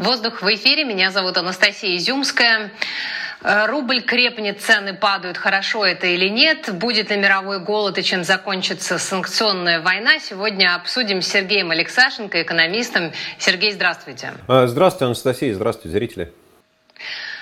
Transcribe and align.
Воздух 0.00 0.40
в 0.40 0.54
эфире. 0.54 0.84
Меня 0.84 1.10
зовут 1.10 1.36
Анастасия 1.36 1.94
Изюмская. 1.94 2.70
Э, 3.42 3.66
рубль 3.66 4.00
крепнет, 4.00 4.62
цены 4.62 4.94
падают. 4.94 5.36
Хорошо 5.36 5.84
это 5.84 6.06
или 6.06 6.26
нет? 6.26 6.72
Будет 6.72 7.10
ли 7.10 7.18
мировой 7.18 7.60
голод 7.60 7.98
и 7.98 8.02
чем 8.02 8.24
закончится 8.24 8.96
санкционная 8.96 9.82
война? 9.82 10.18
Сегодня 10.18 10.74
обсудим 10.74 11.20
с 11.20 11.28
Сергеем 11.28 11.70
Алексашенко, 11.70 12.40
экономистом. 12.40 13.12
Сергей, 13.38 13.72
здравствуйте. 13.72 14.32
Э, 14.48 14.66
здравствуйте, 14.68 15.04
Анастасия. 15.04 15.52
Здравствуйте, 15.52 15.90
зрители. 15.90 16.32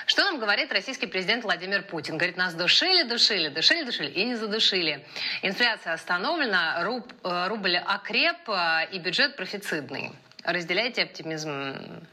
Что 0.05 0.25
нам 0.25 0.37
говорит 0.37 0.73
российский 0.73 1.07
президент 1.07 1.45
Владимир 1.45 1.83
Путин? 1.83 2.17
Говорит, 2.17 2.35
нас 2.35 2.53
душили, 2.55 3.03
душили, 3.03 3.47
душили, 3.47 3.83
душили 3.83 4.09
и 4.09 4.25
не 4.25 4.35
задушили. 4.35 5.05
Инфляция 5.43 5.93
остановлена, 5.93 6.83
руб, 6.83 7.09
э, 7.23 7.47
рубль 7.47 7.77
окреп 7.77 8.49
и 8.91 8.99
бюджет 8.99 9.37
профицитный. 9.37 10.11
Разделяете 10.43 11.03
оптимизм 11.03 12.03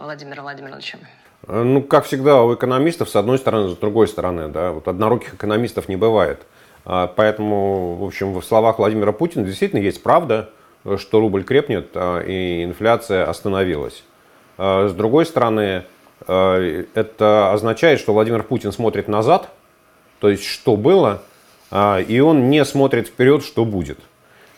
Владимира 0.00 0.42
Владимировича? 0.42 0.98
Э, 1.46 1.62
ну, 1.62 1.82
как 1.82 2.04
всегда, 2.04 2.42
у 2.42 2.54
экономистов 2.54 3.08
с 3.10 3.16
одной 3.16 3.38
стороны, 3.38 3.68
с 3.68 3.76
другой 3.76 4.08
стороны. 4.08 4.48
Да? 4.48 4.72
Вот 4.72 4.88
одноруких 4.88 5.34
экономистов 5.34 5.88
не 5.88 5.96
бывает. 5.96 6.46
А, 6.84 7.06
поэтому, 7.06 7.96
в 7.96 8.04
общем, 8.04 8.32
в 8.32 8.42
словах 8.42 8.78
Владимира 8.78 9.12
Путина 9.12 9.44
действительно 9.44 9.80
есть 9.80 10.02
правда, 10.02 10.50
что 10.96 11.20
рубль 11.20 11.44
крепнет 11.44 11.90
а, 11.94 12.20
и 12.20 12.64
инфляция 12.64 13.28
остановилась. 13.28 14.02
А, 14.56 14.88
с 14.88 14.92
другой 14.92 15.26
стороны, 15.26 15.84
это 16.26 17.50
означает, 17.50 17.98
что 17.98 18.12
Владимир 18.12 18.42
Путин 18.42 18.72
смотрит 18.72 19.08
назад, 19.08 19.48
то 20.18 20.28
есть 20.28 20.44
что 20.44 20.76
было, 20.76 21.22
и 21.72 22.22
он 22.22 22.50
не 22.50 22.62
смотрит 22.66 23.08
вперед, 23.08 23.42
что 23.42 23.64
будет. 23.64 23.98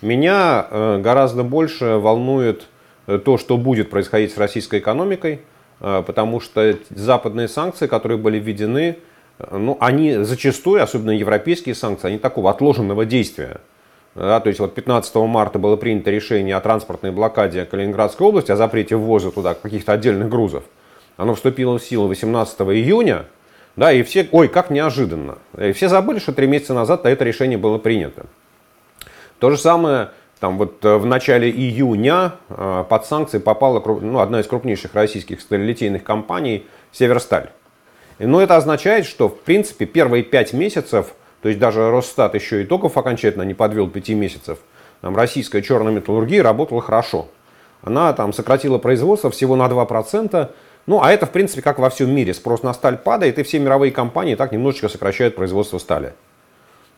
Меня 0.03 0.67
э, 0.69 0.99
гораздо 0.99 1.45
больше 1.45 1.99
волнует 1.99 2.67
то, 3.07 3.39
что 3.39 3.57
будет 3.57 3.91
происходить 3.91 4.33
с 4.33 4.39
российской 4.39 4.79
экономикой, 4.79 5.41
э, 5.81 6.03
потому 6.07 6.41
что 6.41 6.77
западные 6.91 7.49
санкции, 7.49 7.87
которые 7.87 8.19
были 8.19 8.39
введены, 8.39 8.99
э, 9.39 9.57
ну, 9.57 9.77
они 9.81 10.17
зачастую, 10.25 10.83
особенно 10.83 11.11
европейские 11.11 11.75
санкции, 11.75 12.09
они 12.09 12.19
такого 12.19 12.51
отложенного 12.51 13.05
действия. 13.05 13.61
Да, 14.15 14.41
то 14.41 14.49
есть 14.49 14.61
вот 14.61 14.75
15 14.75 15.15
марта 15.27 15.59
было 15.59 15.77
принято 15.77 16.11
решение 16.11 16.55
о 16.55 16.61
транспортной 16.61 17.13
блокаде 17.13 17.65
Калининградской 17.65 18.27
области, 18.27 18.53
о 18.53 18.57
запрете 18.57 18.95
ввоза 18.97 19.31
туда 19.31 19.55
каких-то 19.55 19.93
отдельных 19.93 20.29
грузов. 20.29 20.65
Оно 21.17 21.35
вступило 21.35 21.79
в 21.79 21.83
силу 21.83 22.09
18 22.09 22.61
июня, 22.61 23.25
да, 23.75 23.91
и 23.91 24.03
все, 24.03 24.29
ой, 24.33 24.49
как 24.49 24.69
неожиданно. 24.69 25.39
И 25.59 25.73
все 25.73 25.89
забыли, 25.89 26.19
что 26.19 26.33
три 26.33 26.47
месяца 26.47 26.75
назад 26.75 27.07
это 27.07 27.25
решение 27.25 27.57
было 27.57 27.79
принято. 27.79 28.27
То 29.39 29.51
же 29.51 29.57
самое 29.57 30.11
там 30.43 30.59
вот 30.59 30.85
э, 30.85 30.97
в 30.97 31.07
начале 31.07 31.49
июня 31.49 32.33
э, 32.49 32.85
под 32.89 33.07
санкции 33.07 33.39
попала 33.39 33.81
ну, 34.01 34.19
одна 34.19 34.41
из 34.41 34.49
крупнейших 34.49 34.93
российских 34.93 35.41
сталелитейных 35.41 36.03
компаний 36.03 36.67
«Северсталь». 36.91 37.51
Но 38.19 38.43
это 38.43 38.57
означает, 38.57 39.07
что 39.07 39.29
в 39.29 39.39
принципе 39.39 39.87
первые 39.87 40.25
пять 40.25 40.53
месяцев, 40.53 41.15
то 41.43 41.49
есть 41.49 41.61
даже 41.61 41.93
Росстат 41.93 42.35
еще 42.35 42.65
итогов 42.65 42.99
окончательно 42.99 43.45
не 43.45 43.55
подвел 43.55 43.89
пяти 43.89 44.15
месяцев, 44.15 44.59
там 45.01 45.17
российская 45.17 45.63
черная 45.63 45.93
металлургия 45.93 46.43
работала 46.43 46.83
хорошо. 46.83 47.29
Она 47.81 48.13
там 48.13 48.33
сократила 48.33 48.79
производство 48.79 49.31
всего 49.31 49.55
на 49.55 49.69
2%. 49.69 50.51
Ну, 50.87 51.01
а 51.01 51.13
это, 51.13 51.27
в 51.27 51.31
принципе, 51.31 51.63
как 51.63 51.79
во 51.79 51.89
всем 51.89 52.13
мире. 52.13 52.35
Спрос 52.35 52.65
на 52.65 52.75
сталь 52.75 52.97
падает, 52.97 53.39
и 53.39 53.45
все 53.45 53.61
мировые 53.61 53.93
компании 53.93 54.35
так 54.35 54.51
немножечко 54.51 54.89
сокращают 54.89 55.37
производство 55.37 55.79
стали. 55.79 56.15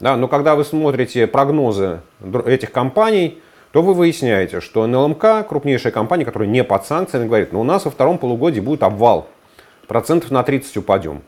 Да, 0.01 0.17
но 0.17 0.29
когда 0.29 0.55
вы 0.57 0.65
смотрите 0.65 1.27
прогнозы 1.27 2.01
этих 2.47 2.73
компаний, 2.73 3.41
то 3.73 3.83
вы 3.83 3.95
выясняете, 3.95 4.61
что 4.61 4.87
НЛМК, 4.87 5.47
крупнейшая 5.49 5.93
компания, 5.93 6.25
которая 6.25 6.49
не 6.49 6.65
под 6.65 6.85
санкциями, 6.87 7.27
говорит, 7.27 7.53
ну 7.53 7.61
у 7.61 7.65
нас 7.65 7.85
во 7.85 7.91
втором 7.91 8.19
полугодии 8.19 8.61
будет 8.61 8.83
обвал, 8.83 9.29
процентов 9.87 10.31
на 10.31 10.43
30 10.43 10.77
упадем. 10.79 11.23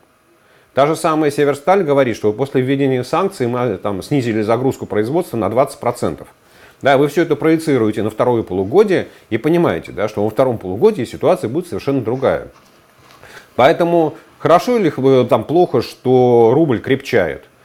Та 0.73 0.85
же 0.85 0.95
самая 0.95 1.31
Северсталь 1.31 1.83
говорит, 1.83 2.15
что 2.15 2.31
после 2.33 2.61
введения 2.61 3.03
санкций 3.03 3.47
мы 3.47 3.77
там, 3.77 4.03
снизили 4.03 4.41
загрузку 4.41 4.85
производства 4.85 5.37
на 5.37 5.45
20%. 5.45 6.25
Да, 6.81 6.97
вы 6.97 7.07
все 7.07 7.23
это 7.23 7.35
проецируете 7.35 8.03
на 8.03 8.11
второе 8.11 8.43
полугодие 8.43 9.07
и 9.29 9.37
понимаете, 9.37 9.91
да, 9.91 10.07
что 10.07 10.23
во 10.23 10.29
втором 10.29 10.57
полугодии 10.59 11.05
ситуация 11.05 11.49
будет 11.49 11.67
совершенно 11.67 12.01
другая. 12.01 12.49
Поэтому 13.55 14.13
хорошо 14.37 14.77
или 14.77 15.25
там 15.25 15.45
плохо, 15.45 15.81
что 15.81 16.51
рубль 16.53 16.79
крепчает– 16.79 17.45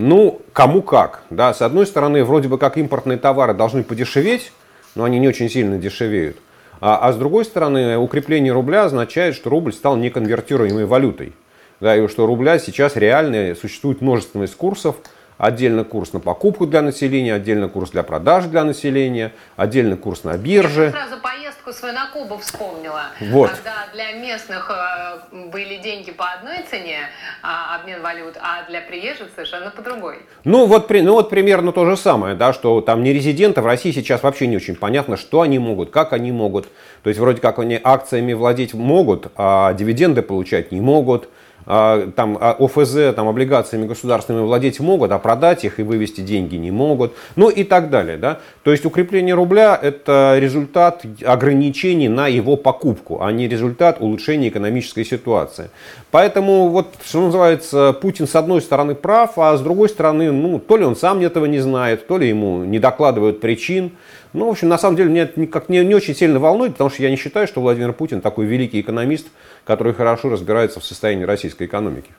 ну, 0.00 0.42
кому 0.52 0.80
как. 0.80 1.22
Да? 1.28 1.52
С 1.52 1.60
одной 1.60 1.84
стороны, 1.84 2.22
вроде 2.22 2.46
бы 2.46 2.56
как 2.56 2.78
импортные 2.78 3.18
товары 3.18 3.52
должны 3.52 3.82
подешеветь, 3.82 4.52
но 4.94 5.02
они 5.02 5.18
не 5.18 5.26
очень 5.26 5.50
сильно 5.50 5.76
дешевеют. 5.76 6.36
А, 6.80 6.98
а 6.98 7.12
с 7.12 7.16
другой 7.16 7.44
стороны, 7.44 7.98
укрепление 7.98 8.52
рубля 8.52 8.84
означает, 8.84 9.34
что 9.34 9.50
рубль 9.50 9.72
стал 9.72 9.96
неконвертируемой 9.96 10.84
валютой. 10.84 11.32
Да, 11.80 11.96
и 11.96 12.06
что 12.06 12.26
рубля 12.26 12.60
сейчас 12.60 12.94
реально 12.94 13.56
существует 13.56 14.00
множественность 14.00 14.54
курсов, 14.54 14.94
отдельно 15.38 15.84
курс 15.84 16.12
на 16.12 16.20
покупку 16.20 16.66
для 16.66 16.82
населения, 16.82 17.32
отдельно 17.34 17.68
курс 17.68 17.90
для 17.90 18.02
продаж 18.02 18.44
для 18.46 18.64
населения, 18.64 19.32
отдельно 19.56 19.96
курс 19.96 20.24
на 20.24 20.36
бирже. 20.36 20.84
Я 20.84 20.90
сразу 20.90 21.22
поездку 21.22 21.72
свою 21.72 21.94
на 21.94 22.08
Кубу 22.10 22.36
вспомнила. 22.38 23.02
Вот. 23.20 23.50
Когда 23.50 23.86
для 23.94 24.12
местных 24.12 24.70
э, 24.70 25.36
были 25.50 25.76
деньги 25.76 26.10
по 26.10 26.26
одной 26.32 26.64
цене, 26.68 26.98
а, 27.42 27.76
обмен 27.76 28.02
валют, 28.02 28.36
а 28.40 28.68
для 28.68 28.80
приезжих 28.80 29.28
совершенно 29.34 29.70
по 29.70 29.80
другой. 29.80 30.18
Ну 30.44 30.66
вот, 30.66 30.90
ну 30.90 31.12
вот 31.12 31.30
примерно 31.30 31.72
то 31.72 31.86
же 31.86 31.96
самое, 31.96 32.34
да, 32.34 32.52
что 32.52 32.80
там 32.80 33.02
не 33.02 33.12
резиденты 33.12 33.60
в 33.60 33.66
России 33.66 33.92
сейчас 33.92 34.22
вообще 34.22 34.46
не 34.48 34.56
очень 34.56 34.74
понятно, 34.74 35.16
что 35.16 35.42
они 35.42 35.58
могут, 35.58 35.90
как 35.90 36.12
они 36.12 36.32
могут. 36.32 36.66
То 37.02 37.10
есть 37.10 37.20
вроде 37.20 37.40
как 37.40 37.58
они 37.60 37.80
акциями 37.82 38.32
владеть 38.32 38.74
могут, 38.74 39.30
а 39.36 39.72
дивиденды 39.74 40.22
получать 40.22 40.72
не 40.72 40.80
могут. 40.80 41.28
А, 41.70 42.10
там 42.16 42.38
а, 42.40 42.56
ОФЗ, 42.58 43.14
там 43.14 43.28
облигациями 43.28 43.86
государственными 43.86 44.46
владеть 44.46 44.80
могут, 44.80 45.12
а 45.12 45.18
продать 45.18 45.66
их 45.66 45.78
и 45.78 45.82
вывести 45.82 46.22
деньги 46.22 46.56
не 46.56 46.70
могут, 46.70 47.12
ну 47.36 47.50
и 47.50 47.62
так 47.62 47.90
далее. 47.90 48.16
Да? 48.16 48.38
То 48.62 48.72
есть 48.72 48.86
укрепление 48.86 49.34
рубля 49.34 49.78
это 49.80 50.36
результат 50.38 51.04
ограничений 51.22 52.08
на 52.08 52.26
его 52.26 52.56
покупку, 52.56 53.22
а 53.22 53.30
не 53.32 53.48
результат 53.48 53.98
улучшения 54.00 54.48
экономической 54.48 55.04
ситуации. 55.04 55.68
Поэтому 56.10 56.70
вот, 56.70 56.94
что 57.04 57.20
называется, 57.20 57.92
Путин 58.00 58.26
с 58.26 58.34
одной 58.34 58.62
стороны 58.62 58.94
прав, 58.94 59.36
а 59.36 59.54
с 59.54 59.60
другой 59.60 59.90
стороны, 59.90 60.32
ну, 60.32 60.58
то 60.58 60.78
ли 60.78 60.86
он 60.86 60.96
сам 60.96 61.20
этого 61.20 61.44
не 61.44 61.58
знает, 61.58 62.06
то 62.06 62.16
ли 62.16 62.30
ему 62.30 62.64
не 62.64 62.78
докладывают 62.78 63.40
причин. 63.40 63.92
Ну, 64.32 64.46
в 64.46 64.50
общем, 64.50 64.68
на 64.68 64.78
самом 64.78 64.96
деле, 64.96 65.10
меня 65.10 65.22
это 65.22 65.40
не, 65.40 65.84
не 65.84 65.94
очень 65.94 66.14
сильно 66.14 66.38
волнует, 66.38 66.72
потому 66.72 66.90
что 66.90 67.02
я 67.02 67.10
не 67.10 67.16
считаю, 67.16 67.46
что 67.46 67.60
Владимир 67.60 67.92
Путин 67.92 68.20
такой 68.20 68.46
великий 68.46 68.80
экономист, 68.80 69.26
который 69.68 69.92
хорошо 69.92 70.30
разбирается 70.30 70.80
в 70.80 70.84
состоянии 70.84 71.24
российской 71.24 71.64
экономики. 71.64 72.10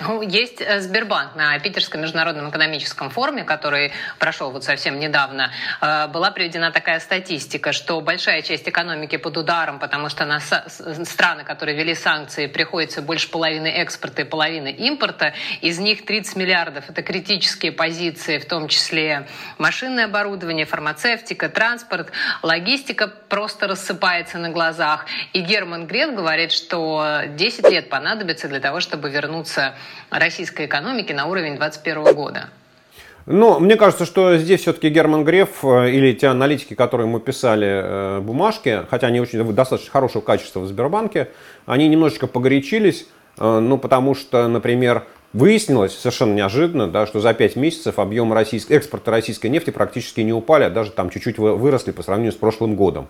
Ну, 0.00 0.22
есть 0.22 0.60
э, 0.60 0.80
Сбербанк 0.80 1.34
на 1.34 1.58
Питерском 1.58 2.00
международном 2.00 2.50
экономическом 2.50 3.10
форуме, 3.10 3.42
который 3.42 3.92
прошел 4.20 4.52
вот 4.52 4.62
совсем 4.62 5.00
недавно. 5.00 5.50
Э, 5.80 6.06
была 6.06 6.30
приведена 6.30 6.70
такая 6.70 7.00
статистика, 7.00 7.72
что 7.72 8.00
большая 8.00 8.42
часть 8.42 8.68
экономики 8.68 9.16
под 9.16 9.36
ударом, 9.36 9.80
потому 9.80 10.08
что 10.08 10.24
на 10.24 10.38
страны, 10.38 11.42
которые 11.42 11.76
ввели 11.76 11.96
санкции, 11.96 12.46
приходится 12.46 13.02
больше 13.02 13.28
половины 13.28 13.66
экспорта 13.66 14.22
и 14.22 14.24
половины 14.24 14.70
импорта. 14.70 15.34
Из 15.62 15.80
них 15.80 16.04
30 16.04 16.36
миллиардов– 16.36 16.84
это 16.88 17.02
критические 17.02 17.72
позиции, 17.72 18.38
в 18.38 18.46
том 18.46 18.68
числе 18.68 19.26
машинное 19.58 20.04
оборудование, 20.04 20.64
фармацевтика, 20.64 21.48
транспорт, 21.48 22.12
логистика 22.42 23.08
просто 23.08 23.66
рассыпается 23.66 24.38
на 24.38 24.50
глазах. 24.50 25.06
И 25.32 25.40
Герман 25.40 25.88
Греф 25.88 26.14
говорит, 26.14 26.52
что 26.52 27.22
10 27.26 27.68
лет 27.70 27.88
понадобится 27.88 28.46
для 28.46 28.60
того, 28.60 28.78
чтобы 28.78 29.10
вернуться 29.10 29.74
российской 30.10 30.66
экономики 30.66 31.12
на 31.12 31.26
уровень 31.26 31.56
2021 31.56 32.14
года? 32.14 32.48
Ну, 33.30 33.60
мне 33.60 33.76
кажется, 33.76 34.06
что 34.06 34.38
здесь 34.38 34.62
все-таки 34.62 34.88
Герман 34.88 35.22
Греф 35.22 35.62
э, 35.62 35.90
или 35.90 36.14
те 36.14 36.28
аналитики, 36.28 36.72
которые 36.72 37.06
мы 37.06 37.20
писали 37.20 37.68
э, 37.68 38.20
бумажки, 38.20 38.86
хотя 38.88 39.08
они 39.08 39.20
очень 39.20 39.44
достаточно 39.52 39.90
хорошего 39.90 40.22
качества 40.22 40.60
в 40.60 40.66
Сбербанке, 40.66 41.28
они 41.66 41.88
немножечко 41.88 42.26
погорячились, 42.26 43.06
э, 43.38 43.58
ну, 43.58 43.76
потому 43.76 44.14
что, 44.14 44.48
например, 44.48 45.04
выяснилось 45.34 45.94
совершенно 45.98 46.32
неожиданно, 46.34 46.88
да, 46.88 47.06
что 47.06 47.20
за 47.20 47.34
5 47.34 47.56
месяцев 47.56 47.98
объем 47.98 48.32
российской, 48.32 48.74
экспорта 48.74 49.10
российской 49.10 49.48
нефти 49.48 49.68
практически 49.68 50.22
не 50.22 50.32
упали, 50.32 50.64
а 50.64 50.70
даже 50.70 50.92
там 50.92 51.10
чуть-чуть 51.10 51.36
выросли 51.36 51.90
по 51.90 52.02
сравнению 52.02 52.32
с 52.32 52.36
прошлым 52.36 52.76
годом. 52.76 53.08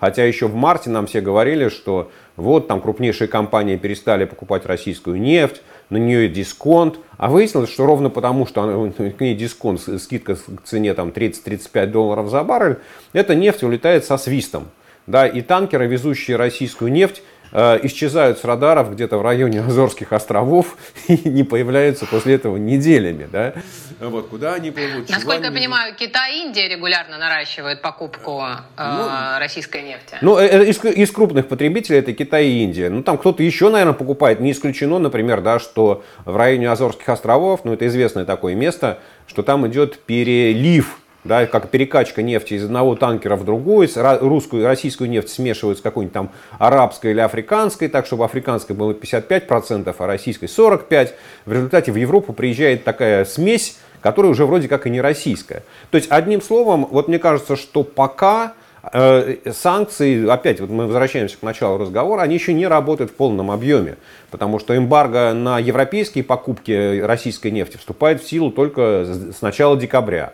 Хотя 0.00 0.24
еще 0.24 0.48
в 0.48 0.54
марте 0.54 0.90
нам 0.90 1.06
все 1.06 1.20
говорили, 1.20 1.68
что 1.68 2.10
вот 2.36 2.66
там 2.66 2.80
крупнейшие 2.80 3.28
компании 3.28 3.76
перестали 3.76 4.24
покупать 4.24 4.66
российскую 4.66 5.20
нефть, 5.20 5.62
на 5.90 5.98
нее 5.98 6.28
дисконт. 6.28 6.98
А 7.16 7.28
выяснилось, 7.28 7.70
что 7.70 7.86
ровно 7.86 8.08
потому, 8.08 8.46
что 8.46 8.92
к 9.18 9.20
ней 9.20 9.34
дисконт, 9.34 9.80
скидка 10.00 10.36
к 10.36 10.62
цене 10.64 10.94
там 10.94 11.10
30-35 11.10 11.86
долларов 11.86 12.30
за 12.30 12.42
баррель, 12.42 12.78
эта 13.12 13.34
нефть 13.34 13.62
улетает 13.62 14.04
со 14.04 14.16
свистом. 14.16 14.68
Да, 15.06 15.26
и 15.26 15.42
танкеры, 15.42 15.86
везущие 15.86 16.36
российскую 16.36 16.92
нефть, 16.92 17.22
исчезают 17.52 18.38
с 18.38 18.44
радаров 18.44 18.92
где-то 18.92 19.18
в 19.18 19.22
районе 19.22 19.60
Азорских 19.60 20.12
островов 20.12 20.76
и 21.08 21.28
не 21.28 21.44
появляются 21.44 22.06
после 22.06 22.34
этого 22.34 22.56
неделями. 22.56 23.28
Да? 23.30 23.54
Вот, 24.00 24.28
куда 24.28 24.54
они 24.54 24.70
плывут? 24.70 25.08
Насколько 25.10 25.46
я 25.46 25.52
понимаю, 25.52 25.94
Китай 25.94 26.38
и 26.38 26.46
Индия 26.46 26.68
регулярно 26.68 27.18
наращивают 27.18 27.82
покупку 27.82 28.42
э, 28.42 28.56
ну, 28.78 29.38
российской 29.38 29.82
нефти. 29.82 30.16
Ну, 30.22 30.38
э, 30.38 30.46
э, 30.46 30.64
из, 30.70 30.82
из 30.84 31.10
крупных 31.10 31.48
потребителей 31.48 31.98
это 31.98 32.12
Китай 32.12 32.46
и 32.46 32.64
Индия. 32.64 32.88
Ну, 32.88 33.02
там 33.02 33.18
кто-то 33.18 33.42
еще, 33.42 33.68
наверное, 33.68 33.94
покупает. 33.94 34.40
Не 34.40 34.52
исключено, 34.52 34.98
например, 34.98 35.42
да, 35.42 35.58
что 35.58 36.02
в 36.24 36.36
районе 36.36 36.70
Азорских 36.70 37.08
островов, 37.08 37.60
ну, 37.64 37.74
это 37.74 37.86
известное 37.88 38.24
такое 38.24 38.54
место, 38.54 38.98
что 39.26 39.42
там 39.42 39.66
идет 39.66 39.98
перелив 40.00 40.99
да, 41.24 41.46
как 41.46 41.68
перекачка 41.68 42.22
нефти 42.22 42.54
из 42.54 42.64
одного 42.64 42.94
танкера 42.96 43.36
в 43.36 43.44
другой, 43.44 43.90
русскую, 43.94 44.64
российскую 44.66 45.10
нефть 45.10 45.28
смешивают 45.28 45.78
с 45.78 45.82
какой-нибудь 45.82 46.14
там 46.14 46.30
арабской 46.58 47.10
или 47.10 47.20
африканской, 47.20 47.88
так, 47.88 48.06
чтобы 48.06 48.24
африканской 48.24 48.74
было 48.74 48.92
55%, 48.92 49.94
а 49.96 50.06
российской 50.06 50.46
45%. 50.46 51.10
В 51.44 51.52
результате 51.52 51.92
в 51.92 51.96
Европу 51.96 52.32
приезжает 52.32 52.84
такая 52.84 53.24
смесь, 53.24 53.78
которая 54.00 54.32
уже 54.32 54.46
вроде 54.46 54.68
как 54.68 54.86
и 54.86 54.90
не 54.90 55.00
российская. 55.00 55.62
То 55.90 55.98
есть, 55.98 56.10
одним 56.10 56.40
словом, 56.40 56.86
вот 56.90 57.08
мне 57.08 57.18
кажется, 57.18 57.56
что 57.56 57.84
пока 57.84 58.54
э, 58.92 59.36
санкции, 59.52 60.26
опять 60.26 60.60
вот 60.60 60.70
мы 60.70 60.86
возвращаемся 60.86 61.36
к 61.36 61.42
началу 61.42 61.76
разговора, 61.76 62.22
они 62.22 62.34
еще 62.34 62.54
не 62.54 62.66
работают 62.66 63.10
в 63.10 63.14
полном 63.14 63.50
объеме, 63.50 63.98
потому 64.30 64.58
что 64.58 64.74
эмбарго 64.74 65.34
на 65.34 65.58
европейские 65.58 66.24
покупки 66.24 67.00
российской 67.00 67.50
нефти 67.50 67.76
вступает 67.76 68.22
в 68.22 68.28
силу 68.28 68.50
только 68.50 69.04
с 69.04 69.42
начала 69.42 69.76
декабря. 69.76 70.32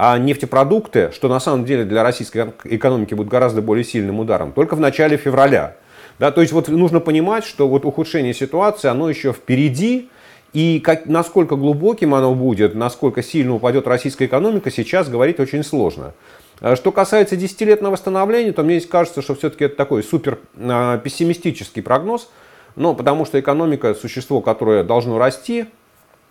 А 0.00 0.16
нефтепродукты, 0.16 1.10
что 1.12 1.28
на 1.28 1.40
самом 1.40 1.64
деле 1.64 1.84
для 1.84 2.04
российской 2.04 2.52
экономики 2.62 3.14
будет 3.14 3.26
гораздо 3.26 3.62
более 3.62 3.84
сильным 3.84 4.20
ударом, 4.20 4.52
только 4.52 4.76
в 4.76 4.80
начале 4.80 5.16
февраля. 5.16 5.74
Да, 6.20 6.30
то 6.30 6.40
есть 6.40 6.52
вот 6.52 6.68
нужно 6.68 7.00
понимать, 7.00 7.44
что 7.44 7.68
вот 7.68 7.84
ухудшение 7.84 8.32
ситуации, 8.32 8.86
оно 8.86 9.10
еще 9.10 9.32
впереди, 9.32 10.08
и 10.52 10.78
как, 10.78 11.06
насколько 11.06 11.56
глубоким 11.56 12.14
оно 12.14 12.32
будет, 12.36 12.76
насколько 12.76 13.24
сильно 13.24 13.54
упадет 13.54 13.88
российская 13.88 14.26
экономика, 14.26 14.70
сейчас 14.70 15.08
говорить 15.08 15.40
очень 15.40 15.64
сложно. 15.64 16.14
А 16.60 16.76
что 16.76 16.92
касается 16.92 17.34
десятилетного 17.34 17.94
восстановления, 17.94 18.52
то 18.52 18.62
мне 18.62 18.80
кажется, 18.80 19.20
что 19.20 19.34
все-таки 19.34 19.64
это 19.64 19.74
такой 19.74 20.04
супер 20.04 20.38
а, 20.56 20.98
пессимистический 20.98 21.82
прогноз, 21.82 22.30
ну, 22.76 22.94
потому 22.94 23.24
что 23.24 23.40
экономика– 23.40 23.94
существо, 24.00 24.40
которое 24.42 24.84
должно 24.84 25.18
расти. 25.18 25.66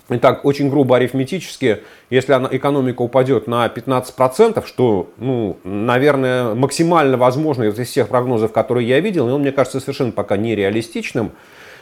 Итак, 0.10 0.46
очень 0.46 0.70
грубо 0.70 0.96
арифметически, 0.96 1.80
если 2.10 2.32
она, 2.32 2.48
экономика 2.52 3.02
упадет 3.02 3.48
на 3.48 3.66
15%, 3.68 4.66
что, 4.66 5.10
ну, 5.18 5.58
наверное, 5.64 6.54
максимально 6.56 7.18
возможно 7.18 7.64
из 7.64 7.88
всех 7.88 8.08
прогнозов, 8.08 8.54
которые 8.54 8.88
я 8.88 9.02
видел, 9.02 9.28
и 9.28 9.32
он, 9.32 9.42
мне 9.42 9.52
кажется, 9.52 9.82
совершенно 9.82 10.14
пока 10.14 10.38
нереалистичным, 10.38 11.34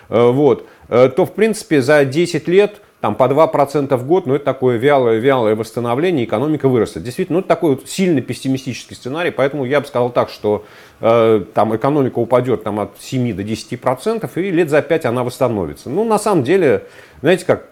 Э, 0.10 0.30
вот, 0.32 0.68
э, 0.90 1.10
то 1.10 1.26
в 1.26 1.34
принципе 1.34 1.82
за 1.82 2.06
10 2.06 2.48
лет 2.48 2.82
там, 3.02 3.16
по 3.16 3.28
2% 3.28 3.96
в 3.98 4.08
год, 4.08 4.26
ну, 4.26 4.36
это 4.36 4.46
такое 4.46 4.78
вялое, 4.78 5.18
вялое 5.18 5.56
восстановление, 5.56 6.26
экономика 6.26 6.68
вырастет. 6.68 7.04
Действительно, 7.04 7.38
ну, 7.38 7.40
это 7.42 7.50
такой 7.50 7.72
вот 7.72 7.88
сильный 7.88 8.22
пессимистический 8.22 8.96
сценарий, 8.96 9.32
поэтому 9.32 9.66
я 9.66 9.80
бы 9.80 9.86
сказал 9.86 10.10
так, 10.10 10.30
что 10.30 10.66
э, 11.02 11.44
там 11.54 11.76
экономика 11.76 12.18
упадет 12.20 12.64
там, 12.64 12.80
от 12.80 12.92
7 13.00 13.36
до 13.36 13.44
10%, 13.44 14.30
и 14.36 14.52
лет 14.52 14.70
за 14.70 14.82
5 14.82 15.06
она 15.06 15.24
восстановится. 15.24 15.90
Ну, 15.90 16.04
на 16.04 16.18
самом 16.18 16.44
деле, 16.44 16.88
знаете 17.22 17.46
как, 17.46 17.68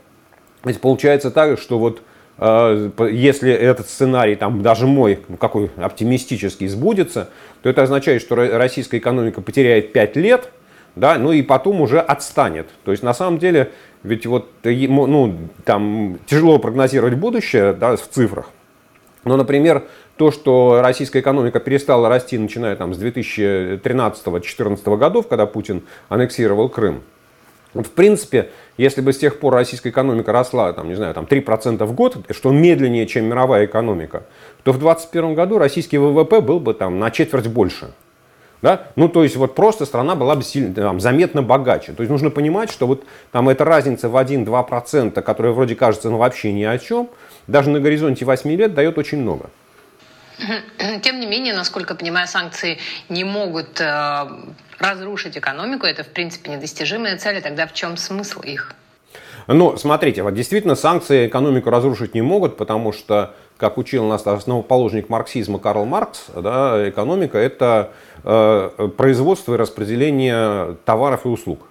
получается 0.79 1.31
так, 1.31 1.59
что 1.59 1.77
вот 1.79 2.01
э, 2.37 2.91
если 3.11 3.51
этот 3.51 3.87
сценарий, 3.87 4.35
там, 4.35 4.61
даже 4.61 4.87
мой, 4.87 5.19
ну, 5.27 5.37
какой 5.37 5.71
оптимистический, 5.75 6.67
сбудется, 6.67 7.29
то 7.61 7.69
это 7.69 7.83
означает, 7.83 8.21
что 8.21 8.35
российская 8.35 8.97
экономика 8.97 9.41
потеряет 9.41 9.93
5 9.93 10.15
лет– 10.17 10.49
да, 10.95 11.17
ну 11.17 11.31
и 11.31 11.41
потом 11.41 11.81
уже 11.81 11.99
отстанет. 11.99 12.67
То 12.83 12.91
есть 12.91 13.03
на 13.03 13.13
самом 13.13 13.39
деле, 13.39 13.71
ведь 14.03 14.25
вот 14.25 14.49
ну, 14.63 15.37
там 15.65 16.19
тяжело 16.25 16.59
прогнозировать 16.59 17.15
будущее 17.15 17.73
да, 17.73 17.95
в 17.95 18.07
цифрах. 18.07 18.49
Но, 19.23 19.37
например, 19.37 19.83
то, 20.17 20.31
что 20.31 20.81
российская 20.83 21.21
экономика 21.21 21.59
перестала 21.59 22.09
расти, 22.09 22.37
начиная 22.37 22.75
там, 22.75 22.93
с 22.93 23.01
2013-2014 23.01 24.97
годов, 24.97 25.27
когда 25.27 25.45
Путин 25.45 25.83
аннексировал 26.09 26.69
Крым, 26.69 27.01
в 27.81 27.89
принципе, 27.89 28.49
если 28.77 29.01
бы 29.01 29.13
с 29.13 29.17
тех 29.17 29.39
пор 29.39 29.53
российская 29.53 29.89
экономика 29.89 30.31
росла, 30.31 30.71
там, 30.73 30.87
не 30.87 30.95
знаю, 30.95 31.13
там 31.13 31.25
3% 31.25 31.83
в 31.85 31.93
год, 31.93 32.17
что 32.29 32.51
медленнее, 32.51 33.07
чем 33.07 33.25
мировая 33.25 33.65
экономика, 33.65 34.23
то 34.63 34.71
в 34.71 34.77
2021 34.77 35.33
году 35.33 35.57
российский 35.57 35.97
ВВП 35.97 36.41
был 36.41 36.59
бы 36.59 36.73
там, 36.73 36.99
на 36.99 37.09
четверть 37.09 37.47
больше. 37.47 37.93
Да? 38.61 38.87
Ну, 38.95 39.09
то 39.09 39.23
есть, 39.23 39.35
вот 39.35 39.55
просто 39.55 39.85
страна 39.85 40.15
была 40.15 40.35
бы 40.35 40.43
сильно, 40.43 40.73
там, 40.73 40.99
заметно 40.99 41.41
богаче. 41.41 41.91
То 41.93 42.01
есть, 42.01 42.11
нужно 42.11 42.29
понимать, 42.29 42.71
что 42.71 42.87
вот 42.87 43.03
там 43.31 43.49
эта 43.49 43.65
разница 43.65 44.07
в 44.07 44.15
1-2%, 44.15 45.21
которая 45.21 45.51
вроде 45.51 45.75
кажется 45.75 46.09
ну, 46.09 46.17
вообще 46.17 46.53
ни 46.53 46.63
о 46.63 46.77
чем, 46.77 47.09
даже 47.47 47.69
на 47.71 47.79
горизонте 47.79 48.23
8 48.23 48.49
лет 48.51 48.73
дает 48.73 48.97
очень 48.97 49.17
много. 49.17 49.49
Тем 51.01 51.19
не 51.19 51.27
менее, 51.27 51.53
насколько 51.53 51.95
понимаю, 51.95 52.27
санкции 52.27 52.79
не 53.09 53.23
могут 53.23 53.79
э, 53.79 54.27
разрушить 54.79 55.37
экономику. 55.37 55.85
Это, 55.85 56.03
в 56.03 56.09
принципе, 56.09 56.51
недостижимая 56.51 57.17
цель. 57.17 57.41
Тогда 57.41 57.67
в 57.67 57.73
чем 57.73 57.97
смысл 57.97 58.41
их? 58.41 58.73
Ну, 59.47 59.75
смотрите, 59.77 60.23
вот 60.23 60.33
действительно 60.33 60.75
санкции 60.75 61.27
экономику 61.27 61.69
разрушить 61.69 62.13
не 62.13 62.21
могут, 62.21 62.55
потому 62.55 62.93
что, 62.93 63.35
как 63.57 63.77
учил 63.77 64.05
нас 64.05 64.25
основоположник 64.25 65.09
марксизма 65.09 65.59
Карл 65.59 65.83
Маркс, 65.85 66.27
да, 66.33 66.87
экономика 66.87 67.37
это 67.37 67.91
Э, 68.25 68.89
производство 68.95 69.53
и 69.53 69.57
распределение 69.57 70.77
товаров 70.85 71.25
и 71.25 71.27
услуг. 71.27 71.67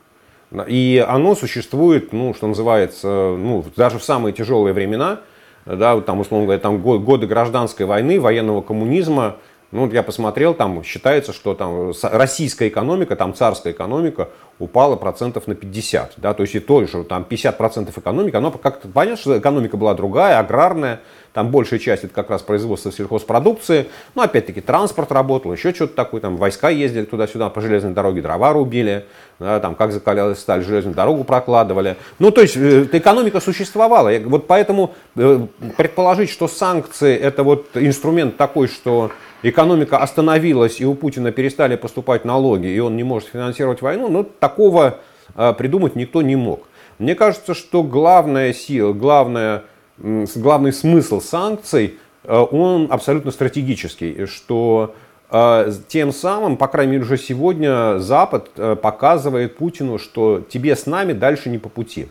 И 0.66 1.02
оно 1.08 1.34
существует, 1.34 2.12
ну, 2.12 2.34
что 2.34 2.46
называется, 2.46 3.08
ну, 3.08 3.64
даже 3.74 3.98
в 3.98 4.04
самые 4.04 4.34
тяжелые 4.34 4.74
времена, 4.74 5.20
да, 5.66 6.00
там, 6.00 6.20
условно 6.20 6.46
говоря, 6.46 6.60
там 6.60 6.78
годы 6.80 7.26
гражданской 7.26 7.86
войны, 7.86 8.20
военного 8.20 8.62
коммунизма, 8.62 9.36
ну, 9.72 9.90
я 9.90 10.02
посмотрел, 10.02 10.52
там 10.52 10.84
считается, 10.84 11.32
что 11.32 11.54
там 11.54 11.92
российская 12.02 12.69
экономика, 12.69 13.16
там 13.16 13.34
царская 13.34 13.72
экономика 13.72 14.28
упала 14.58 14.96
процентов 14.96 15.46
на 15.46 15.54
50. 15.54 16.14
Да, 16.19 16.34
то 16.34 16.42
есть 16.42 16.54
и 16.54 16.60
то, 16.60 16.86
что 16.86 17.04
там 17.04 17.24
50 17.24 17.56
процентов 17.56 17.96
экономики, 17.96 18.36
оно 18.36 18.50
как-то 18.50 18.86
понятно, 18.88 19.16
что 19.16 19.38
экономика 19.38 19.78
была 19.78 19.94
другая, 19.94 20.38
аграрная, 20.38 21.00
там 21.32 21.50
большая 21.50 21.80
часть 21.80 22.04
это 22.04 22.12
как 22.12 22.28
раз 22.28 22.42
производство 22.42 22.92
сельхозпродукции. 22.92 23.86
Ну, 24.14 24.20
опять-таки, 24.20 24.60
транспорт 24.60 25.10
работал, 25.10 25.52
еще 25.54 25.72
что-то 25.72 25.94
такое, 25.94 26.20
там 26.20 26.36
войска 26.36 26.69
ездили 26.69 27.06
туда-сюда 27.06 27.48
по 27.48 27.62
железной 27.62 27.92
дороге, 27.92 28.20
дрова 28.20 28.52
рубили, 28.52 29.06
да, 29.38 29.58
там 29.58 29.74
как 29.74 29.92
закалялась 29.92 30.38
сталь, 30.38 30.62
железную 30.62 30.94
дорогу 30.94 31.24
прокладывали. 31.24 31.96
Ну, 32.19 32.30
то 32.30 32.42
есть 32.42 32.58
э, 32.58 32.86
экономика 32.92 33.40
существовала. 33.40 34.10
Вот 34.26 34.46
поэтому 34.46 34.94
э, 35.16 35.40
предположить, 35.78 36.28
что 36.28 36.46
санкции 36.46 37.16
это 37.16 37.42
вот 37.42 37.69
инструмент 37.74 38.36
такой, 38.36 38.69
что 38.69 39.10
экономика 39.42 39.98
остановилась 39.98 40.81
и 40.81 40.84
у 40.84 40.94
Путина 40.94 41.32
перестали 41.32 41.76
поступать 41.76 42.24
налоги, 42.24 42.69
и 42.69 42.78
он 42.78 42.96
не 42.96 43.02
может 43.02 43.28
финансировать 43.28 43.82
войну, 43.82 44.08
ну, 44.08 44.24
такого 44.24 44.98
э, 45.34 45.52
придумать 45.55 45.96
никто 45.96 46.22
не 46.22 46.36
мог. 46.36 46.67
Мне 46.98 47.14
кажется, 47.14 47.55
что 47.55 47.82
главная 47.82 48.52
сила, 48.52 48.93
главная 48.93 49.64
главный 49.98 50.72
смысл 50.72 51.20
санкций, 51.20 51.98
э, 52.24 52.34
он 52.34 52.88
абсолютно 52.90 53.31
стратегический, 53.31 54.26
что 54.26 54.94
э, 55.31 55.72
тем 55.88 56.12
самым, 56.12 56.56
по 56.56 56.69
крайней 56.69 56.93
мере, 56.93 57.05
уже 57.05 57.19
сегодня 57.19 57.98
Запад 57.98 58.50
показывает 58.81 59.56
Путину, 59.56 59.98
что 59.98 60.40
тебе 60.40 60.76
с 60.76 60.86
нами 60.86 61.12
дальше 61.12 61.48
не 61.50 61.58
по 61.58 61.69
пути. 61.69 62.08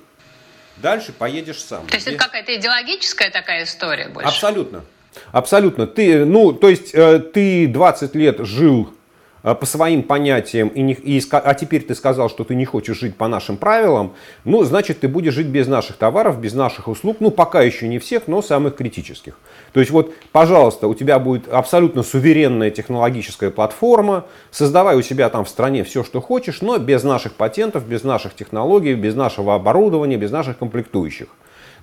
Дальше 0.77 1.13
поедешь 1.13 1.63
сам. 1.63 1.85
То 1.87 1.95
есть 1.95 2.07
это 2.07 2.17
какая-то 2.17 2.55
идеологическая 2.55 3.29
такая 3.29 3.63
история 3.63 4.09
больше? 4.09 4.27
Абсолютно. 4.27 4.83
Абсолютно. 5.31 5.87
Ты, 5.87 6.25
ну, 6.25 6.53
то 6.53 6.69
есть 6.69 6.91
ты 6.91 7.67
20 7.67 8.15
лет 8.15 8.39
жил 8.39 8.89
Э, 9.43 9.55
по 9.55 9.65
своим 9.65 10.03
понятиям, 10.03 10.67
и 10.67 10.81
не, 10.81 10.93
и, 10.93 11.21
а 11.31 11.53
теперь 11.55 11.81
ты 11.81 11.95
сказал, 11.95 12.29
что 12.29 12.43
ты 12.43 12.53
не 12.53 12.65
хочешь 12.65 12.99
жить 12.99 13.15
по 13.15 13.27
нашим 13.27 13.57
правилам, 13.57 14.13
ну, 14.43 14.63
значит, 14.63 14.99
ты 14.99 15.07
будешь 15.07 15.33
жить 15.33 15.47
без 15.47 15.67
наших 15.67 15.97
товаров, 15.97 16.39
без 16.39 16.53
наших 16.53 16.87
услуг, 16.87 17.17
ну, 17.19 17.31
пока 17.31 17.61
еще 17.61 17.87
не 17.87 17.97
всех, 17.97 18.27
но 18.27 18.43
самых 18.43 18.75
критических. 18.75 19.39
То 19.73 19.79
есть 19.79 19.91
вот, 19.91 20.13
пожалуйста, 20.31 20.87
у 20.87 20.93
тебя 20.93 21.17
будет 21.17 21.51
абсолютно 21.51 22.03
суверенная 22.03 22.69
технологическая 22.69 23.49
платформа, 23.49 24.25
создавай 24.51 24.95
у 24.95 25.01
себя 25.01 25.27
там 25.29 25.45
в 25.45 25.49
стране 25.49 25.83
все, 25.83 26.03
что 26.03 26.21
хочешь, 26.21 26.61
но 26.61 26.77
без 26.77 27.03
наших 27.03 27.33
патентов, 27.33 27.87
без 27.87 28.03
наших 28.03 28.35
технологий, 28.35 28.93
без 28.93 29.15
нашего 29.15 29.55
оборудования, 29.55 30.17
без 30.17 30.29
наших 30.29 30.59
комплектующих. 30.59 31.29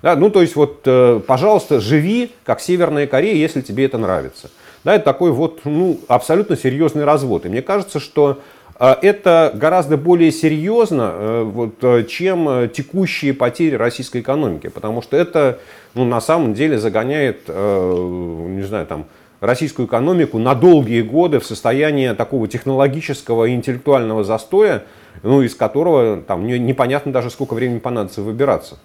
Да, 0.01 0.15
ну, 0.15 0.29
то 0.29 0.41
есть 0.41 0.55
вот, 0.55 0.81
э, 0.85 1.19
пожалуйста, 1.25 1.79
живи, 1.79 2.31
как 2.45 2.61
Северная 2.61 3.07
Корея, 3.07 3.35
если 3.35 3.61
тебе 3.61 3.85
это 3.85 3.97
нравится. 3.97 4.49
Да, 4.83 4.95
это 4.95 5.05
такой 5.05 5.31
вот 5.31 5.61
ну, 5.65 5.99
абсолютно 6.07 6.55
серьезный 6.55 7.03
развод. 7.03 7.45
И 7.45 7.49
мне 7.49 7.61
кажется, 7.61 7.99
что 7.99 8.39
это 8.79 9.51
гораздо 9.55 9.97
более 9.97 10.31
серьезно, 10.31 11.41
вот, 11.43 12.07
чем 12.07 12.69
текущие 12.69 13.33
потери 13.33 13.75
российской 13.75 14.21
экономики, 14.21 14.67
потому 14.67 15.01
что 15.01 15.17
это 15.17 15.59
ну, 15.95 16.05
на 16.05 16.21
самом 16.21 16.53
деле 16.53 16.79
загоняет, 16.79 17.49
не 17.49 18.63
знаю, 18.63 18.85
там, 18.85 19.05
российскую 19.41 19.85
экономику 19.85 20.37
на 20.37 20.55
долгие 20.55 21.01
годы 21.01 21.39
в 21.39 21.45
состояние 21.45 22.13
такого 22.13 22.47
технологического 22.47 23.45
и 23.45 23.53
интеллектуального 23.53 24.23
застоя, 24.23 24.83
ну, 25.23 25.41
из 25.41 25.55
которого 25.55 26.21
там 26.21 26.47
непонятно 26.47 27.11
даже 27.11 27.29
сколько 27.29 27.55
времени 27.55 27.79
понадобится 27.79 28.21
выбираться. 28.21 28.77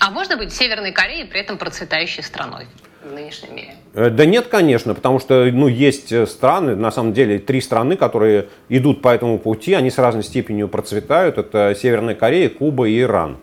А 0.00 0.10
можно 0.10 0.36
быть 0.36 0.52
Северной 0.52 0.92
Кореей 0.92 1.26
при 1.26 1.40
этом 1.40 1.58
процветающей 1.58 2.22
страной? 2.22 2.66
в 3.04 3.12
нынешнем 3.12 3.54
мире? 3.54 3.74
Э, 3.94 4.10
да 4.10 4.24
нет, 4.24 4.46
конечно, 4.46 4.94
потому 4.94 5.18
что 5.18 5.44
ну, 5.52 5.66
есть 5.66 6.12
э, 6.12 6.26
страны, 6.26 6.76
на 6.76 6.90
самом 6.90 7.12
деле 7.12 7.38
три 7.38 7.60
страны, 7.60 7.96
которые 7.96 8.48
идут 8.68 9.02
по 9.02 9.08
этому 9.08 9.38
пути, 9.38 9.74
они 9.74 9.90
с 9.90 9.98
разной 9.98 10.22
степенью 10.22 10.68
процветают. 10.68 11.38
Это 11.38 11.74
Северная 11.78 12.14
Корея, 12.14 12.48
Куба 12.48 12.88
и 12.88 13.00
Иран. 13.00 13.38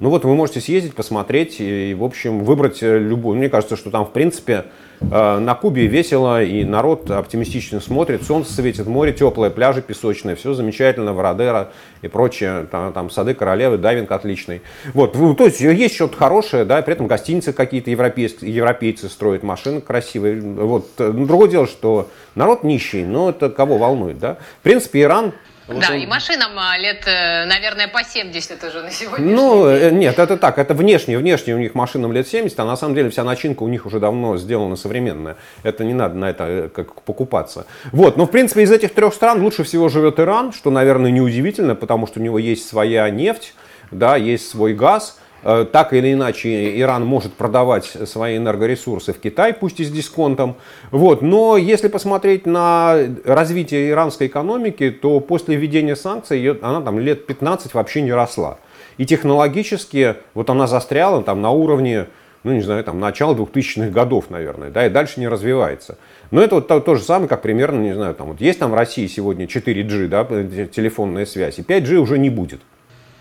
Ну 0.00 0.10
вот 0.10 0.24
вы 0.24 0.34
можете 0.34 0.60
съездить, 0.60 0.94
посмотреть 0.94 1.60
и, 1.60 1.94
в 1.94 2.04
общем, 2.04 2.44
выбрать 2.44 2.82
э, 2.82 2.98
любую. 2.98 3.36
Мне 3.38 3.48
кажется, 3.48 3.76
что 3.76 3.90
там, 3.90 4.04
в 4.04 4.12
принципе, 4.12 4.66
на 5.00 5.54
Кубе 5.54 5.86
весело, 5.86 6.42
и 6.42 6.62
народ 6.64 7.10
оптимистично 7.10 7.80
смотрит, 7.80 8.22
солнце 8.22 8.52
светит, 8.52 8.86
море 8.86 9.12
теплое, 9.12 9.50
пляжи 9.50 9.80
песочные, 9.80 10.36
все 10.36 10.52
замечательно, 10.52 11.14
Вородера 11.14 11.70
и 12.02 12.08
прочее, 12.08 12.66
там, 12.70 12.92
там 12.92 13.10
сады 13.10 13.34
королевы, 13.34 13.78
дайвинг 13.78 14.12
отличный. 14.12 14.60
Вот, 14.92 15.12
то 15.12 15.44
есть 15.44 15.60
есть 15.60 15.94
что-то 15.94 16.16
хорошее, 16.16 16.64
да, 16.64 16.82
при 16.82 16.94
этом 16.94 17.06
гостиницы 17.06 17.52
какие-то 17.52 17.90
европейские, 17.90 18.54
европейцы 18.54 19.08
строят, 19.08 19.42
машины 19.42 19.80
красивые. 19.80 20.40
Вот. 20.40 20.88
Ну, 20.98 21.26
другое 21.26 21.48
дело, 21.48 21.66
что 21.66 22.08
народ 22.34 22.62
нищий, 22.62 23.04
но 23.04 23.30
это 23.30 23.48
кого 23.48 23.78
волнует, 23.78 24.18
да. 24.18 24.36
В 24.60 24.62
принципе, 24.62 25.02
Иран 25.02 25.32
да, 25.78 25.94
он... 25.94 26.00
и 26.00 26.06
машинам 26.06 26.52
а, 26.56 26.76
лет, 26.78 27.02
э, 27.06 27.44
наверное, 27.44 27.88
по 27.88 28.02
70 28.02 28.62
уже 28.64 28.82
на 28.82 28.90
сегодня. 28.90 29.34
Ну, 29.34 29.68
день. 29.68 29.78
Э, 29.82 29.90
нет, 29.90 30.18
это 30.18 30.36
так, 30.36 30.58
это 30.58 30.74
внешне, 30.74 31.16
внешне 31.16 31.54
у 31.54 31.58
них 31.58 31.74
машинам 31.74 32.12
лет 32.12 32.26
70, 32.26 32.58
а 32.58 32.64
на 32.64 32.76
самом 32.76 32.94
деле 32.94 33.10
вся 33.10 33.24
начинка 33.24 33.62
у 33.62 33.68
них 33.68 33.86
уже 33.86 34.00
давно 34.00 34.36
сделана 34.36 34.76
современная. 34.76 35.36
Это 35.62 35.84
не 35.84 35.94
надо 35.94 36.16
на 36.16 36.30
это 36.30 36.44
э, 36.44 36.68
как 36.68 37.02
покупаться. 37.02 37.66
Вот, 37.92 38.16
но 38.16 38.26
в 38.26 38.30
принципе 38.30 38.62
из 38.62 38.72
этих 38.72 38.94
трех 38.94 39.14
стран 39.14 39.42
лучше 39.42 39.62
всего 39.62 39.88
живет 39.88 40.18
Иран, 40.18 40.52
что, 40.52 40.70
наверное, 40.70 41.10
неудивительно, 41.10 41.74
потому 41.74 42.06
что 42.06 42.20
у 42.20 42.22
него 42.22 42.38
есть 42.38 42.68
своя 42.68 43.08
нефть, 43.10 43.54
да, 43.90 44.16
есть 44.16 44.48
свой 44.48 44.74
газ, 44.74 45.19
так 45.42 45.92
или 45.92 46.12
иначе 46.12 46.78
Иран 46.80 47.04
может 47.04 47.32
продавать 47.32 47.84
свои 47.84 48.36
энергоресурсы 48.36 49.12
в 49.12 49.20
Китай, 49.20 49.54
пусть 49.54 49.80
и 49.80 49.84
с 49.84 49.90
дисконтом. 49.90 50.56
Вот. 50.90 51.22
Но 51.22 51.56
если 51.56 51.88
посмотреть 51.88 52.46
на 52.46 52.96
развитие 53.24 53.90
иранской 53.90 54.26
экономики, 54.26 54.90
то 54.90 55.20
после 55.20 55.56
введения 55.56 55.96
санкций 55.96 56.50
она 56.60 56.80
там 56.80 56.98
лет 56.98 57.26
15 57.26 57.74
вообще 57.74 58.02
не 58.02 58.12
росла. 58.12 58.58
И 58.98 59.06
технологически 59.06 60.16
вот 60.34 60.50
она 60.50 60.66
застряла 60.66 61.22
там 61.22 61.40
на 61.40 61.50
уровне 61.50 62.06
ну, 62.42 62.52
не 62.52 62.62
знаю, 62.62 62.82
там, 62.84 63.00
начала 63.00 63.34
2000-х 63.34 63.90
годов, 63.90 64.30
наверное, 64.30 64.70
да, 64.70 64.86
и 64.86 64.88
дальше 64.90 65.20
не 65.20 65.28
развивается. 65.28 65.98
Но 66.30 66.40
это 66.40 66.54
вот 66.56 66.68
то, 66.68 66.80
то 66.80 66.94
же 66.94 67.02
самое, 67.02 67.28
как 67.28 67.42
примерно, 67.42 67.80
не 67.80 67.94
знаю, 67.94 68.14
там, 68.14 68.28
вот 68.28 68.40
есть 68.40 68.58
там 68.58 68.70
в 68.70 68.74
России 68.74 69.06
сегодня 69.08 69.44
4G, 69.44 70.08
да, 70.08 70.24
телефонная 70.24 71.26
связь, 71.26 71.58
и 71.58 71.62
5G 71.62 71.96
уже 71.96 72.18
не 72.18 72.30
будет 72.30 72.60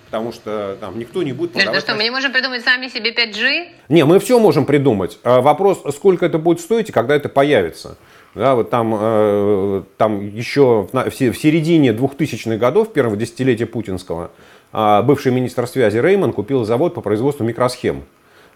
потому 0.09 0.31
что 0.31 0.75
там 0.79 0.97
никто 0.97 1.21
не 1.21 1.33
будет 1.33 1.53
продавать. 1.53 1.75
Ну 1.75 1.81
что, 1.81 1.95
мы 1.95 2.03
не 2.03 2.09
можем 2.09 2.31
придумать 2.31 2.63
сами 2.63 2.87
себе 2.87 3.11
5G? 3.13 3.67
Не, 3.89 4.05
мы 4.05 4.19
все 4.19 4.39
можем 4.39 4.65
придумать. 4.65 5.19
А 5.23 5.41
вопрос, 5.41 5.83
сколько 5.95 6.25
это 6.25 6.39
будет 6.39 6.59
стоить 6.59 6.89
и 6.89 6.91
когда 6.91 7.15
это 7.15 7.29
появится. 7.29 7.97
Да, 8.35 8.55
вот 8.55 8.69
там, 8.69 8.95
э, 8.99 9.83
там 9.97 10.27
еще 10.27 10.87
в, 10.91 11.09
в 11.09 11.13
середине 11.13 11.89
2000-х 11.89 12.57
годов, 12.57 12.93
первого 12.93 13.15
десятилетия 13.15 13.65
путинского, 13.65 14.31
э, 14.73 15.01
бывший 15.03 15.31
министр 15.31 15.67
связи 15.67 15.97
Рейман 15.97 16.33
купил 16.33 16.63
завод 16.63 16.93
по 16.93 17.01
производству 17.01 17.43
микросхем, 17.43 18.03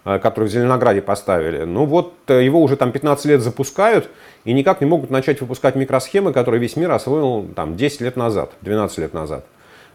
э, 0.04 0.18
который 0.20 0.48
в 0.48 0.52
Зеленограде 0.52 1.02
поставили. 1.02 1.64
Ну 1.64 1.86
вот 1.86 2.14
э, 2.28 2.44
его 2.44 2.62
уже 2.62 2.76
там 2.76 2.92
15 2.92 3.26
лет 3.26 3.40
запускают 3.42 4.08
и 4.44 4.52
никак 4.52 4.80
не 4.80 4.86
могут 4.86 5.10
начать 5.10 5.40
выпускать 5.40 5.74
микросхемы, 5.74 6.32
которые 6.32 6.60
весь 6.60 6.76
мир 6.76 6.92
освоил 6.92 7.46
там 7.54 7.76
10 7.76 8.00
лет 8.00 8.16
назад, 8.16 8.52
12 8.60 8.98
лет 8.98 9.12
назад. 9.12 9.44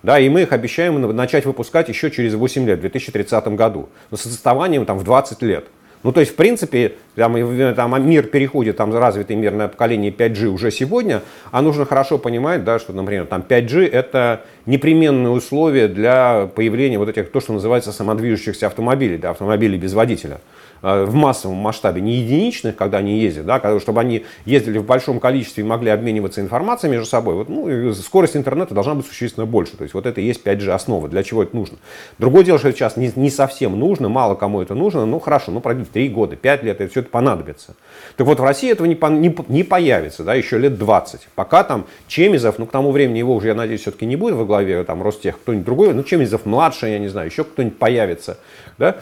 Да, 0.01 0.19
и 0.19 0.29
мы 0.29 0.43
их 0.43 0.53
обещаем 0.53 1.01
начать 1.15 1.45
выпускать 1.45 1.89
еще 1.89 2.09
через 2.09 2.33
8 2.33 2.65
лет, 2.65 2.77
в 2.77 2.81
2030 2.81 3.47
году. 3.49 3.89
Но 4.11 4.17
с 4.17 4.25
отставанием 4.25 4.85
там, 4.85 4.97
в 4.97 5.03
20 5.03 5.41
лет. 5.41 5.65
Ну, 6.03 6.13
то 6.13 6.21
есть, 6.21 6.31
в 6.31 6.35
принципе, 6.35 6.93
там, 7.19 7.35
там 7.75 8.09
мир 8.09 8.23
переходит, 8.23 8.77
там 8.77 8.95
развитый 8.95 9.35
мир 9.35 9.53
на 9.53 9.67
поколение 9.67 10.11
5G 10.11 10.47
уже 10.47 10.71
сегодня, 10.71 11.21
а 11.51 11.61
нужно 11.61 11.85
хорошо 11.85 12.17
понимать, 12.17 12.63
да, 12.63 12.79
что, 12.79 12.93
например, 12.93 13.27
там 13.27 13.43
5G 13.47 13.87
это 13.87 14.41
непременное 14.65 15.31
условие 15.31 15.87
для 15.87 16.49
появления 16.55 16.97
вот 16.97 17.09
этих, 17.09 17.31
то, 17.31 17.39
что 17.39 17.53
называется 17.53 17.91
самодвижущихся 17.91 18.67
автомобилей, 18.67 19.17
да, 19.17 19.31
автомобилей 19.31 19.77
без 19.77 19.93
водителя. 19.93 20.39
Э, 20.81 21.03
в 21.03 21.13
массовом 21.13 21.57
масштабе, 21.57 22.01
не 22.01 22.15
единичных, 22.15 22.75
когда 22.75 22.99
они 22.99 23.19
ездят, 23.19 23.45
да, 23.45 23.79
чтобы 23.79 23.99
они 23.99 24.25
ездили 24.45 24.77
в 24.77 24.85
большом 24.85 25.19
количестве 25.19 25.63
и 25.63 25.67
могли 25.67 25.89
обмениваться 25.89 26.39
информацией 26.39 26.91
между 26.91 27.05
собой, 27.05 27.35
вот, 27.35 27.49
ну, 27.49 27.93
скорость 27.93 28.37
интернета 28.37 28.73
должна 28.73 28.95
быть 28.95 29.05
существенно 29.05 29.45
больше. 29.45 29.75
То 29.75 29.83
есть 29.83 29.93
вот 29.93 30.05
это 30.05 30.21
и 30.21 30.25
есть 30.25 30.45
5G 30.45 30.69
основа, 30.69 31.09
для 31.09 31.23
чего 31.23 31.43
это 31.43 31.55
нужно. 31.55 31.77
Другое 32.17 32.43
дело, 32.43 32.59
что 32.59 32.69
это 32.69 32.77
сейчас 32.77 32.95
не, 32.95 33.11
не 33.15 33.29
совсем 33.29 33.77
нужно, 33.77 34.07
мало 34.07 34.35
кому 34.35 34.61
это 34.61 34.73
нужно, 34.73 35.05
ну 35.05 35.19
хорошо, 35.19 35.51
ну 35.51 35.59
пройдет 35.59 35.89
3 35.91 36.09
года, 36.09 36.35
5 36.35 36.63
лет, 36.63 36.79
это 36.79 36.89
все 36.89 37.01
понадобится. 37.09 37.75
Так 38.17 38.27
вот 38.27 38.39
в 38.39 38.43
России 38.43 38.71
этого 38.71 38.87
не, 38.87 38.97
не, 39.19 39.35
не 39.47 39.63
появится, 39.63 40.23
да, 40.23 40.33
еще 40.33 40.57
лет 40.57 40.77
20. 40.77 41.27
Пока 41.35 41.63
там 41.63 41.85
Чемизов, 42.07 42.59
ну 42.59 42.65
к 42.65 42.71
тому 42.71 42.91
времени 42.91 43.19
его 43.19 43.35
уже, 43.35 43.49
я 43.49 43.55
надеюсь, 43.55 43.81
все-таки 43.81 44.05
не 44.05 44.15
будет 44.15 44.35
во 44.35 44.45
главе 44.45 44.83
там 44.83 45.01
Ростех, 45.01 45.37
кто-нибудь 45.39 45.65
другой, 45.65 45.93
ну 45.93 46.03
Чемизов 46.03 46.45
младший, 46.45 46.91
я 46.91 46.99
не 46.99 47.07
знаю, 47.07 47.27
еще 47.27 47.43
кто-нибудь 47.43 47.77
появится, 47.77 48.37
да, 48.77 48.97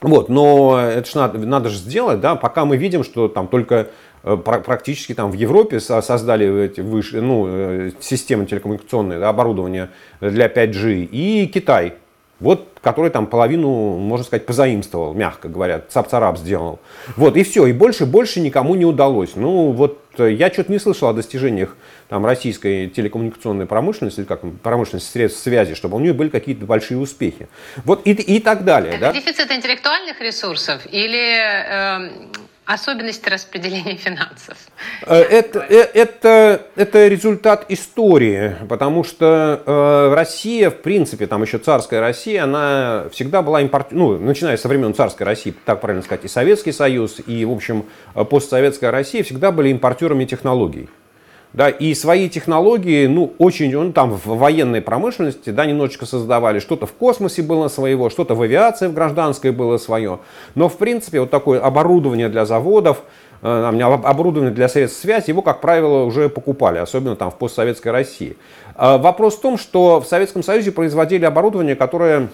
вот, 0.00 0.28
но 0.30 0.80
это 0.80 1.10
же 1.10 1.16
надо, 1.16 1.38
надо 1.38 1.68
же 1.68 1.76
сделать, 1.76 2.20
да, 2.20 2.34
пока 2.34 2.64
мы 2.64 2.76
видим, 2.76 3.04
что 3.04 3.28
там 3.28 3.48
только 3.48 3.88
э, 4.22 4.36
практически 4.36 5.14
там 5.14 5.30
в 5.30 5.34
Европе 5.34 5.78
создали 5.78 6.64
эти 6.64 6.80
выше, 6.80 7.20
ну, 7.20 7.46
э, 7.48 7.90
системы 8.00 8.46
телекоммуникационные, 8.46 9.18
да, 9.18 9.28
оборудование 9.28 9.90
для 10.20 10.46
5G, 10.46 11.04
и 11.04 11.46
Китай, 11.52 11.94
вот, 12.40 12.78
который 12.82 13.10
там 13.10 13.26
половину, 13.26 13.98
можно 13.98 14.24
сказать, 14.24 14.46
позаимствовал, 14.46 15.12
мягко 15.12 15.48
говоря, 15.48 15.82
цап-царап 15.88 16.38
сделал. 16.38 16.80
Вот, 17.16 17.36
и 17.36 17.44
все, 17.44 17.66
и 17.66 17.72
больше, 17.72 18.06
больше 18.06 18.40
никому 18.40 18.74
не 18.74 18.86
удалось. 18.86 19.36
Ну, 19.36 19.72
вот 19.72 20.02
э, 20.18 20.32
я 20.32 20.50
что-то 20.50 20.72
не 20.72 20.78
слышал 20.78 21.08
о 21.08 21.12
достижениях 21.12 21.76
там, 22.08 22.24
российской 22.24 22.88
телекоммуникационной 22.88 23.66
промышленности, 23.66 24.20
или 24.20 24.26
как 24.26 24.40
промышленности 24.62 25.12
средств 25.12 25.42
связи, 25.42 25.74
чтобы 25.74 25.96
у 25.96 26.00
нее 26.00 26.14
были 26.14 26.30
какие-то 26.30 26.64
большие 26.64 26.98
успехи. 26.98 27.48
Вот 27.84 28.00
и, 28.06 28.12
и 28.12 28.40
так 28.40 28.64
далее. 28.64 28.94
Это 28.94 29.00
да? 29.00 29.12
дефицит 29.12 29.50
интеллектуальных 29.50 30.20
ресурсов 30.20 30.82
или 30.90 31.38
э, 31.38 32.10
особенности 32.72 33.28
распределения 33.28 33.96
финансов? 33.96 34.56
Э, 35.06 35.16
это, 35.16 35.66
э, 35.68 35.88
это, 35.94 36.66
это 36.76 37.08
результат 37.08 37.66
истории, 37.68 38.56
потому 38.68 39.04
что 39.04 39.62
э, 39.64 40.14
Россия, 40.14 40.70
в 40.70 40.76
принципе, 40.76 41.26
там 41.26 41.42
еще 41.42 41.58
царская 41.58 42.00
Россия, 42.00 42.44
она 42.44 43.06
всегда 43.12 43.42
была 43.42 43.60
импорт... 43.60 43.92
ну, 43.92 44.18
начиная 44.18 44.56
со 44.56 44.68
времен 44.68 44.94
царской 44.94 45.26
России, 45.26 45.54
так 45.64 45.80
правильно 45.80 46.02
сказать, 46.02 46.24
и 46.24 46.28
Советский 46.28 46.72
Союз, 46.72 47.20
и, 47.26 47.44
в 47.44 47.52
общем, 47.52 47.86
постсоветская 48.14 48.90
Россия 48.90 49.22
всегда 49.22 49.50
были 49.52 49.70
импортерами 49.70 50.24
технологий. 50.24 50.88
Да, 51.52 51.68
и 51.68 51.94
свои 51.94 52.28
технологии, 52.28 53.06
ну, 53.06 53.32
очень, 53.38 53.72
ну, 53.72 53.92
там 53.92 54.12
в 54.12 54.38
военной 54.38 54.80
промышленности, 54.80 55.50
да, 55.50 55.66
немножечко 55.66 56.06
создавали, 56.06 56.60
что-то 56.60 56.86
в 56.86 56.92
космосе 56.92 57.42
было 57.42 57.66
своего, 57.66 58.08
что-то 58.08 58.36
в 58.36 58.42
авиации 58.42 58.86
в 58.86 58.94
гражданской 58.94 59.50
было 59.50 59.76
свое. 59.76 60.20
Но, 60.54 60.68
в 60.68 60.76
принципе, 60.76 61.20
вот 61.20 61.30
такое 61.30 61.58
оборудование 61.60 62.28
для 62.28 62.44
заводов, 62.44 63.02
э, 63.42 63.80
оборудование 64.04 64.52
для 64.52 64.68
средств 64.68 65.00
связи, 65.00 65.30
его, 65.30 65.42
как 65.42 65.60
правило, 65.60 66.04
уже 66.04 66.28
покупали, 66.28 66.78
особенно 66.78 67.16
там 67.16 67.32
в 67.32 67.34
постсоветской 67.34 67.90
России. 67.90 68.36
А 68.76 68.98
вопрос 68.98 69.36
в 69.36 69.40
том, 69.40 69.58
что 69.58 70.00
в 70.00 70.06
Советском 70.06 70.44
Союзе 70.44 70.70
производили 70.70 71.24
оборудование, 71.24 71.74
которое 71.74 72.28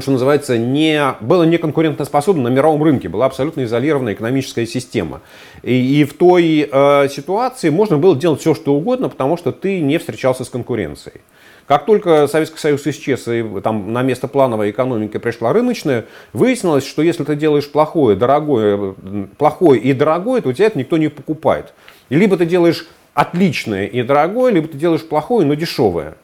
что 0.00 0.10
называется, 0.10 0.58
не, 0.58 1.14
было 1.20 1.44
неконкурентоспособно 1.44 2.44
на 2.44 2.48
мировом 2.48 2.82
рынке, 2.82 3.08
была 3.08 3.26
абсолютно 3.26 3.64
изолированная 3.64 4.14
экономическая 4.14 4.66
система. 4.66 5.20
И, 5.62 6.00
и 6.00 6.04
в 6.04 6.14
той 6.14 6.68
э, 6.70 7.08
ситуации 7.08 7.70
можно 7.70 7.96
было 7.96 8.16
делать 8.16 8.40
все, 8.40 8.54
что 8.54 8.74
угодно, 8.74 9.08
потому 9.08 9.36
что 9.36 9.52
ты 9.52 9.80
не 9.80 9.98
встречался 9.98 10.44
с 10.44 10.48
конкуренцией. 10.48 11.20
Как 11.66 11.84
только 11.84 12.28
Советский 12.28 12.58
Союз 12.58 12.86
исчез, 12.86 13.26
и 13.26 13.44
там 13.62 13.92
на 13.92 14.02
место 14.02 14.28
плановой 14.28 14.70
экономики 14.70 15.18
пришла 15.18 15.52
рыночная, 15.52 16.06
выяснилось, 16.32 16.86
что 16.86 17.02
если 17.02 17.24
ты 17.24 17.34
делаешь 17.34 17.68
плохое, 17.68 18.16
дорогое, 18.16 18.94
плохое 19.36 19.80
и 19.80 19.92
дорогое, 19.92 20.40
то 20.40 20.50
у 20.50 20.52
тебя 20.52 20.66
это 20.66 20.78
никто 20.78 20.96
не 20.96 21.08
покупает. 21.08 21.74
И 22.08 22.16
либо 22.16 22.36
ты 22.36 22.46
делаешь 22.46 22.86
отличное 23.14 23.86
и 23.86 24.02
дорогое, 24.02 24.52
либо 24.52 24.68
ты 24.68 24.78
делаешь 24.78 25.04
плохое, 25.04 25.46
но 25.46 25.54
дешевое. 25.54 26.16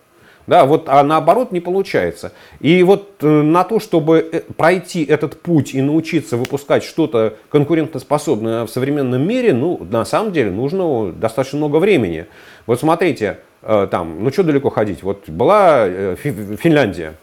Да, 0.47 0.65
вот, 0.65 0.89
а 0.89 1.03
наоборот 1.05 1.53
не 1.53 1.61
получается. 1.61 2.33
И 2.61 2.83
вот 2.83 3.17
э, 3.21 3.27
на 3.27 3.63
то, 3.63 3.79
чтобы 3.79 4.29
э, 4.33 4.41
пройти 4.57 5.05
этот 5.05 5.41
путь 5.41 5.73
и 5.73 5.81
научиться 5.81 6.37
выпускать 6.37 6.83
что-то 6.83 7.37
конкурентоспособное 7.49 8.67
в 8.67 8.71
современном 8.71 9.27
мире, 9.27 9.53
ну, 9.53 9.87
на 9.89 10.05
самом 10.05 10.33
деле 10.33 10.51
нужно 10.51 11.13
достаточно 11.13 11.59
много 11.59 11.77
времени. 11.77 12.27
Вот 12.67 12.81
смотрите, 12.81 13.39
э, 13.63 13.87
там, 13.91 14.25
ну 14.25 14.33
что 14.33 14.43
далеко 14.43 14.71
ходить, 14.71 15.05
вот 15.05 15.29
была 15.29 15.87
Финляндия, 16.17 17.15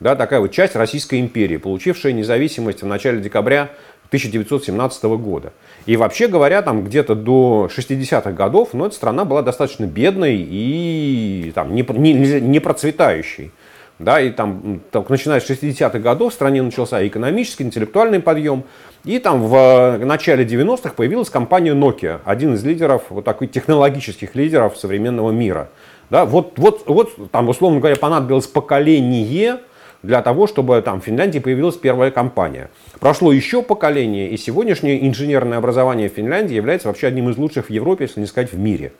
да, 0.00 0.16
такая 0.16 0.40
вот 0.40 0.50
часть 0.50 0.74
Российской 0.74 1.20
империи, 1.20 1.58
получившая 1.58 2.12
независимость 2.12 2.82
в 2.82 2.86
начале 2.86 3.20
декабря 3.20 3.70
1917 4.12 5.04
года. 5.04 5.54
И 5.86 5.96
вообще 5.96 6.28
говоря, 6.28 6.60
там 6.60 6.84
где-то 6.84 7.14
до 7.14 7.70
60-х 7.74 8.32
годов, 8.32 8.70
ну, 8.74 8.84
эта 8.84 8.94
страна 8.94 9.24
была 9.24 9.40
достаточно 9.40 9.86
бедной 9.86 10.36
и 10.36 11.50
там, 11.54 11.74
не, 11.74 11.82
не, 11.82 12.40
не 12.40 12.60
процветающей. 12.60 13.52
Да, 13.98 14.20
и 14.20 14.30
там, 14.30 14.80
так, 14.90 15.08
начиная 15.08 15.40
с 15.40 15.48
60-х 15.48 15.98
годов 16.00 16.32
в 16.32 16.34
стране 16.34 16.60
начался 16.60 17.06
экономический, 17.06 17.62
интеллектуальный 17.62 18.20
подъем. 18.20 18.64
И 19.04 19.18
там 19.18 19.42
в 19.44 19.98
начале 20.04 20.44
90-х 20.44 20.90
появилась 20.90 21.30
компания 21.30 21.72
Nokia, 21.72 22.20
один 22.24 22.52
из 22.54 22.62
лидеров, 22.64 23.04
вот 23.08 23.24
таких 23.24 23.50
технологических 23.50 24.34
лидеров 24.34 24.76
современного 24.76 25.30
мира. 25.30 25.70
Да, 26.10 26.26
вот, 26.26 26.58
вот, 26.58 26.82
вот 26.86 27.30
там, 27.30 27.48
условно 27.48 27.78
говоря, 27.78 27.96
понадобилось 27.96 28.46
поколение 28.46 29.60
для 30.02 30.22
того, 30.22 30.46
чтобы 30.46 30.80
там 30.82 31.00
в 31.00 31.04
Финляндии 31.04 31.38
появилась 31.38 31.76
первая 31.76 32.10
компания. 32.10 32.70
Прошло 33.00 33.32
еще 33.32 33.62
поколение, 33.62 34.30
и 34.30 34.36
сегодняшнее 34.36 35.06
инженерное 35.06 35.58
образование 35.58 36.08
в 36.08 36.12
Финляндии 36.12 36.54
является 36.54 36.88
вообще 36.88 37.06
одним 37.06 37.30
из 37.30 37.36
лучших 37.36 37.66
в 37.66 37.70
Европе, 37.70 38.04
если 38.04 38.20
не 38.20 38.26
сказать 38.26 38.52
в 38.52 38.58
мире. 38.58 38.92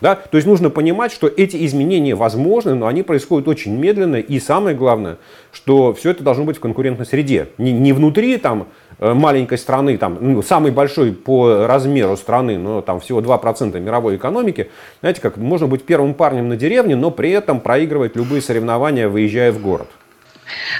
Да? 0.00 0.14
То 0.14 0.38
есть 0.38 0.46
нужно 0.46 0.70
понимать, 0.70 1.12
что 1.12 1.28
эти 1.28 1.64
изменения 1.66 2.14
возможны, 2.14 2.74
но 2.74 2.86
они 2.86 3.02
происходят 3.02 3.48
очень 3.48 3.76
медленно. 3.76 4.16
И 4.16 4.40
самое 4.40 4.74
главное, 4.76 5.18
что 5.52 5.92
все 5.92 6.10
это 6.10 6.24
должно 6.24 6.44
быть 6.44 6.56
в 6.56 6.60
конкурентной 6.60 7.06
среде. 7.06 7.48
Не, 7.58 7.72
не 7.72 7.92
внутри 7.92 8.38
там, 8.38 8.68
э, 8.98 9.12
маленькой 9.12 9.58
страны, 9.58 9.98
там, 9.98 10.16
ну, 10.20 10.42
самой 10.42 10.72
большой 10.72 11.12
по 11.12 11.66
размеру 11.66 12.16
страны, 12.16 12.56
но 12.56 12.80
там 12.80 13.00
всего 13.00 13.20
2% 13.20 13.78
мировой 13.78 14.16
экономики. 14.16 14.70
Знаете, 15.00 15.20
как 15.20 15.36
можно 15.36 15.66
быть 15.66 15.84
первым 15.84 16.14
парнем 16.14 16.48
на 16.48 16.56
деревне, 16.56 16.96
но 16.96 17.10
при 17.10 17.30
этом 17.30 17.60
проигрывать 17.60 18.16
любые 18.16 18.40
соревнования, 18.40 19.08
выезжая 19.08 19.52
в 19.52 19.60
город. 19.60 19.88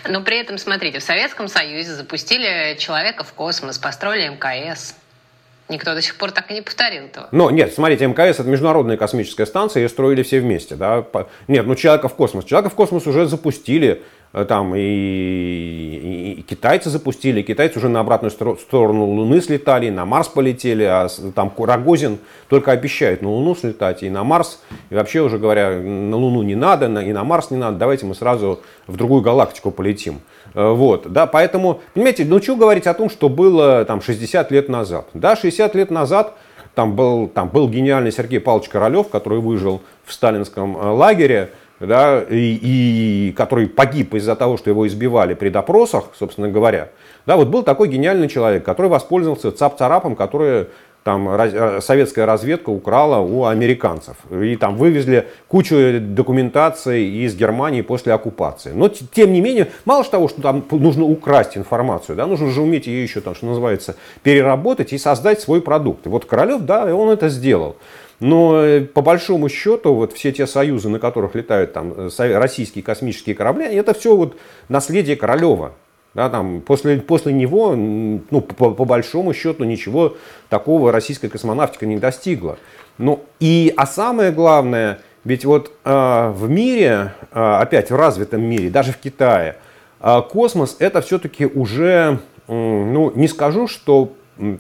Но 0.09 0.23
при 0.23 0.39
этом, 0.39 0.59
смотрите, 0.59 0.99
в 0.99 1.03
Советском 1.03 1.49
Союзе 1.49 1.95
запустили 1.95 2.77
человека 2.79 3.25
в 3.25 3.33
космос, 3.33 3.79
построили 3.79 4.29
МКС. 4.29 4.95
Никто 5.69 5.95
до 5.95 6.03
сих 6.03 6.17
пор 6.17 6.33
так 6.33 6.51
и 6.51 6.55
не 6.55 6.63
повторил 6.63 7.05
этого. 7.05 7.29
Но 7.31 7.51
нет, 7.51 7.73
смотрите, 7.73 8.07
МКС 8.07 8.41
это 8.41 8.49
международная 8.49 8.97
космическая 8.97 9.47
станция, 9.47 9.83
ее 9.83 9.89
строили 9.89 10.25
все 10.25 10.41
вместе. 10.41 10.75
Да? 10.75 11.07
Нет, 11.47 11.67
ну 11.67 11.77
человека 11.77 12.09
в 12.09 12.15
космос. 12.15 12.45
Человека 12.45 12.71
в 12.71 12.75
космос 12.75 13.07
уже 13.07 13.27
запустили. 13.27 14.03
Э, 14.33 14.45
там 14.45 14.75
и, 14.75 14.81
и, 14.81 16.33
и 16.39 16.43
китайцы 16.43 16.89
запустили, 16.89 17.43
китайцы 17.43 17.79
уже 17.79 17.89
на 17.89 18.01
обратную 18.01 18.31
сторону 18.31 19.05
Луны 19.07 19.41
слетали, 19.41 19.87
и 19.87 19.91
на 19.91 20.05
Марс 20.05 20.29
полетели, 20.29 20.85
а 20.85 21.09
там 21.35 21.53
Рогозин 21.59 22.19
только 22.49 22.71
обещает 22.71 23.23
на 23.23 23.31
Луну 23.31 23.57
слетать, 23.57 24.03
и 24.03 24.11
на 24.11 24.23
Марс, 24.23 24.63
и 24.91 24.95
вообще 24.95 25.21
уже 25.21 25.39
говоря, 25.39 25.71
на 25.81 26.17
Луну 26.17 26.43
не 26.43 26.55
надо, 26.55 26.87
и 26.87 27.13
на 27.13 27.25
Марс 27.25 27.51
не 27.51 27.57
надо, 27.57 27.77
давайте 27.79 28.07
мы 28.07 28.15
сразу 28.15 28.61
в 28.87 28.97
другую 28.97 29.23
галактику 29.23 29.73
полетим. 29.73 30.21
Э, 30.55 30.71
вот, 30.71 31.11
да, 31.13 31.27
поэтому, 31.27 31.81
понимаете, 31.95 32.25
ну 32.25 32.41
что 32.41 32.55
говорить 32.55 32.87
о 32.87 32.95
том, 32.95 33.11
что 33.11 33.29
было 33.29 33.85
там 33.85 34.01
60 34.01 34.53
лет 34.53 34.69
назад. 34.69 35.09
Да, 35.13 35.35
60 35.35 35.75
лет 35.75 35.91
назад 35.91 36.37
там 36.77 36.95
был, 36.95 37.27
там 37.27 37.49
был 37.49 37.69
гениальный 37.69 38.13
Сергей 38.13 38.39
Павлович 38.39 38.69
Королев, 38.69 39.09
который 39.09 39.41
выжил 39.41 39.83
в 40.05 40.13
сталинском 40.13 40.77
э, 40.77 40.91
лагере, 40.91 41.51
да, 41.81 42.23
и, 42.29 42.59
и 42.63 43.33
который 43.33 43.67
погиб 43.67 44.15
из-за 44.15 44.37
того, 44.37 44.57
что 44.57 44.71
его 44.71 44.87
избивали 44.87 45.35
при 45.35 45.49
допросах, 45.49 46.11
собственно 46.19 46.49
говоря. 46.49 46.91
Да, 47.27 47.37
вот 47.37 47.49
был 47.49 47.63
такой 47.63 47.89
гениальный 47.89 48.29
человек, 48.29 48.65
который 48.65 48.89
воспользовался 48.89 49.51
цап-царапом, 49.51 50.15
который 50.15 50.67
там 51.03 51.29
э, 51.29 51.81
советская 51.81 52.27
разведка 52.27 52.71
украла 52.71 53.19
у 53.19 53.47
американцев. 53.47 54.17
И 54.31 54.57
там 54.57 54.77
вывезли 54.77 55.29
кучу 55.49 55.99
документации 56.01 57.25
из 57.25 57.35
Германии 57.35 57.81
после 57.81 58.13
оккупации. 58.13 58.73
Но 58.75 58.89
тем 58.89 59.33
не 59.33 59.41
менее, 59.41 59.69
мало 59.85 60.05
того, 60.05 60.29
что 60.29 60.43
там 60.43 60.65
нужно 60.71 61.05
украсть 61.05 61.57
информацию, 61.57 62.17
да, 62.17 62.27
нужно 62.27 62.51
же 62.51 62.61
уметь 62.61 62.87
ее 62.87 63.03
еще, 63.03 63.21
там, 63.21 63.35
что 63.35 63.47
называется, 63.47 63.97
переработать 64.23 64.93
и 64.93 64.99
создать 64.99 65.41
свой 65.41 65.63
продукт. 65.63 66.07
И 66.07 66.11
вот 66.11 66.27
Королев, 66.27 66.63
да, 66.63 66.95
он 66.95 67.09
это 67.11 67.29
сделал. 67.31 67.77
Но 68.21 68.63
э, 68.63 68.83
по 68.83 69.01
большому 69.01 69.49
счету 69.49 69.95
вот 69.95 70.13
все 70.13 70.31
те 70.31 70.47
союзы, 70.47 70.89
на 70.91 70.99
которых 70.99 71.35
летают 71.35 71.73
там 71.73 71.95
э, 71.97 72.39
российские 72.39 72.85
космические 72.85 73.35
корабли, 73.35 73.65
это 73.65 73.95
все 73.95 74.15
вот 74.15 74.37
наследие 74.69 75.17
Королева. 75.17 75.73
Да, 76.13 76.29
там, 76.29 76.61
после, 76.61 76.97
после 76.97 77.33
него, 77.33 77.77
ну, 77.77 78.41
по, 78.41 78.73
по 78.73 78.85
большому 78.85 79.33
счету, 79.33 79.63
ничего 79.63 80.17
такого 80.49 80.91
российская 80.91 81.29
космонавтика 81.29 81.87
не 81.87 81.99
достигла. 81.99 82.59
Ну, 82.99 83.25
и, 83.39 83.73
а 83.77 83.87
самое 83.87 84.33
главное, 84.33 84.99
ведь 85.23 85.45
вот 85.45 85.71
э, 85.85 86.33
в 86.35 86.51
мире, 86.51 87.15
э, 87.33 87.41
опять 87.41 87.91
в 87.91 87.97
развитом 87.97 88.43
мире, 88.43 88.71
даже 88.71 88.93
в 88.93 88.97
Китае, 88.97 89.57
э, 90.01 90.23
космос 90.29 90.77
это 90.81 91.01
все-таки 91.01 91.47
уже, 91.47 92.19
э, 92.49 92.53
ну, 92.53 93.13
не 93.15 93.29
скажу, 93.29 93.69
что 93.69 94.13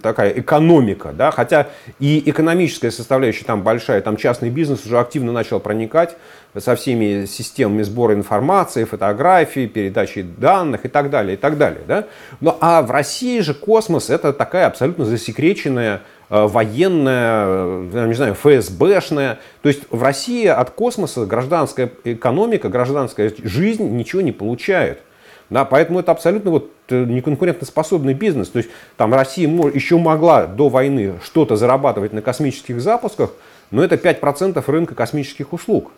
такая 0.03 0.31
экономика, 0.31 1.13
да, 1.13 1.31
хотя 1.31 1.69
и 1.99 2.23
экономическая 2.27 2.91
составляющая 2.91 3.45
там 3.45 3.63
большая, 3.63 4.01
там 4.01 4.17
частный 4.17 4.51
бизнес 4.51 4.85
уже 4.87 4.99
активно 4.99 5.33
начал 5.33 5.61
проникать 5.61 6.17
со 6.59 6.75
всеми 6.75 7.27
системами 7.27 7.83
сбора 7.83 8.15
информации, 8.15 8.85
фотографий, 8.85 9.67
передачи 9.67 10.23
данных 10.23 10.85
и 10.85 10.89
так 10.89 11.11
далее, 11.11 11.35
и 11.35 11.37
так 11.37 11.59
далее, 11.59 11.83
да. 11.87 12.07
Но, 12.41 12.57
а 12.61 12.83
в 12.83 12.91
России 12.91 13.41
же 13.41 13.55
космос 13.55 14.11
это 14.11 14.33
такая 14.33 14.67
абсолютно 14.67 15.05
засекреченная 15.05 16.03
э, 16.29 16.47
военная, 16.47 17.45
э, 17.93 18.07
не 18.07 18.15
знаю, 18.15 18.35
ФСБшная. 18.35 19.39
То 19.63 19.69
есть 19.69 19.83
в 19.91 20.03
России 20.03 20.47
от 20.47 20.71
космоса 20.71 21.25
гражданская 21.25 21.91
экономика, 22.05 22.69
гражданская 22.69 23.33
жизнь 23.45 23.89
ничего 23.97 24.21
не 24.23 24.33
получает. 24.33 25.01
Да, 25.51 25.65
поэтому 25.65 25.99
это 25.99 26.13
абсолютно 26.13 26.53
вот 26.53 26.71
э, 26.89 27.05
неконкурентоспособный 27.05 28.15
бизнес. 28.15 28.49
То 28.49 28.59
есть 28.59 28.71
там 28.97 29.13
Россия 29.13 29.49
еще 29.49 29.99
могла 29.99 30.47
до 30.47 30.69
войны 30.69 31.15
что-то 31.25 31.57
зарабатывать 31.57 32.13
на 32.13 32.23
космических 32.23 32.81
запусках, 32.81 33.33
но 33.73 33.83
это 33.83 33.97
5% 33.97 34.63
рынка 34.71 34.95
космических 34.95 35.53
услуг. 35.53 35.91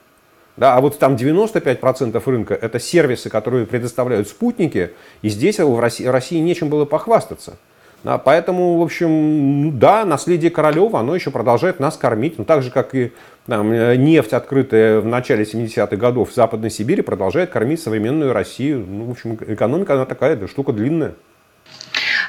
Да, 0.57 0.77
а 0.77 0.81
вот 0.81 0.99
там 0.99 1.17
95% 1.17 2.23
рынка 2.27 2.55
это 2.55 2.79
сервисы, 2.79 3.31
которые 3.31 3.67
предоставляют 3.67 4.29
спутники, 4.29 4.93
и 5.23 5.29
здесь 5.29 5.59
в 5.59 5.79
России, 5.79 6.05
России 6.05 6.39
нечем 6.39 6.69
было 6.69 6.85
похвастаться. 6.85 7.57
Да, 8.05 8.19
поэтому, 8.19 8.79
в 8.79 8.83
общем, 8.83 9.63
ну 9.63 9.71
да, 9.71 10.05
наследие 10.05 10.51
Королева, 10.51 10.99
оно 10.99 11.15
еще 11.15 11.31
продолжает 11.31 11.79
нас 11.79 11.97
кормить. 11.97 12.37
Ну, 12.37 12.45
так 12.45 12.63
же, 12.63 12.71
как 12.73 12.97
и 12.97 13.13
там, 13.47 13.71
э, 13.73 13.95
нефть, 13.95 14.33
открытая 14.33 15.01
в 15.01 15.07
начале 15.07 15.45
70-х 15.45 15.97
годов 15.97 16.31
в 16.31 16.35
Западной 16.35 16.71
Сибири, 16.71 17.03
продолжает 17.03 17.51
кормить 17.51 17.81
современную 17.81 18.33
Россию. 18.33 18.85
Ну, 18.89 19.05
в 19.05 19.11
общем, 19.13 19.35
экономика, 19.35 19.95
она 19.95 20.05
такая, 20.05 20.35
да, 20.35 20.49
штука 20.49 20.73
длинная. 20.73 21.15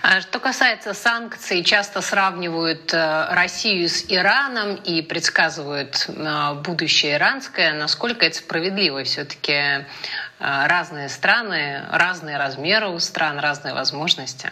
А 0.04 0.22
что 0.22 0.40
касается 0.40 0.94
санкций, 0.94 1.64
часто 1.64 2.02
сравнивают 2.02 2.94
э, 2.94 3.28
Россию 3.32 3.90
с 3.90 4.06
Ираном 4.10 4.76
и 4.76 5.02
предсказывают 5.02 6.06
э, 6.08 6.54
будущее 6.64 7.16
иранское. 7.16 7.74
Насколько 7.74 8.28
это 8.28 8.38
справедливо? 8.38 9.04
Все-таки 9.06 9.88
разные 10.40 11.10
страны, 11.10 11.84
разные 11.92 12.38
размеры 12.38 12.90
у 12.90 13.00
стран, 13.00 13.40
разные 13.40 13.74
возможности. 13.74 14.52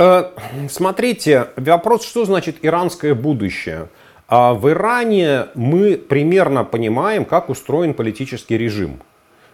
Э, 0.00 0.26
смотрите, 0.68 1.48
вопрос, 1.56 2.06
что 2.06 2.24
значит 2.24 2.58
иранское 2.62 3.14
будущее? 3.14 3.88
А 4.28 4.54
в 4.54 4.68
Иране 4.70 5.46
мы 5.54 5.96
примерно 5.96 6.64
понимаем, 6.64 7.24
как 7.24 7.48
устроен 7.48 7.94
политический 7.94 8.56
режим. 8.56 9.00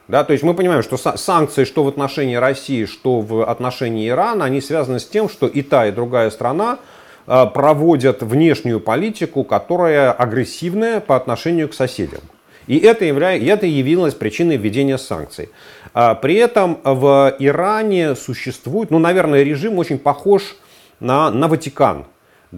Да, 0.07 0.23
то 0.23 0.35
есть 0.35 0.45
мы 0.45 0.53
понимаем, 0.53 0.83
что 0.83 0.99
санкции, 0.99 1.65
что 1.65 1.83
в 1.83 1.89
отношении 1.89 2.35
России, 2.35 2.85
что 2.85 3.21
в 3.21 3.49
отношении 3.49 4.07
Ирана, 4.07 4.45
они 4.45 4.61
связаны 4.61 5.01
с 5.01 5.07
тем, 5.07 5.31
что 5.31 5.47
и 5.47 5.63
та, 5.63 5.87
и 5.87 5.93
другая 5.93 6.29
страна 6.29 6.79
э, 7.27 7.47
проводят 7.47 8.23
внешнюю 8.23 8.81
политику, 8.81 9.45
которая 9.45 10.13
агрессивная 10.13 11.01
по 11.01 11.17
отношению 11.17 11.71
к 11.71 11.75
соседям. 11.75 12.21
И 12.67 12.79
это, 12.79 13.05
явля... 13.05 13.37
это 13.39 13.67
явилось 13.67 14.15
причиной 14.15 14.57
введения 14.57 14.99
санкций. 14.99 15.51
А 15.93 16.15
при 16.15 16.37
этом 16.37 16.81
в 16.83 17.37
Иране 17.39 18.17
существует, 18.17 18.91
ну, 18.91 18.99
наверное, 18.99 19.43
режим 19.43 19.79
очень 19.79 19.99
похож 19.99 20.57
на, 21.01 21.31
на 21.31 21.49
Ватикан 21.49 22.07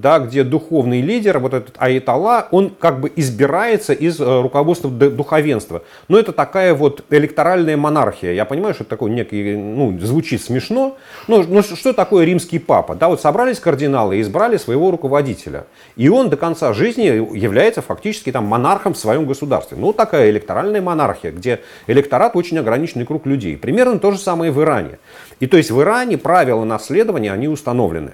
да, 0.01 0.19
где 0.19 0.45
духовный 0.45 1.01
лидер, 1.01 1.39
вот 1.39 1.55
этот 1.55 1.75
Аятолла, 1.79 2.49
он 2.51 2.71
как 2.71 3.01
бы 3.01 3.11
избирается 3.17 3.93
из 3.93 4.21
э, 4.21 4.41
руководства 4.43 4.91
духовенства. 4.91 5.83
Но 6.09 6.19
это 6.19 6.33
такая 6.33 6.75
вот 6.75 7.05
электоральная 7.11 7.77
монархия. 7.77 8.33
Я 8.33 8.45
понимаю, 8.45 8.75
что 8.75 8.85
это 8.85 8.91
такой 8.91 9.11
некий, 9.11 9.57
ну, 9.57 9.99
звучит 9.99 10.43
смешно, 10.43 10.97
но, 11.29 11.43
но 11.43 11.63
что 11.63 11.93
такое 11.93 12.25
римский 12.25 12.59
папа? 12.59 12.95
Да, 12.95 13.09
вот 13.09 13.21
собрались 13.21 13.59
кардиналы 13.59 14.19
и 14.19 14.21
избрали 14.21 14.59
своего 14.59 14.91
руководителя. 14.91 15.67
И 15.97 16.09
он 16.09 16.29
до 16.29 16.37
конца 16.37 16.73
жизни 16.73 17.05
является 17.37 17.81
фактически 17.81 18.31
там 18.31 18.45
монархом 18.45 18.95
в 18.95 18.99
своем 18.99 19.27
государстве. 19.27 19.79
Ну, 19.81 19.93
такая 19.93 20.31
электоральная 20.31 20.83
монархия, 20.83 21.33
где 21.33 21.61
электорат 21.87 22.37
очень 22.37 22.59
ограниченный 22.59 23.07
круг 23.07 23.27
людей. 23.27 23.57
Примерно 23.57 23.99
то 23.99 24.11
же 24.11 24.19
самое 24.19 24.53
в 24.53 24.61
Иране. 24.61 24.99
И 25.41 25.47
то 25.47 25.57
есть 25.57 25.71
в 25.71 25.81
Иране 25.81 26.19
правила 26.19 26.65
наследования, 26.65 27.33
они 27.33 27.49
установлены. 27.49 28.13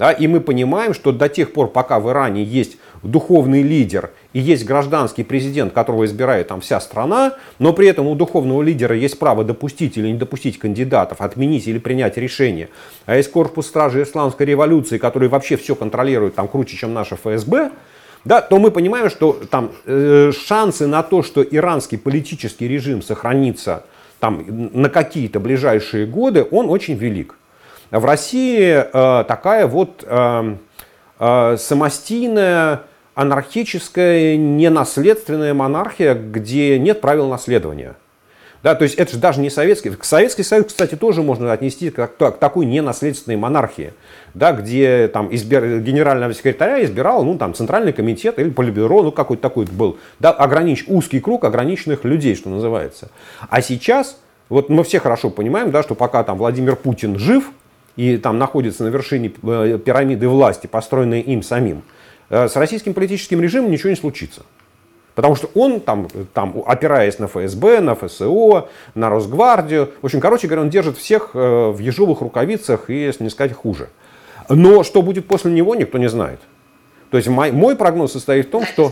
Да, 0.00 0.12
и 0.12 0.26
мы 0.28 0.40
понимаем, 0.40 0.94
что 0.94 1.12
до 1.12 1.28
тех 1.28 1.52
пор, 1.52 1.68
пока 1.68 2.00
в 2.00 2.08
Иране 2.08 2.42
есть 2.42 2.78
духовный 3.02 3.60
лидер 3.62 4.12
и 4.32 4.40
есть 4.40 4.64
гражданский 4.64 5.24
президент, 5.24 5.74
которого 5.74 6.06
избирает 6.06 6.48
там 6.48 6.62
вся 6.62 6.80
страна, 6.80 7.34
но 7.58 7.74
при 7.74 7.86
этом 7.86 8.06
у 8.06 8.14
духовного 8.14 8.62
лидера 8.62 8.96
есть 8.96 9.18
право 9.18 9.44
допустить 9.44 9.98
или 9.98 10.08
не 10.08 10.14
допустить 10.14 10.58
кандидатов, 10.58 11.20
отменить 11.20 11.68
или 11.68 11.78
принять 11.78 12.16
решение. 12.16 12.70
А 13.04 13.14
есть 13.14 13.30
корпус 13.30 13.66
стражи 13.66 14.02
исламской 14.02 14.46
революции, 14.46 14.96
который 14.96 15.28
вообще 15.28 15.58
все 15.58 15.74
контролирует 15.74 16.34
там 16.34 16.48
круче, 16.48 16.78
чем 16.78 16.94
наша 16.94 17.16
ФСБ, 17.16 17.70
да, 18.24 18.40
то 18.40 18.58
мы 18.58 18.70
понимаем, 18.70 19.10
что 19.10 19.38
там 19.50 19.70
э, 19.84 20.32
шансы 20.32 20.86
на 20.86 21.02
то, 21.02 21.22
что 21.22 21.42
иранский 21.42 21.98
политический 21.98 22.66
режим 22.66 23.02
сохранится 23.02 23.84
там, 24.18 24.46
на 24.72 24.88
какие-то 24.88 25.40
ближайшие 25.40 26.06
годы, 26.06 26.46
он 26.50 26.70
очень 26.70 26.94
велик. 26.94 27.34
В 27.90 28.04
России 28.04 28.72
э, 28.72 29.24
такая 29.24 29.66
вот 29.66 30.04
э, 30.06 30.56
э, 31.18 31.56
самостийная, 31.58 32.82
анархическая, 33.14 34.36
ненаследственная 34.36 35.54
монархия, 35.54 36.14
где 36.14 36.78
нет 36.78 37.00
правил 37.00 37.28
наследования. 37.28 37.96
Да, 38.62 38.74
то 38.74 38.84
есть 38.84 38.96
это 38.96 39.12
же 39.12 39.18
даже 39.18 39.40
не 39.40 39.48
советский. 39.48 39.90
Советский 40.02 40.42
Союз, 40.42 40.66
кстати, 40.66 40.94
тоже 40.94 41.22
можно 41.22 41.50
отнести 41.50 41.90
к, 41.90 42.06
к 42.06 42.30
такой 42.32 42.66
ненаследственной 42.66 43.38
монархии, 43.38 43.94
да, 44.34 44.52
где 44.52 45.08
там 45.08 45.34
избир, 45.34 45.80
генерального 45.80 46.34
секретаря 46.34 46.84
избирал 46.84 47.24
ну, 47.24 47.38
там, 47.38 47.54
центральный 47.54 47.94
комитет 47.94 48.38
или 48.38 48.50
политбюро, 48.50 49.02
ну 49.02 49.12
какой-то 49.12 49.42
такой 49.42 49.64
был, 49.64 49.98
да, 50.18 50.30
огранич, 50.30 50.84
узкий 50.88 51.20
круг 51.20 51.44
ограниченных 51.44 52.04
людей, 52.04 52.36
что 52.36 52.50
называется. 52.50 53.10
А 53.48 53.62
сейчас, 53.62 54.20
вот 54.50 54.68
мы 54.68 54.84
все 54.84 55.00
хорошо 55.00 55.30
понимаем, 55.30 55.70
да, 55.70 55.82
что 55.82 55.94
пока 55.94 56.22
там 56.22 56.36
Владимир 56.36 56.76
Путин 56.76 57.18
жив 57.18 57.50
и 58.00 58.16
там 58.16 58.38
находится 58.38 58.82
на 58.82 58.88
вершине 58.88 59.30
э, 59.42 59.78
пирамиды 59.84 60.26
власти, 60.26 60.66
построенной 60.66 61.20
им 61.20 61.42
самим, 61.42 61.82
э, 62.30 62.48
с 62.48 62.56
российским 62.56 62.94
политическим 62.94 63.42
режимом 63.42 63.70
ничего 63.70 63.90
не 63.90 63.96
случится. 63.96 64.42
Потому 65.14 65.36
что 65.36 65.50
он, 65.54 65.80
там, 65.80 66.08
там, 66.32 66.62
опираясь 66.66 67.18
на 67.18 67.26
ФСБ, 67.26 67.80
на 67.80 67.94
ФСО, 67.94 68.68
на 68.94 69.10
Росгвардию, 69.10 69.90
в 70.00 70.06
общем, 70.06 70.20
короче 70.20 70.46
говоря, 70.46 70.62
он 70.62 70.70
держит 70.70 70.96
всех 70.96 71.32
э, 71.34 71.38
в 71.38 71.78
ежовых 71.78 72.22
рукавицах 72.22 72.88
и, 72.88 72.94
если 72.94 73.24
не 73.24 73.28
сказать, 73.28 73.52
хуже. 73.52 73.90
Но 74.48 74.82
что 74.82 75.02
будет 75.02 75.28
после 75.28 75.52
него, 75.52 75.74
никто 75.74 75.98
не 75.98 76.08
знает. 76.08 76.40
То 77.10 77.18
есть 77.18 77.28
мой, 77.28 77.52
мой 77.52 77.76
прогноз 77.76 78.12
состоит 78.12 78.46
в 78.46 78.50
том, 78.50 78.62
Знаете, 78.62 78.72
что... 78.72 78.88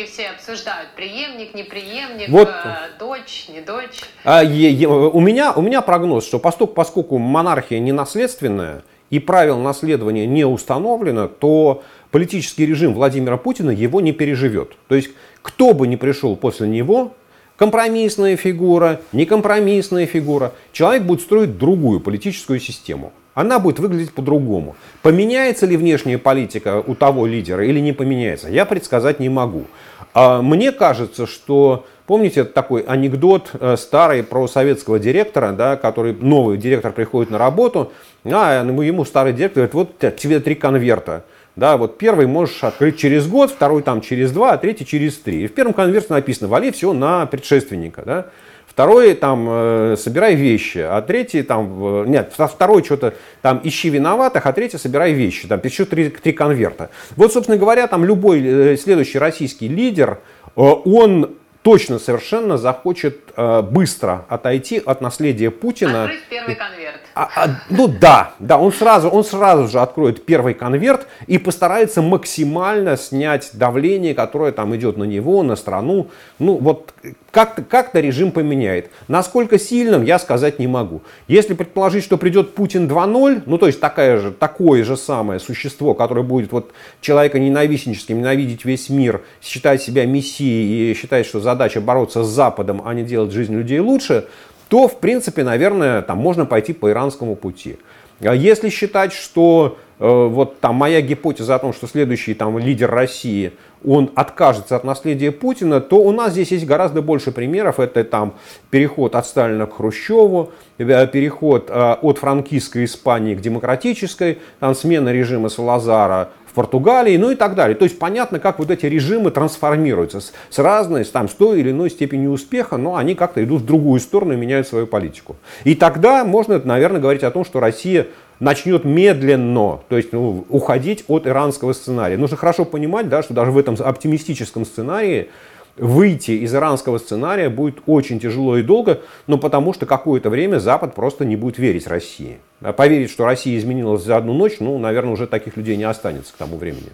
Политологи 0.00 0.06
все 0.06 0.28
обсуждают, 0.30 0.90
преемник, 0.96 1.54
не 1.54 1.62
преемник, 1.62 2.28
вот, 2.28 2.48
э, 2.48 2.98
дочь, 2.98 3.48
не 3.48 3.60
дочь. 3.60 4.00
А, 4.24 4.42
е, 4.42 4.70
е, 4.70 4.86
у, 4.86 5.20
меня, 5.20 5.52
у 5.52 5.62
меня 5.62 5.80
прогноз, 5.80 6.26
что 6.26 6.38
поскольку, 6.38 6.74
поскольку 6.74 7.18
монархия 7.18 7.78
не 7.78 7.92
наследственная 7.92 8.82
и 9.10 9.18
правил 9.18 9.58
наследования 9.58 10.26
не 10.26 10.44
установлено, 10.44 11.28
то 11.28 11.82
политический 12.10 12.66
режим 12.66 12.94
Владимира 12.94 13.36
Путина 13.36 13.70
его 13.70 14.00
не 14.00 14.12
переживет. 14.12 14.72
То 14.88 14.94
есть 14.94 15.10
кто 15.42 15.72
бы 15.74 15.86
ни 15.86 15.96
пришел 15.96 16.36
после 16.36 16.68
него, 16.68 17.14
компромиссная 17.56 18.36
фигура, 18.36 19.00
некомпромиссная 19.12 20.06
фигура, 20.06 20.52
человек 20.72 21.02
будет 21.02 21.20
строить 21.20 21.58
другую 21.58 22.00
политическую 22.00 22.60
систему. 22.60 23.12
Она 23.34 23.58
будет 23.58 23.78
выглядеть 23.78 24.12
по-другому. 24.12 24.76
Поменяется 25.02 25.64
ли 25.64 25.76
внешняя 25.76 26.18
политика 26.18 26.82
у 26.84 26.94
того 26.94 27.26
лидера 27.26 27.64
или 27.64 27.78
не 27.80 27.92
поменяется, 27.92 28.48
я 28.48 28.64
предсказать 28.64 29.20
не 29.20 29.28
могу. 29.28 29.64
А 30.12 30.42
мне 30.42 30.72
кажется, 30.72 31.26
что 31.26 31.86
Помните 32.10 32.42
такой 32.42 32.80
анекдот 32.80 33.52
э, 33.52 33.76
старый 33.76 34.24
про 34.24 34.48
советского 34.48 34.98
директора, 34.98 35.52
да, 35.52 35.76
который 35.76 36.12
новый 36.12 36.58
директор 36.58 36.90
приходит 36.90 37.30
на 37.30 37.38
работу, 37.38 37.92
а 38.24 38.64
ему 38.64 39.04
старый 39.04 39.32
директор 39.32 39.68
говорит, 39.68 39.74
вот 40.02 40.16
тебе 40.16 40.40
три 40.40 40.56
конверта. 40.56 41.24
Да, 41.54 41.76
вот 41.76 41.98
первый 41.98 42.26
можешь 42.26 42.64
открыть 42.64 42.98
через 42.98 43.28
год, 43.28 43.52
второй 43.52 43.84
там 43.84 44.00
через 44.00 44.32
два, 44.32 44.54
а 44.54 44.58
третий 44.58 44.84
через 44.84 45.18
три. 45.18 45.44
И 45.44 45.46
в 45.46 45.54
первом 45.54 45.72
конверте 45.72 46.12
написано, 46.12 46.48
вали 46.48 46.72
все 46.72 46.92
на 46.92 47.26
предшественника. 47.26 48.02
Да? 48.04 48.26
Второй 48.70 49.14
там 49.14 49.48
э, 49.50 49.96
собирай 49.98 50.36
вещи, 50.36 50.78
а 50.78 51.02
третий 51.02 51.42
там, 51.42 52.04
э, 52.04 52.06
нет, 52.06 52.32
второй 52.32 52.84
что-то 52.84 53.14
там 53.42 53.60
ищи 53.64 53.90
виноватых, 53.90 54.46
а 54.46 54.52
третий 54.52 54.78
собирай 54.78 55.12
вещи. 55.12 55.48
Там 55.48 55.60
еще 55.64 55.84
три, 55.84 56.08
три 56.08 56.32
конверта. 56.32 56.88
Вот, 57.16 57.32
собственно 57.32 57.58
говоря, 57.58 57.88
там 57.88 58.04
любой 58.04 58.40
э, 58.40 58.76
следующий 58.76 59.18
российский 59.18 59.66
лидер, 59.66 60.20
э, 60.56 60.60
он 60.60 61.34
точно 61.62 61.98
совершенно 61.98 62.58
захочет 62.58 63.18
э, 63.36 63.62
быстро 63.62 64.24
отойти 64.28 64.80
от 64.84 65.00
наследия 65.00 65.50
Путина. 65.50 66.04
Открыть 66.04 66.22
первый 66.30 66.54
конверт. 66.54 67.00
А, 67.20 67.28
а, 67.36 67.48
ну 67.68 67.86
да, 67.86 68.32
да, 68.38 68.56
он 68.56 68.72
сразу, 68.72 69.10
он 69.10 69.24
сразу 69.24 69.68
же 69.68 69.80
откроет 69.80 70.24
первый 70.24 70.54
конверт 70.54 71.06
и 71.26 71.36
постарается 71.36 72.00
максимально 72.00 72.96
снять 72.96 73.50
давление, 73.52 74.14
которое 74.14 74.52
там 74.52 74.74
идет 74.74 74.96
на 74.96 75.04
него, 75.04 75.42
на 75.42 75.54
страну. 75.54 76.08
Ну 76.38 76.56
вот 76.56 76.94
как-то 77.30 77.62
как 77.62 77.94
режим 77.94 78.32
поменяет. 78.32 78.90
Насколько 79.06 79.58
сильным, 79.58 80.02
я 80.02 80.18
сказать 80.18 80.58
не 80.58 80.66
могу. 80.66 81.02
Если 81.28 81.52
предположить, 81.52 82.04
что 82.04 82.16
придет 82.16 82.54
Путин 82.54 82.88
2.0, 82.88 83.42
ну 83.44 83.58
то 83.58 83.66
есть 83.66 83.80
такая 83.80 84.18
же, 84.18 84.30
такое 84.30 84.82
же 84.82 84.96
самое 84.96 85.40
существо, 85.40 85.92
которое 85.92 86.22
будет 86.22 86.52
вот 86.52 86.72
человека 87.02 87.38
ненавистническим, 87.38 88.18
ненавидеть 88.18 88.64
весь 88.64 88.88
мир, 88.88 89.20
считать 89.42 89.82
себя 89.82 90.06
мессией 90.06 90.90
и 90.90 90.94
считать, 90.94 91.26
что 91.26 91.40
задача 91.40 91.82
бороться 91.82 92.24
с 92.24 92.28
Западом, 92.28 92.80
а 92.82 92.94
не 92.94 93.02
делать 93.02 93.32
жизнь 93.32 93.54
людей 93.54 93.80
лучше, 93.80 94.24
то, 94.70 94.86
в 94.86 95.00
принципе, 95.00 95.42
наверное, 95.42 96.00
там 96.00 96.18
можно 96.18 96.46
пойти 96.46 96.72
по 96.72 96.90
иранскому 96.90 97.34
пути. 97.34 97.76
А 98.20 98.32
если 98.36 98.68
считать, 98.68 99.12
что 99.12 99.78
э, 99.98 100.06
вот 100.06 100.60
там 100.60 100.76
моя 100.76 101.00
гипотеза 101.00 101.56
о 101.56 101.58
том, 101.58 101.72
что 101.72 101.88
следующий 101.88 102.34
там 102.34 102.56
лидер 102.56 102.88
России, 102.88 103.52
он 103.84 104.12
откажется 104.14 104.76
от 104.76 104.84
наследия 104.84 105.32
Путина, 105.32 105.80
то 105.80 105.96
у 105.96 106.12
нас 106.12 106.32
здесь 106.32 106.52
есть 106.52 106.66
гораздо 106.66 107.02
больше 107.02 107.32
примеров. 107.32 107.80
Это 107.80 108.04
там 108.04 108.34
переход 108.70 109.16
от 109.16 109.26
Сталина 109.26 109.66
к 109.66 109.74
Хрущеву, 109.74 110.52
э, 110.78 111.06
переход 111.08 111.68
э, 111.68 111.96
от 112.00 112.18
франкистской 112.18 112.84
Испании 112.84 113.34
к 113.34 113.40
демократической, 113.40 114.38
там 114.60 114.76
смена 114.76 115.08
режима 115.08 115.48
Салазара 115.48 116.28
в 116.50 116.52
Португалии, 116.52 117.16
ну 117.16 117.30
и 117.30 117.36
так 117.36 117.54
далее. 117.54 117.76
То 117.76 117.84
есть 117.84 117.98
понятно, 117.98 118.40
как 118.40 118.58
вот 118.58 118.70
эти 118.70 118.86
режимы 118.86 119.30
трансформируются 119.30 120.20
с, 120.20 120.32
с 120.50 120.58
разной, 120.58 121.04
там, 121.04 121.28
с 121.28 121.32
той 121.32 121.60
или 121.60 121.70
иной 121.70 121.90
степенью 121.90 122.32
успеха, 122.32 122.76
но 122.76 122.96
они 122.96 123.14
как-то 123.14 123.42
идут 123.42 123.62
в 123.62 123.66
другую 123.66 124.00
сторону 124.00 124.32
и 124.32 124.36
меняют 124.36 124.66
свою 124.66 124.86
политику. 124.86 125.36
И 125.64 125.76
тогда 125.76 126.24
можно, 126.24 126.60
наверное, 126.64 127.00
говорить 127.00 127.22
о 127.22 127.30
том, 127.30 127.44
что 127.44 127.60
Россия 127.60 128.08
начнет 128.40 128.84
медленно, 128.84 129.80
то 129.88 129.96
есть 129.96 130.12
ну, 130.12 130.44
уходить 130.48 131.04
от 131.06 131.26
иранского 131.26 131.72
сценария. 131.72 132.16
Нужно 132.16 132.36
хорошо 132.36 132.64
понимать, 132.64 133.08
да, 133.08 133.22
что 133.22 133.34
даже 133.34 133.52
в 133.52 133.58
этом 133.58 133.76
оптимистическом 133.78 134.64
сценарии 134.64 135.28
выйти 135.76 136.32
из 136.32 136.54
иранского 136.54 136.98
сценария 136.98 137.48
будет 137.48 137.78
очень 137.86 138.20
тяжело 138.20 138.56
и 138.56 138.62
долго, 138.62 139.00
но 139.26 139.38
потому 139.38 139.72
что 139.72 139.86
какое-то 139.86 140.30
время 140.30 140.58
Запад 140.58 140.94
просто 140.94 141.24
не 141.24 141.36
будет 141.36 141.58
верить 141.58 141.86
России. 141.86 142.38
А 142.60 142.72
поверить, 142.72 143.10
что 143.10 143.24
Россия 143.24 143.58
изменилась 143.58 144.02
за 144.02 144.16
одну 144.16 144.34
ночь, 144.34 144.56
ну, 144.60 144.78
наверное, 144.78 145.12
уже 145.12 145.26
таких 145.26 145.56
людей 145.56 145.76
не 145.76 145.84
останется 145.84 146.32
к 146.32 146.36
тому 146.36 146.56
времени. 146.56 146.90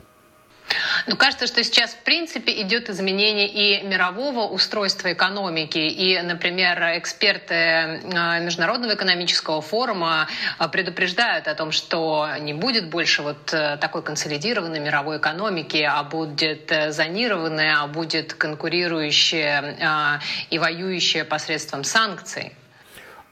Ну, 1.07 1.17
кажется, 1.17 1.47
что 1.47 1.63
сейчас, 1.63 1.91
в 1.91 1.99
принципе, 1.99 2.61
идет 2.63 2.91
изменение 2.91 3.49
и 3.49 3.83
мирового 3.87 4.47
устройства 4.47 5.13
экономики. 5.13 5.79
И, 5.79 6.21
например, 6.21 6.79
эксперты 6.99 7.55
а, 7.55 8.41
Международного 8.41 8.95
экономического 8.95 9.61
форума 9.61 10.29
а, 10.59 10.69
предупреждают 10.69 11.49
о 11.49 11.55
том, 11.55 11.71
что 11.71 12.29
не 12.41 12.55
будет 12.55 12.91
больше 12.91 13.23
вот 13.23 13.53
э, 13.53 13.77
такой 13.79 14.03
консолидированной 14.03 14.81
мировой 14.81 15.19
экономики, 15.19 15.87
а 15.89 16.03
будет 16.03 16.71
э, 16.73 16.91
зонированная, 16.91 17.83
а 17.83 17.87
будет 17.87 18.35
конкурирующая 18.35 20.21
и 20.51 20.59
воюющая 20.59 21.25
посредством 21.25 21.85
санкций. 21.85 22.53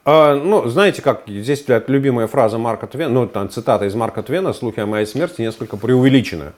А, 0.05 0.35
ну, 0.35 0.69
знаете, 0.69 1.03
как 1.03 1.23
здесь 1.27 1.65
любимая 1.67 2.27
фраза 2.27 2.59
Марка 2.59 2.87
Твена, 2.87 3.11
ну, 3.11 3.27
там, 3.27 3.49
цитата 3.49 3.87
из 3.87 3.95
Марка 3.95 4.23
Твена, 4.23 4.53
слухи 4.53 4.81
о 4.81 4.87
моей 4.87 5.07
смерти 5.07 5.41
несколько 5.41 5.77
преувеличены. 5.77 6.53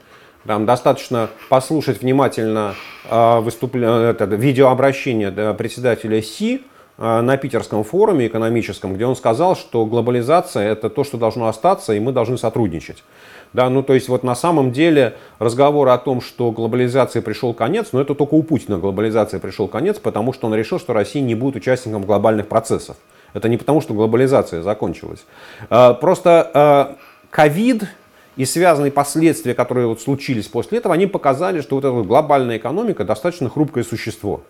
Там 0.46 0.64
достаточно 0.64 1.28
послушать 1.48 2.02
внимательно 2.02 2.74
э, 3.10 3.40
выступление, 3.40 4.10
это, 4.10 4.24
видеообращение 4.26 5.30
председателя 5.54 6.22
СИ 6.22 6.62
э, 6.98 7.20
на 7.20 7.36
питерском 7.36 7.82
форуме 7.82 8.28
экономическом, 8.28 8.94
где 8.94 9.06
он 9.06 9.16
сказал, 9.16 9.56
что 9.56 9.84
глобализация 9.86 10.70
это 10.70 10.88
то, 10.88 11.02
что 11.02 11.16
должно 11.18 11.48
остаться, 11.48 11.94
и 11.94 12.00
мы 12.00 12.12
должны 12.12 12.38
сотрудничать. 12.38 13.02
Да, 13.52 13.68
ну 13.70 13.82
то 13.82 13.94
есть 13.94 14.08
вот 14.08 14.22
на 14.22 14.34
самом 14.34 14.70
деле 14.70 15.14
разговор 15.38 15.88
о 15.88 15.98
том, 15.98 16.20
что 16.20 16.52
глобализации 16.52 17.20
пришел 17.20 17.54
конец, 17.54 17.88
но 17.92 18.00
это 18.00 18.14
только 18.14 18.34
у 18.34 18.42
Путина 18.42 18.78
глобализации 18.78 19.38
пришел 19.38 19.66
конец, 19.66 19.98
потому 19.98 20.32
что 20.32 20.46
он 20.46 20.54
решил, 20.54 20.78
что 20.78 20.92
Россия 20.92 21.22
не 21.22 21.34
будет 21.34 21.56
участником 21.56 22.04
глобальных 22.04 22.48
процессов. 22.48 22.96
Это 23.32 23.48
не 23.48 23.56
потому, 23.56 23.80
что 23.80 23.94
глобализация 23.94 24.62
закончилась. 24.62 25.24
Просто 25.68 26.96
ковид 27.30 27.84
и 28.36 28.44
связанные 28.44 28.92
последствия, 28.92 29.54
которые 29.54 29.86
вот 29.86 30.00
случились 30.00 30.46
после 30.46 30.78
этого, 30.78 30.94
они 30.94 31.06
показали, 31.06 31.60
что 31.60 31.76
вот 31.76 31.84
эта 31.84 31.92
вот 31.92 32.06
глобальная 32.06 32.58
экономика 32.58 33.04
достаточно 33.04 33.48
хрупкое 33.48 33.82
существо. 33.82 34.42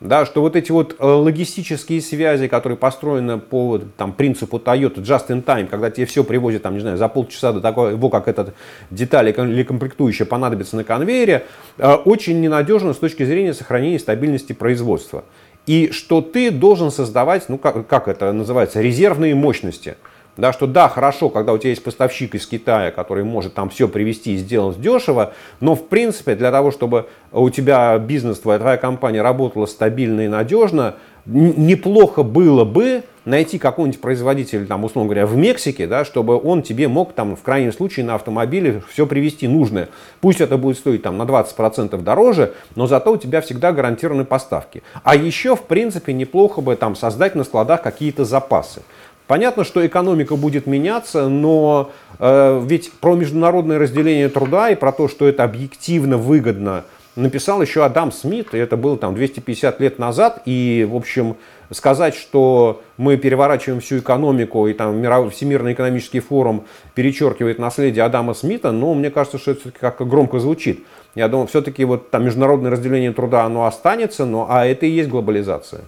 да, 0.00 0.26
что 0.26 0.40
вот 0.40 0.54
эти 0.54 0.70
вот 0.70 0.96
э, 0.98 1.04
логистические 1.04 2.00
связи, 2.00 2.46
которые 2.46 2.76
построены 2.76 3.38
по 3.38 3.80
там, 3.96 4.12
принципу 4.12 4.58
Toyota 4.58 4.96
just 4.96 5.28
in 5.28 5.42
time, 5.42 5.66
когда 5.66 5.90
тебе 5.90 6.06
все 6.06 6.22
привозят, 6.22 6.62
там, 6.62 6.74
не 6.74 6.80
знаю, 6.80 6.96
за 6.96 7.08
полчаса 7.08 7.52
до 7.52 7.60
того, 7.60 8.10
как 8.10 8.28
этот 8.28 8.54
деталь 8.90 9.28
или 9.30 9.62
комплектующая 9.62 10.26
понадобится 10.26 10.76
на 10.76 10.84
конвейере, 10.84 11.44
э, 11.78 11.94
очень 11.94 12.40
ненадежно 12.40 12.92
с 12.92 12.98
точки 12.98 13.24
зрения 13.24 13.54
сохранения 13.54 13.98
стабильности 13.98 14.52
производства. 14.52 15.24
И 15.66 15.90
что 15.92 16.20
ты 16.20 16.50
должен 16.50 16.90
создавать, 16.90 17.48
ну 17.48 17.56
как, 17.56 17.86
как 17.86 18.06
это 18.06 18.32
называется, 18.32 18.80
резервные 18.80 19.34
мощности– 19.34 19.96
да, 20.36 20.52
что 20.52 20.66
да, 20.66 20.88
хорошо, 20.88 21.28
когда 21.28 21.52
у 21.52 21.58
тебя 21.58 21.70
есть 21.70 21.84
поставщик 21.84 22.34
из 22.34 22.46
Китая, 22.46 22.90
который 22.90 23.24
может 23.24 23.54
там 23.54 23.70
все 23.70 23.88
привезти 23.88 24.34
и 24.34 24.36
сделать 24.36 24.80
дешево, 24.80 25.32
но 25.60 25.74
в 25.74 25.86
принципе 25.86 26.34
для 26.34 26.50
того, 26.50 26.70
чтобы 26.70 27.06
у 27.32 27.50
тебя 27.50 27.96
бизнес, 27.98 28.40
твоя, 28.40 28.58
твоя 28.58 28.76
компания 28.76 29.22
работала 29.22 29.66
стабильно 29.66 30.22
и 30.22 30.28
надежно, 30.28 30.96
неплохо 31.26 32.22
было 32.22 32.64
бы 32.64 33.04
найти 33.24 33.58
какого-нибудь 33.58 34.00
производителя, 34.00 34.66
там, 34.66 34.84
условно 34.84 35.08
говоря, 35.08 35.26
в 35.26 35.36
Мексике, 35.36 35.86
да, 35.86 36.04
чтобы 36.04 36.38
он 36.38 36.62
тебе 36.62 36.88
мог 36.88 37.12
там, 37.14 37.36
в 37.36 37.42
крайнем 37.42 37.72
случае 37.72 38.04
на 38.04 38.16
автомобиле 38.16 38.82
все 38.90 39.06
привезти 39.06 39.48
нужное. 39.48 39.88
Пусть 40.20 40.40
это 40.40 40.58
будет 40.58 40.76
стоить 40.76 41.02
там, 41.02 41.16
на 41.16 41.22
20% 41.22 42.00
дороже, 42.02 42.52
но 42.76 42.86
зато 42.86 43.12
у 43.12 43.16
тебя 43.16 43.40
всегда 43.40 43.72
гарантированы 43.72 44.24
поставки. 44.24 44.82
А 45.02 45.16
еще, 45.16 45.56
в 45.56 45.62
принципе, 45.62 46.12
неплохо 46.12 46.60
бы 46.60 46.76
там, 46.76 46.96
создать 46.96 47.34
на 47.34 47.44
складах 47.44 47.82
какие-то 47.82 48.24
запасы. 48.24 48.82
Понятно, 49.26 49.64
что 49.64 49.86
экономика 49.86 50.36
будет 50.36 50.66
меняться, 50.66 51.28
но 51.28 51.90
э, 52.18 52.62
ведь 52.66 52.92
про 52.92 53.14
международное 53.14 53.78
разделение 53.78 54.28
труда 54.28 54.70
и 54.70 54.74
про 54.74 54.92
то, 54.92 55.08
что 55.08 55.26
это 55.26 55.44
объективно 55.44 56.18
выгодно, 56.18 56.84
написал 57.16 57.62
еще 57.62 57.84
Адам 57.84 58.12
Смит, 58.12 58.52
и 58.52 58.58
это 58.58 58.76
было 58.76 58.98
там 58.98 59.14
250 59.14 59.80
лет 59.80 59.98
назад, 59.98 60.42
и, 60.44 60.86
в 60.90 60.94
общем, 60.94 61.36
сказать, 61.70 62.14
что 62.14 62.82
мы 62.98 63.16
переворачиваем 63.16 63.80
всю 63.80 63.98
экономику, 63.98 64.66
и 64.66 64.74
там 64.74 65.02
Всемирный 65.30 65.72
экономический 65.72 66.20
форум 66.20 66.64
перечеркивает 66.94 67.58
наследие 67.58 68.04
Адама 68.04 68.34
Смита, 68.34 68.72
ну, 68.72 68.92
мне 68.92 69.10
кажется, 69.10 69.38
что 69.38 69.52
это 69.52 69.60
все-таки 69.60 69.80
как 69.80 70.06
громко 70.06 70.38
звучит. 70.38 70.84
Я 71.14 71.28
думаю, 71.28 71.46
все-таки 71.46 71.84
вот 71.84 72.10
там 72.10 72.24
международное 72.24 72.70
разделение 72.70 73.12
труда, 73.12 73.44
оно 73.44 73.64
останется, 73.66 74.26
но, 74.26 74.48
а 74.50 74.66
это 74.66 74.84
и 74.84 74.90
есть 74.90 75.08
глобализация. 75.08 75.82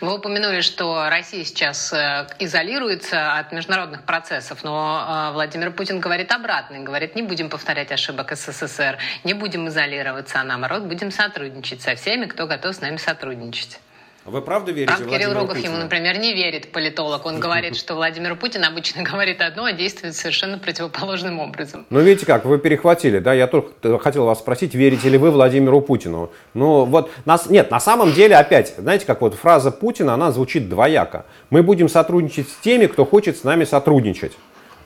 Вы 0.00 0.14
упомянули, 0.14 0.60
что 0.60 1.08
Россия 1.08 1.44
сейчас 1.44 1.92
э, 1.92 2.26
изолируется 2.38 3.38
от 3.38 3.52
международных 3.52 4.04
процессов, 4.04 4.64
но 4.64 5.28
э, 5.30 5.32
Владимир 5.32 5.70
Путин 5.70 6.00
говорит 6.00 6.32
обратно, 6.32 6.80
говорит, 6.80 7.14
не 7.14 7.22
будем 7.22 7.48
повторять 7.48 7.92
ошибок 7.92 8.32
СССР, 8.36 8.98
не 9.24 9.34
будем 9.34 9.68
изолироваться, 9.68 10.40
а 10.40 10.44
наоборот 10.44 10.82
будем 10.82 11.10
сотрудничать 11.10 11.82
со 11.82 11.94
всеми, 11.94 12.26
кто 12.26 12.46
готов 12.46 12.74
с 12.74 12.80
нами 12.80 12.96
сотрудничать. 12.96 13.78
Вы 14.24 14.40
правда 14.40 14.70
верите 14.70 14.94
Правда, 14.94 15.12
Кирилл 15.12 15.32
Рогов 15.32 15.56
Путину? 15.56 15.72
ему, 15.72 15.82
например, 15.82 16.18
не 16.18 16.32
верит, 16.32 16.70
политолог. 16.70 17.26
Он 17.26 17.40
говорит, 17.40 17.76
что 17.76 17.94
Владимир 17.94 18.36
Путин 18.36 18.64
обычно 18.64 19.02
говорит 19.10 19.40
одно, 19.40 19.64
а 19.64 19.72
действует 19.72 20.14
совершенно 20.14 20.58
противоположным 20.58 21.40
образом. 21.40 21.86
Ну, 21.90 22.00
видите 22.00 22.24
как, 22.24 22.44
вы 22.44 22.58
перехватили, 22.58 23.18
да? 23.18 23.32
Я 23.32 23.48
только 23.48 23.98
хотел 23.98 24.26
вас 24.26 24.38
спросить, 24.38 24.74
верите 24.74 25.08
ли 25.08 25.18
вы 25.18 25.30
Владимиру 25.32 25.80
Путину? 25.80 26.30
Ну, 26.54 26.84
вот, 26.84 27.10
нас, 27.24 27.50
нет, 27.50 27.70
на 27.70 27.80
самом 27.80 28.12
деле, 28.12 28.36
опять, 28.36 28.74
знаете, 28.78 29.06
как 29.06 29.20
вот 29.22 29.34
фраза 29.34 29.72
Путина, 29.72 30.14
она 30.14 30.30
звучит 30.30 30.68
двояко. 30.68 31.24
Мы 31.50 31.62
будем 31.62 31.88
сотрудничать 31.88 32.48
с 32.48 32.54
теми, 32.56 32.86
кто 32.86 33.04
хочет 33.04 33.36
с 33.36 33.44
нами 33.44 33.64
сотрудничать. 33.64 34.32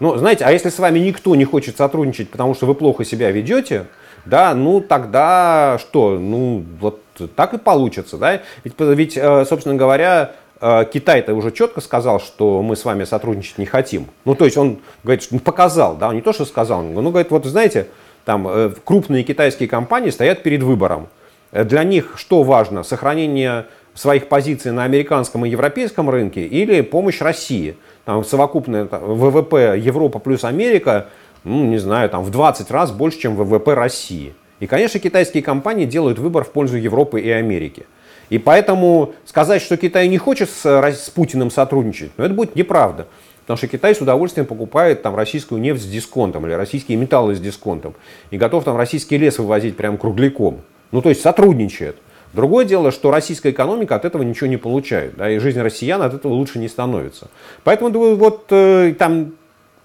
Ну, 0.00 0.16
знаете, 0.16 0.44
а 0.44 0.50
если 0.50 0.70
с 0.70 0.78
вами 0.78 0.98
никто 0.98 1.34
не 1.36 1.44
хочет 1.44 1.76
сотрудничать, 1.76 2.30
потому 2.30 2.54
что 2.54 2.66
вы 2.66 2.74
плохо 2.74 3.04
себя 3.04 3.30
ведете, 3.30 3.86
да, 4.26 4.54
ну 4.54 4.80
тогда 4.80 5.78
что, 5.80 6.18
ну 6.18 6.64
вот 6.80 7.02
так 7.18 7.54
и 7.54 7.58
получится, 7.58 8.18
да, 8.18 8.42
ведь, 8.64 8.74
ведь 8.78 9.16
э, 9.16 9.44
собственно 9.44 9.74
говоря, 9.74 10.32
э, 10.60 10.84
Китай-то 10.92 11.34
уже 11.34 11.50
четко 11.50 11.80
сказал, 11.80 12.20
что 12.20 12.62
мы 12.62 12.76
с 12.76 12.84
вами 12.84 13.04
сотрудничать 13.04 13.58
не 13.58 13.66
хотим. 13.66 14.06
Ну, 14.24 14.34
то 14.34 14.44
есть 14.44 14.56
он 14.56 14.78
говорит, 15.02 15.22
что 15.22 15.38
показал, 15.38 15.96
да, 15.96 16.12
не 16.12 16.20
то, 16.20 16.32
что 16.32 16.44
сказал, 16.44 16.80
он 16.80 16.94
ну, 16.94 17.10
говорит, 17.10 17.30
вот 17.30 17.44
знаете, 17.46 17.88
там 18.24 18.46
э, 18.48 18.72
крупные 18.84 19.22
китайские 19.24 19.68
компании 19.68 20.10
стоят 20.10 20.42
перед 20.42 20.62
выбором. 20.62 21.08
Для 21.52 21.84
них 21.84 22.14
что 22.16 22.42
важно? 22.42 22.82
Сохранение 22.82 23.66
своих 23.94 24.28
позиций 24.28 24.72
на 24.72 24.84
американском 24.84 25.46
и 25.46 25.48
европейском 25.48 26.10
рынке 26.10 26.44
или 26.44 26.82
помощь 26.82 27.20
России? 27.20 27.76
Там 28.04 28.24
совокупное 28.24 28.84
ВВП 28.84 29.78
Европа 29.78 30.18
плюс 30.18 30.44
Америка 30.44 31.06
ну, 31.46 31.64
не 31.64 31.78
знаю, 31.78 32.10
там 32.10 32.24
в 32.24 32.30
20 32.30 32.70
раз 32.72 32.90
больше, 32.90 33.20
чем 33.20 33.36
ВВП 33.36 33.74
России. 33.74 34.34
И, 34.60 34.66
конечно, 34.66 35.00
китайские 35.00 35.42
компании 35.42 35.84
делают 35.84 36.18
выбор 36.18 36.44
в 36.44 36.50
пользу 36.50 36.76
Европы 36.76 37.20
и 37.20 37.30
Америки. 37.30 37.86
И 38.28 38.38
поэтому 38.38 39.14
сказать, 39.24 39.62
что 39.62 39.76
Китай 39.76 40.08
не 40.08 40.18
хочет 40.18 40.50
с, 40.50 40.64
с 40.64 41.10
Путиным 41.10 41.50
сотрудничать, 41.50 42.10
ну, 42.16 42.24
это 42.24 42.34
будет 42.34 42.56
неправда. 42.56 43.06
Потому 43.42 43.58
что 43.58 43.68
Китай 43.68 43.94
с 43.94 44.00
удовольствием 44.00 44.44
покупает 44.44 45.02
там 45.02 45.14
российскую 45.14 45.60
нефть 45.60 45.82
с 45.82 45.86
дисконтом 45.86 46.46
или 46.46 46.52
российские 46.54 46.98
металлы 46.98 47.36
с 47.36 47.40
дисконтом. 47.40 47.94
И 48.32 48.38
готов 48.38 48.64
там 48.64 48.76
российский 48.76 49.18
лес 49.18 49.38
вывозить 49.38 49.76
прям 49.76 49.98
кругляком. 49.98 50.62
Ну, 50.90 51.00
то 51.00 51.10
есть 51.10 51.20
сотрудничает. 51.20 51.96
Другое 52.32 52.64
дело, 52.64 52.90
что 52.90 53.12
российская 53.12 53.50
экономика 53.50 53.94
от 53.94 54.04
этого 54.04 54.22
ничего 54.24 54.48
не 54.48 54.56
получает. 54.56 55.16
Да, 55.16 55.30
и 55.30 55.38
жизнь 55.38 55.60
россиян 55.60 56.02
от 56.02 56.14
этого 56.14 56.32
лучше 56.32 56.58
не 56.58 56.66
становится. 56.66 57.28
Поэтому, 57.62 57.90
думаю, 57.90 58.16
вот 58.16 58.46
э, 58.50 58.94
там 58.98 59.34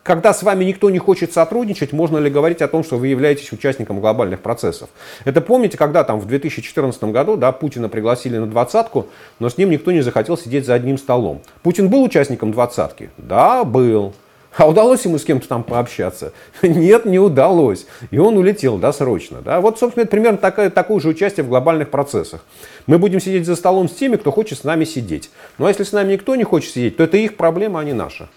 когда 0.04 0.34
с 0.34 0.42
вами 0.42 0.64
никто 0.64 0.90
не 0.90 1.00
хочет 1.00 1.32
сотрудничать, 1.32 1.94
можно 1.94 2.18
ли 2.18 2.30
говорить 2.30 2.62
о 2.62 2.68
том, 2.68 2.84
что 2.84 2.98
вы 2.98 3.08
являетесь 3.08 3.52
участником 3.52 4.00
глобальных 4.00 4.40
процессов? 4.42 4.90
Это 5.26 5.42
помните, 5.42 5.78
когда 5.78 6.04
там 6.04 6.20
в 6.20 6.26
2014 6.26 7.04
году 7.06 7.38
да, 7.38 7.52
Путина 7.52 7.88
пригласили 7.88 8.38
на 8.38 8.48
двадцатку, 8.48 9.08
но 9.40 9.50
с 9.50 9.58
ним 9.58 9.70
никто 9.70 9.92
не 9.92 10.02
захотел 10.02 10.38
сидеть 10.38 10.66
за 10.66 10.74
одним 10.74 10.98
столом. 10.98 11.42
Путин 11.62 11.90
был 11.90 12.04
участником 12.04 12.52
двадцатки? 12.52 13.10
Да, 13.18 13.64
был. 13.64 14.14
А 14.58 14.68
удалось 14.68 15.06
ему 15.06 15.18
с 15.18 15.24
кем-то 15.24 15.48
там 15.48 15.64
пообщаться? 15.64 16.34
Нет, 16.62 17.06
не 17.06 17.20
удалось. 17.20 17.86
И 18.10 18.18
он 18.18 18.38
улетел 18.38 18.78
досрочно. 18.78 19.42
Да? 19.42 19.62
Вот, 19.62 19.80
собственно, 19.80 20.04
это 20.04 20.12
примерно 20.12 20.38
такое, 20.38 20.70
такое 20.70 21.00
же 21.00 21.10
участие 21.10 21.46
в 21.46 21.50
глобальных 21.50 21.90
процессах. 21.90 22.44
Мы 22.86 22.98
будем 22.98 23.22
сидеть 23.22 23.46
за 23.46 23.56
столом 23.56 23.88
с 23.88 23.94
теми, 23.94 24.18
кто 24.18 24.32
хочет 24.32 24.60
с 24.60 24.64
нами 24.64 24.84
сидеть. 24.84 25.30
Ну 25.58 25.68
а 25.68 25.70
если 25.70 25.84
с 25.84 25.94
нами 25.94 26.14
никто 26.14 26.36
не 26.36 26.44
хочет 26.44 26.74
сидеть, 26.74 26.98
то 26.98 27.04
это 27.04 27.18
их 27.18 27.38
проблема, 27.38 27.80
а 27.80 27.84
не 27.84 27.94
наша. 27.94 28.28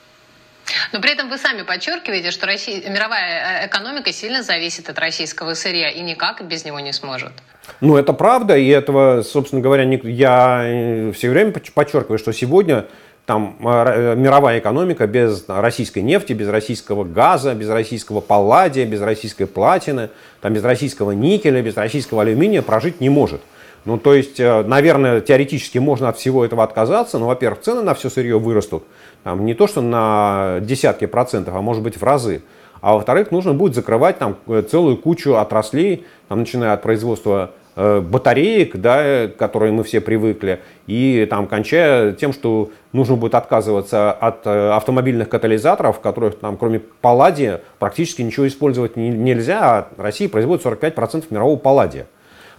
Но 0.93 1.01
при 1.01 1.13
этом 1.13 1.29
вы 1.29 1.39
сами 1.39 1.63
подчеркиваете, 1.63 2.31
что 2.31 2.47
Россия, 2.47 2.89
мировая 2.89 3.63
э, 3.63 3.67
экономика 3.67 4.13
сильно 4.13 4.43
зависит 4.43 4.89
от 4.89 4.99
российского 4.99 5.55
сырья 5.55 5.91
и 5.91 6.01
никак 6.01 6.47
без 6.47 6.65
него 6.65 6.81
не 6.81 6.93
сможет. 6.93 7.33
Ну, 7.81 7.97
это 7.97 8.13
правда, 8.13 8.57
и 8.57 8.69
этого, 8.69 9.23
собственно 9.23 9.61
говоря, 9.61 9.85
я 9.85 10.63
э, 10.65 11.13
все 11.13 11.31
время 11.31 11.53
подчеркиваю, 11.53 12.19
что 12.19 12.33
сегодня 12.33 12.87
там 13.27 13.57
э, 13.61 14.15
мировая 14.17 14.59
экономика 14.59 15.07
без 15.07 15.45
российской 15.49 16.01
нефти, 16.01 16.33
без 16.33 16.49
российского 16.49 17.05
газа, 17.05 17.55
без 17.55 17.69
российского 17.69 18.21
палладия, 18.21 18.85
без 18.85 19.01
российской 19.01 19.47
платины, 19.47 20.11
там, 20.41 20.53
без 20.53 20.63
российского 20.63 21.13
никеля, 21.13 21.63
без 21.63 21.77
российского 21.77 22.23
алюминия 22.23 22.63
прожить 22.63 23.01
не 23.01 23.09
может. 23.09 23.41
Ну, 23.87 23.99
то 23.99 24.15
есть, 24.15 24.39
наверное, 24.39 25.21
теоретически 25.21 25.77
можно 25.77 26.09
от 26.09 26.17
всего 26.17 26.43
этого 26.43 26.65
отказаться, 26.65 27.19
но, 27.19 27.27
во-первых, 27.27 27.61
цены 27.61 27.83
на 27.83 27.93
все 27.93 28.09
сырье 28.09 28.39
вырастут, 28.39 28.85
там, 29.25 29.45
не 29.45 29.55
то, 29.55 29.67
что 29.67 29.81
на 29.81 30.59
десятки 30.61 31.07
процентов, 31.07 31.55
а 31.57 31.63
может 31.63 31.83
быть 31.83 31.97
в 31.97 32.05
разы. 32.05 32.43
А 32.83 32.93
во-вторых, 32.93 33.31
нужно 33.31 33.55
будет 33.55 33.75
закрывать 33.75 34.19
там 34.19 34.37
э, 34.47 34.63
целую 34.71 34.99
кучу 34.99 35.37
отраслей, 35.37 36.05
там, 36.29 36.41
начиная 36.41 36.75
от 36.75 36.83
производства 36.83 37.53
э, 37.77 38.01
батареек, 38.01 38.77
да, 38.77 39.29
к 39.29 39.37
которые 39.37 39.73
мы 39.73 39.83
все 39.83 40.03
привыкли, 40.03 40.61
и 40.87 41.27
там, 41.31 41.47
кончая 41.47 42.13
тем, 42.13 42.35
что 42.35 42.71
нужно 42.93 43.17
будет 43.17 43.35
отказываться 43.35 44.13
от 44.13 44.47
э, 44.47 44.71
автомобильных 44.73 45.31
катализаторов, 45.31 45.97
в 45.97 46.01
которых 46.01 46.39
там, 46.39 46.59
кроме 46.59 46.81
палладия 46.81 47.63
практически 47.79 48.21
ничего 48.21 48.47
использовать 48.47 48.97
не, 48.97 49.09
нельзя, 49.09 49.61
а 49.63 49.89
Россия 49.97 50.29
производит 50.29 50.67
45% 50.67 51.25
мирового 51.31 51.57
палладия. 51.57 52.07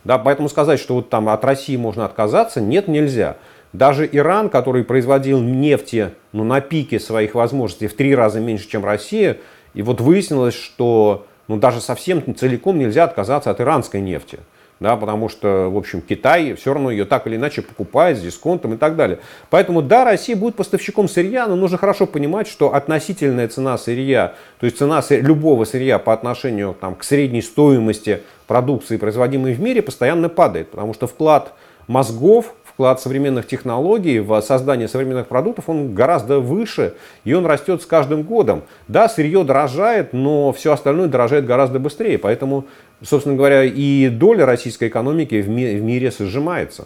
Да, 0.04 0.18
поэтому 0.18 0.50
сказать, 0.50 0.80
что 0.80 0.96
вот 0.96 1.10
там 1.10 1.30
от 1.30 1.44
России 1.46 1.78
можно 1.78 2.06
отказаться, 2.06 2.62
нет, 2.62 2.88
нельзя. 2.88 3.38
Даже 3.78 4.08
Иран, 4.10 4.48
который 4.50 4.86
производил 4.86 5.42
нефти 5.42 6.12
ну, 6.32 6.46
на 6.46 6.62
пике 6.62 6.98
своих 6.98 7.36
возможностей 7.36 7.88
в 7.88 7.94
три 7.94 8.16
раза 8.16 8.40
меньше, 8.40 8.70
чем 8.70 8.86
Россия, 8.86 9.38
и 9.74 9.82
вот 9.82 10.00
выяснилось, 10.00 10.54
что 10.54 11.28
ну, 11.50 11.58
даже 11.58 11.82
совсем 11.82 12.36
целиком 12.36 12.80
нельзя 12.80 13.04
отказаться 13.04 13.52
от 13.52 13.60
иранской 13.60 14.00
нефти. 14.00 14.40
Да, 14.80 14.98
потому 14.98 15.30
что, 15.30 15.70
в 15.70 15.78
общем, 15.78 16.02
Китай 16.02 16.54
все 16.54 16.74
равно 16.74 16.92
ее 16.92 17.06
так 17.06 17.28
или 17.28 17.38
иначе 17.38 17.62
покупает 17.62 18.18
с 18.18 18.22
дисконтом 18.22 18.74
и 18.74 18.78
так 18.78 18.98
далее. 18.98 19.20
Поэтому, 19.50 19.82
да, 19.82 20.04
Россия 20.04 20.36
будет 20.36 20.56
поставщиком 20.56 21.08
сырья, 21.08 21.48
но 21.48 21.56
нужно 21.56 21.78
хорошо 21.78 22.06
понимать, 22.06 22.48
что 22.48 22.74
относительная 22.74 23.48
цена 23.48 23.78
сырья, 23.78 24.36
то 24.60 24.66
есть 24.66 24.78
цена 24.78 25.02
любого 25.10 25.64
сырья 25.64 25.98
по 25.98 26.12
отношению 26.12 26.76
там, 26.80 26.96
к 26.96 27.06
средней 27.06 27.42
стоимости 27.42 28.22
продукции, 28.48 28.98
производимой 28.98 29.54
в 29.54 29.62
мире, 29.62 29.82
постоянно 29.82 30.28
падает. 30.28 30.72
Потому 30.72 30.94
что 30.94 31.08
вклад 31.08 31.54
мозгов 31.88 32.54
вклад 32.76 33.00
современных 33.00 33.48
технологий 33.48 34.20
в 34.20 34.42
создание 34.42 34.90
современных 34.90 35.28
продуктов, 35.28 35.70
он 35.70 35.96
гораздо 35.96 36.42
выше, 36.42 36.94
и 37.24 37.34
он 37.34 37.46
растет 37.46 37.82
с 37.82 37.86
каждым 37.86 38.24
годом. 38.24 38.64
Да, 38.90 39.08
сырье 39.08 39.46
дорожает, 39.46 40.12
но 40.12 40.52
все 40.52 40.74
остальное 40.74 41.08
дорожает 41.08 41.46
гораздо 41.46 41.80
быстрее. 41.80 42.18
Поэтому, 42.18 42.66
собственно 43.02 43.38
говоря, 43.38 43.64
и 43.64 44.10
доля 44.10 44.46
российской 44.46 44.90
экономики 44.90 45.42
в, 45.42 45.48
ми 45.48 45.74
в 45.78 45.84
мире 45.84 46.12
сжимается. 46.20 46.86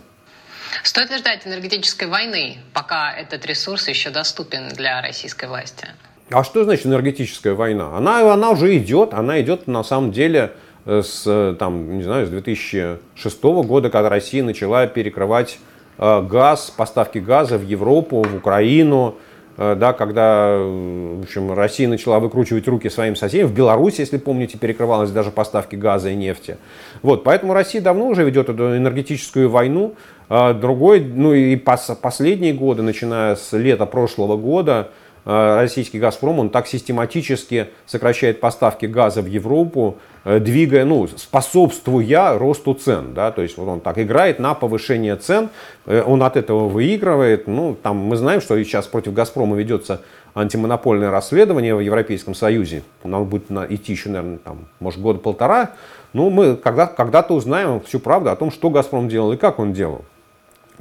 Стоит 0.84 1.10
ли 1.10 1.18
ждать 1.18 1.48
энергетической 1.48 2.08
войны, 2.08 2.58
пока 2.72 3.12
этот 3.12 3.48
ресурс 3.48 3.88
еще 3.88 4.12
доступен 4.12 4.70
для 4.70 5.02
российской 5.02 5.50
власти? 5.50 5.88
А 6.30 6.44
что 6.44 6.64
значит 6.66 6.86
энергетическая 6.86 7.56
война? 7.56 7.98
Она, 7.98 8.32
она 8.32 8.52
уже 8.52 8.78
идет, 8.78 9.16
она 9.16 9.42
идет 9.42 9.66
на 9.66 9.84
самом 9.84 10.12
деле 10.12 10.52
э, 10.86 11.02
с, 11.02 11.56
там, 11.58 11.98
не 11.98 12.04
знаю, 12.04 12.28
с 12.28 12.30
2006 12.30 13.42
года, 13.42 13.90
когда 13.90 14.10
Россия 14.10 14.44
начала 14.44 14.86
перекрывать 14.86 15.58
э, 15.58 15.70
газ, 16.00 16.74
поставки 16.76 17.18
газа 17.18 17.58
в 17.58 17.64
Европу, 17.64 18.24
в 18.24 18.36
Украину, 18.36 19.16
э, 19.58 19.76
да, 19.76 19.94
когда 19.94 20.58
в 20.58 21.22
общем, 21.24 21.52
Россия 21.54 21.88
начала 21.88 22.20
выкручивать 22.20 22.68
руки 22.68 22.90
своим 22.90 23.16
соседям. 23.16 23.48
В 23.48 23.54
Беларуси, 23.54 24.02
если 24.02 24.18
помните, 24.18 24.58
перекрывалась 24.58 25.12
даже 25.12 25.32
поставки 25.32 25.76
газа 25.76 26.10
и 26.10 26.16
нефти. 26.16 26.58
Вот, 27.02 27.24
поэтому 27.24 27.54
Россия 27.54 27.82
давно 27.82 28.08
уже 28.08 28.24
ведет 28.24 28.50
эту 28.50 28.78
энергетическую 28.78 29.50
войну. 29.50 29.96
Другой, 30.30 31.00
ну 31.00 31.34
и 31.34 31.56
последние 31.56 32.54
годы, 32.54 32.84
начиная 32.84 33.36
с 33.36 33.52
лета 33.52 33.88
прошлого 33.88 34.38
года, 34.38 34.90
Э, 34.90 34.99
российский 35.30 36.00
«Газпром», 36.00 36.40
он 36.40 36.50
так 36.50 36.66
систематически 36.66 37.68
сокращает 37.86 38.40
поставки 38.40 38.88
газа 38.88 39.22
в 39.22 39.28
Европу, 39.28 39.98
э, 40.24 40.40
двигая, 40.40 40.86
ну, 40.86 41.08
способствуя 41.08 42.36
росту 42.38 42.74
цен. 42.74 43.14
Да? 43.14 43.32
То 43.32 43.44
есть 43.44 43.56
вот 43.58 43.68
он 43.68 43.80
так 43.80 44.00
играет 44.00 44.40
на 44.40 44.56
повышение 44.56 45.16
цен, 45.18 45.50
э, 45.86 46.02
он 46.04 46.24
от 46.24 46.36
этого 46.36 46.68
выигрывает. 46.68 47.46
Ну, 47.46 47.76
там 47.76 47.98
мы 47.98 48.16
знаем, 48.16 48.42
что 48.42 48.58
сейчас 48.64 48.88
против 48.88 49.14
«Газпрома» 49.14 49.56
ведется 49.56 50.02
антимонопольное 50.34 51.12
расследование 51.12 51.76
в 51.76 51.80
Европейском 51.80 52.34
Союзе. 52.34 52.82
Нам 53.04 53.26
будет 53.26 53.52
идти 53.70 53.94
еще, 53.94 54.10
наверное, 54.10 54.40
там, 54.40 54.66
может, 54.80 55.00
года 55.00 55.20
полтора. 55.20 55.74
Ну, 56.14 56.32
мы 56.32 56.56
когда, 56.56 56.88
когда-то 56.88 57.36
узнаем 57.36 57.82
всю 57.82 58.00
правду 58.00 58.32
о 58.32 58.36
том, 58.36 58.50
что 58.50 58.72
«Газпром» 58.72 59.08
делал 59.10 59.34
и 59.34 59.38
как 59.38 59.60
он 59.60 59.74
делал. 59.74 60.06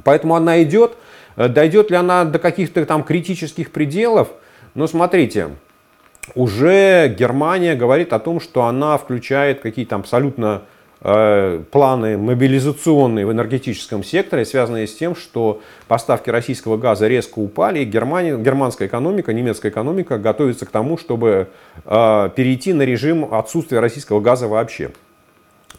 Поэтому 0.05 0.37
она 0.37 0.63
идет, 0.63 0.93
Э, 1.28 1.28
дойдет 1.47 1.91
ли 1.91 1.97
она 1.97 2.25
до 2.25 2.41
каких-то 2.41 2.85
там 2.85 3.05
критических 3.05 3.71
пределов? 3.71 4.29
Ну, 4.75 4.89
смотрите, 4.89 5.51
уже 6.35 7.15
Германия 7.17 7.75
говорит 7.75 8.13
о 8.13 8.19
том, 8.19 8.41
что 8.41 8.65
она 8.65 8.99
включает 8.99 9.61
какие-то 9.61 9.97
абсолютно 9.97 10.63
э, 11.01 11.63
планы 11.71 12.19
мобилизационные 12.19 13.27
в 13.27 13.33
энергетическом 13.33 14.03
секторе, 14.03 14.45
связанные 14.45 14.87
с 14.87 14.95
тем, 14.95 15.15
что 15.15 15.61
поставки 15.87 16.31
российского 16.31 16.77
газа 16.77 17.07
резко 17.09 17.39
упали, 17.39 17.81
и 17.81 17.85
Германия, 17.85 18.37
германская 18.37 18.89
экономика, 18.89 19.33
немецкая 19.33 19.69
экономика 19.69 20.19
готовится 20.19 20.67
к 20.67 20.71
тому, 20.71 20.99
чтобы 20.99 21.49
э, 21.85 22.31
перейти 22.35 22.73
на 22.73 22.83
режим 22.83 23.33
отсутствия 23.33 23.81
российского 23.81 24.21
газа 24.21 24.49
вообще. 24.49 24.91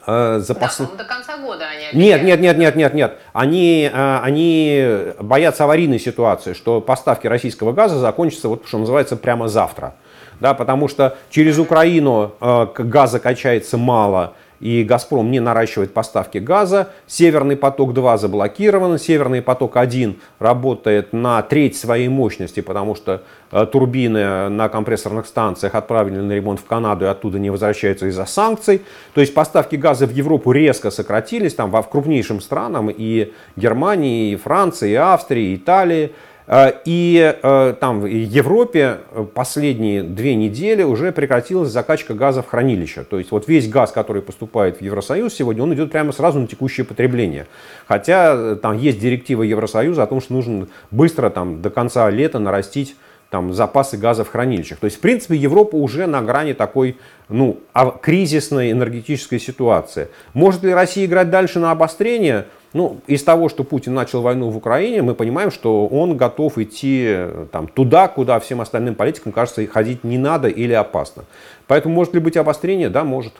Э, 0.09 0.39
за 0.39 0.55
пос... 0.55 0.77
до 0.79 1.03
конца 1.03 1.37
года 1.37 1.65
они 1.69 1.85
обещают. 1.85 2.23
Нет, 2.23 2.23
нет, 2.23 2.39
нет, 2.39 2.57
нет, 2.57 2.75
нет, 2.75 2.93
нет. 2.95 3.17
Они, 3.31 3.89
э, 3.93 4.19
они 4.23 5.13
боятся 5.19 5.65
аварийной 5.65 5.99
ситуации, 5.99 6.53
что 6.53 6.81
поставки 6.81 7.27
российского 7.27 7.73
газа 7.73 7.99
закончатся, 7.99 8.49
вот 8.49 8.65
что 8.65 8.79
называется, 8.79 9.17
прямо 9.17 9.47
завтра. 9.47 9.93
Да, 10.39 10.55
потому 10.55 10.87
что 10.87 11.17
через 11.29 11.59
Украину 11.59 12.33
э, 12.41 12.67
газа 12.77 13.19
качается 13.19 13.77
мало, 13.77 14.33
и 14.59 14.83
«Газпром» 14.83 15.31
не 15.31 15.39
наращивает 15.39 15.93
поставки 15.93 16.37
газа. 16.37 16.89
«Северный 17.07 17.55
поток-2» 17.55 18.17
заблокирован. 18.17 18.99
«Северный 18.99 19.41
поток-1» 19.41 20.19
работает 20.39 21.13
на 21.13 21.41
треть 21.41 21.77
своей 21.77 22.09
мощности, 22.09 22.59
потому 22.59 22.95
что 22.95 23.23
э, 23.51 23.65
турбины 23.65 24.49
на 24.49 24.69
компрессорных 24.69 25.27
станциях 25.27 25.75
отправили 25.75 26.17
на 26.17 26.33
ремонт 26.33 26.59
в 26.59 26.65
Канаду 26.65 27.05
и 27.05 27.07
оттуда 27.07 27.39
не 27.39 27.49
возвращаются 27.49 28.07
из-за 28.07 28.25
санкций. 28.25 28.81
То 29.13 29.21
есть 29.21 29.33
поставки 29.33 29.75
газа 29.75 30.05
в 30.05 30.11
Европу 30.11 30.51
резко 30.51 30.91
сократились 30.91 31.55
там, 31.55 31.71
в 31.71 31.89
крупнейшим 31.89 32.41
странам 32.41 32.89
и 32.89 33.31
Германии, 33.55 34.31
и 34.31 34.35
Франции, 34.35 34.91
и 34.91 34.95
Австрии, 34.95 35.51
и 35.51 35.55
Италии. 35.55 36.11
Э, 36.49 36.71
и 36.83 37.35
э, 37.41 37.73
там 37.79 38.01
в 38.01 38.05
Европе 38.05 38.97
последние 39.33 40.01
две 40.03 40.35
недели 40.35 40.83
уже 40.83 41.11
прекратилась 41.11 41.69
закачка 41.69 42.15
газа 42.15 42.41
в 42.41 42.47
хранилища. 42.47 43.03
То 43.03 43.19
есть 43.19 43.31
вот 43.31 43.47
весь 43.47 43.69
газ, 43.69 43.91
который 43.91 44.21
поступает 44.21 44.77
в 44.77 44.81
Евросоюз 44.81 45.33
сегодня, 45.33 45.63
он 45.63 45.73
идет 45.75 45.91
прямо 45.91 46.11
сразу 46.11 46.39
на 46.39 46.47
текущее 46.47 46.85
потребление. 46.85 47.45
Хотя 47.87 48.33
э, 48.35 48.55
там 48.61 48.77
есть 48.77 48.99
директива 48.99 49.43
Евросоюза 49.43 50.03
о 50.03 50.07
том, 50.07 50.19
что 50.19 50.33
нужно 50.33 50.67
быстро 50.89 51.29
там, 51.29 51.61
до 51.61 51.69
конца 51.69 52.09
лета 52.09 52.39
нарастить 52.39 52.95
там, 53.29 53.53
запасы 53.53 53.97
газа 53.97 54.23
в 54.23 54.29
хранилищах. 54.29 54.79
То 54.79 54.85
есть, 54.85 54.97
в 54.97 54.99
принципе, 55.01 55.35
Европа 55.35 55.75
уже 55.75 56.07
на 56.07 56.21
грани 56.21 56.53
такой 56.53 56.97
ну, 57.27 57.59
а, 57.73 57.91
кризисной 57.91 58.71
энергетической 58.71 59.39
ситуации. 59.39 60.09
Может 60.33 60.63
ли 60.63 60.73
Россия 60.73 61.05
играть 61.05 61.29
дальше 61.29 61.59
на 61.59 61.71
обострение? 61.71 62.47
Ну, 62.73 63.01
из 63.07 63.23
того, 63.23 63.49
что 63.49 63.63
Путин 63.63 63.93
начал 63.93 64.21
войну 64.21 64.49
в 64.49 64.57
Украине, 64.57 65.01
мы 65.01 65.15
понимаем, 65.15 65.51
что 65.51 65.87
он 65.87 66.17
готов 66.17 66.57
идти 66.57 67.17
там, 67.51 67.67
туда, 67.67 68.07
куда 68.07 68.39
всем 68.39 68.61
остальным 68.61 68.95
политикам 68.95 69.31
кажется 69.31 69.65
ходить 69.67 70.03
не 70.03 70.17
надо 70.17 70.47
или 70.47 70.73
опасно. 70.73 71.25
Поэтому 71.67 71.95
может 71.95 72.13
ли 72.13 72.19
быть 72.19 72.37
обострение? 72.37 72.89
Да, 72.89 73.03
может. 73.03 73.33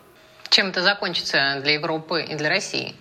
Чем 0.50 0.68
это 0.68 0.82
закончится 0.82 1.60
для 1.64 1.74
Европы 1.74 2.24
и 2.28 2.36
для 2.36 2.50
России? 2.50 2.96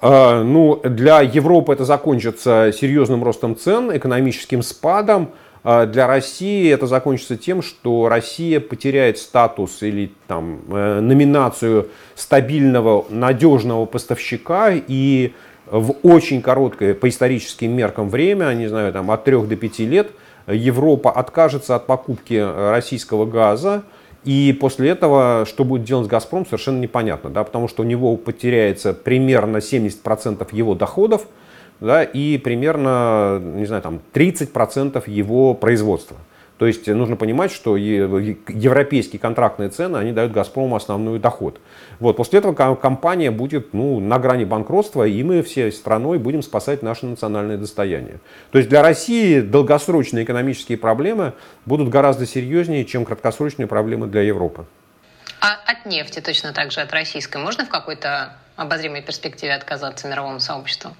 А, 0.00 0.42
ну, 0.42 0.80
для 0.82 1.20
Европы 1.22 1.72
это 1.72 1.84
закончится 1.84 2.72
серьезным 2.72 3.22
ростом 3.22 3.56
цен, 3.56 3.96
экономическим 3.96 4.62
спадом. 4.62 5.30
А 5.64 5.86
для 5.86 6.06
России 6.06 6.70
это 6.70 6.86
закончится 6.86 7.38
тем, 7.38 7.62
что 7.62 8.08
Россия 8.10 8.60
потеряет 8.60 9.16
статус 9.16 9.82
или 9.82 10.12
там, 10.28 10.60
э, 10.68 11.00
номинацию 11.00 11.88
стабильного, 12.14 13.06
надежного 13.08 13.86
поставщика. 13.86 14.70
И 14.72 15.32
в 15.66 15.96
очень 16.02 16.42
короткое 16.42 16.92
по 16.92 17.08
историческим 17.08 17.72
меркам 17.72 18.10
время, 18.10 18.52
не 18.52 18.66
знаю, 18.66 18.92
там 18.92 19.10
от 19.10 19.24
3 19.24 19.46
до 19.46 19.56
5 19.56 19.78
лет, 19.80 20.10
Европа 20.46 21.10
откажется 21.10 21.74
от 21.74 21.86
покупки 21.86 22.34
российского 22.34 23.24
газа, 23.24 23.84
и 24.24 24.56
после 24.58 24.90
этого, 24.90 25.44
что 25.46 25.64
будет 25.64 25.84
делать 25.84 26.08
«Газпром», 26.08 26.44
совершенно 26.44 26.80
непонятно, 26.80 27.30
да, 27.30 27.44
потому 27.44 27.68
что 27.68 27.82
у 27.82 27.86
него 27.86 28.16
потеряется 28.16 28.92
примерно 28.92 29.58
70% 29.58 30.48
его 30.52 30.74
доходов, 30.74 31.26
да, 31.84 32.02
и 32.02 32.38
примерно, 32.38 33.38
не 33.40 33.66
знаю, 33.66 33.82
там 33.82 34.00
30% 34.12 35.02
его 35.08 35.54
производства. 35.54 36.16
То 36.58 36.66
есть 36.66 36.86
нужно 36.86 37.16
понимать, 37.16 37.50
что 37.50 37.76
европейские 37.76 39.18
контрактные 39.18 39.70
цены, 39.70 39.96
они 39.96 40.12
дают 40.12 40.32
«Газпрому» 40.32 40.76
основной 40.76 41.18
доход. 41.18 41.60
Вот, 41.98 42.16
после 42.16 42.38
этого 42.38 42.54
компания 42.76 43.32
будет 43.32 43.74
ну, 43.74 43.98
на 43.98 44.20
грани 44.20 44.44
банкротства, 44.44 45.04
и 45.04 45.22
мы 45.24 45.42
всей 45.42 45.72
страной 45.72 46.18
будем 46.18 46.42
спасать 46.42 46.82
наше 46.82 47.06
национальное 47.06 47.56
достояние. 47.56 48.20
То 48.52 48.58
есть 48.58 48.70
для 48.70 48.82
России 48.82 49.40
долгосрочные 49.40 50.24
экономические 50.24 50.78
проблемы 50.78 51.32
будут 51.66 51.88
гораздо 51.88 52.24
серьезнее, 52.24 52.84
чем 52.84 53.04
краткосрочные 53.04 53.66
проблемы 53.66 54.06
для 54.06 54.22
Европы. 54.22 54.64
А 55.40 55.58
от 55.66 55.86
нефти 55.86 56.20
точно 56.20 56.52
так 56.52 56.70
же, 56.70 56.80
от 56.80 56.92
российской, 56.92 57.38
можно 57.38 57.66
в 57.66 57.68
какой-то 57.68 58.32
обозримой 58.54 59.02
перспективе 59.02 59.54
отказаться 59.54 60.06
мировому 60.06 60.38
сообществу? 60.38 60.92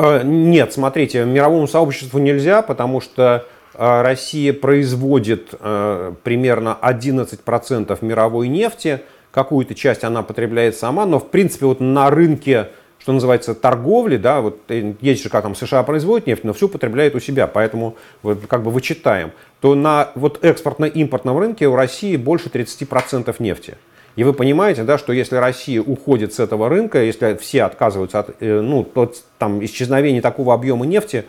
Э, 0.00 0.22
нет, 0.24 0.72
смотрите, 0.72 1.24
мировому 1.24 1.68
сообществу 1.68 2.18
нельзя, 2.18 2.62
потому 2.62 3.02
что 3.02 3.44
а, 3.74 4.02
Россия 4.02 4.54
производит 4.54 5.50
э, 5.52 6.14
примерно 6.22 6.76
11% 6.80 7.98
мировой 8.00 8.48
нефти, 8.48 9.02
какую-то 9.30 9.74
часть 9.74 10.02
она 10.02 10.22
потребляет 10.22 10.76
сама, 10.76 11.04
но 11.04 11.18
в 11.18 11.28
принципе 11.28 11.66
вот 11.66 11.80
на 11.80 12.08
рынке, 12.08 12.68
что 12.98 13.12
называется, 13.12 13.54
торговли, 13.54 14.16
да, 14.16 14.40
вот 14.40 14.60
э, 14.68 14.94
есть 15.02 15.22
же 15.22 15.28
как 15.28 15.42
там 15.42 15.54
США 15.54 15.82
производит 15.82 16.26
нефть, 16.26 16.44
но 16.44 16.54
все 16.54 16.66
потребляет 16.66 17.14
у 17.14 17.20
себя, 17.20 17.46
поэтому 17.46 17.96
вот, 18.22 18.46
как 18.48 18.62
бы 18.62 18.70
вычитаем, 18.70 19.32
то 19.60 19.74
на 19.74 20.12
вот 20.14 20.42
экспортно-импортном 20.42 21.36
рынке 21.36 21.68
у 21.68 21.76
России 21.76 22.16
больше 22.16 22.48
30% 22.48 23.34
нефти. 23.38 23.76
И 24.20 24.22
вы 24.22 24.34
понимаете, 24.34 24.82
да, 24.82 24.98
что 24.98 25.14
если 25.14 25.36
Россия 25.36 25.80
уходит 25.80 26.34
с 26.34 26.40
этого 26.40 26.68
рынка, 26.68 27.02
если 27.02 27.38
все 27.40 27.62
отказываются 27.62 28.18
от 28.18 28.36
э, 28.40 28.60
ну, 28.60 28.84
то, 28.84 29.10
там, 29.38 29.64
исчезновения 29.64 30.20
такого 30.20 30.52
объема 30.52 30.84
нефти, 30.84 31.24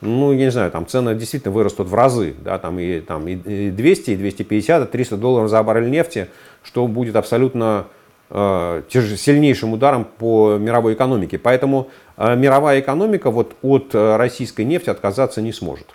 ну, 0.00 0.30
я 0.30 0.44
не 0.44 0.50
знаю, 0.52 0.70
там 0.70 0.86
цены 0.86 1.16
действительно 1.16 1.52
вырастут 1.52 1.88
в 1.88 1.94
разы, 1.96 2.36
да, 2.38 2.58
там 2.58 2.78
и, 2.78 3.00
там 3.00 3.26
и 3.26 3.34
200, 3.70 4.10
и 4.12 4.16
250, 4.16 4.88
и 4.88 4.92
300 4.92 5.16
долларов 5.16 5.50
за 5.50 5.60
баррель 5.64 5.90
нефти, 5.90 6.28
что 6.62 6.86
будет 6.86 7.16
абсолютно 7.16 7.88
э, 8.30 8.82
сильнейшим 8.90 9.72
ударом 9.72 10.04
по 10.04 10.56
мировой 10.56 10.94
экономике. 10.94 11.38
Поэтому 11.38 11.90
э, 12.16 12.36
мировая 12.36 12.78
экономика 12.78 13.32
вот 13.32 13.56
от 13.60 13.92
э, 13.92 14.16
российской 14.18 14.64
нефти 14.64 14.88
отказаться 14.88 15.42
не 15.42 15.52
сможет. 15.52 15.88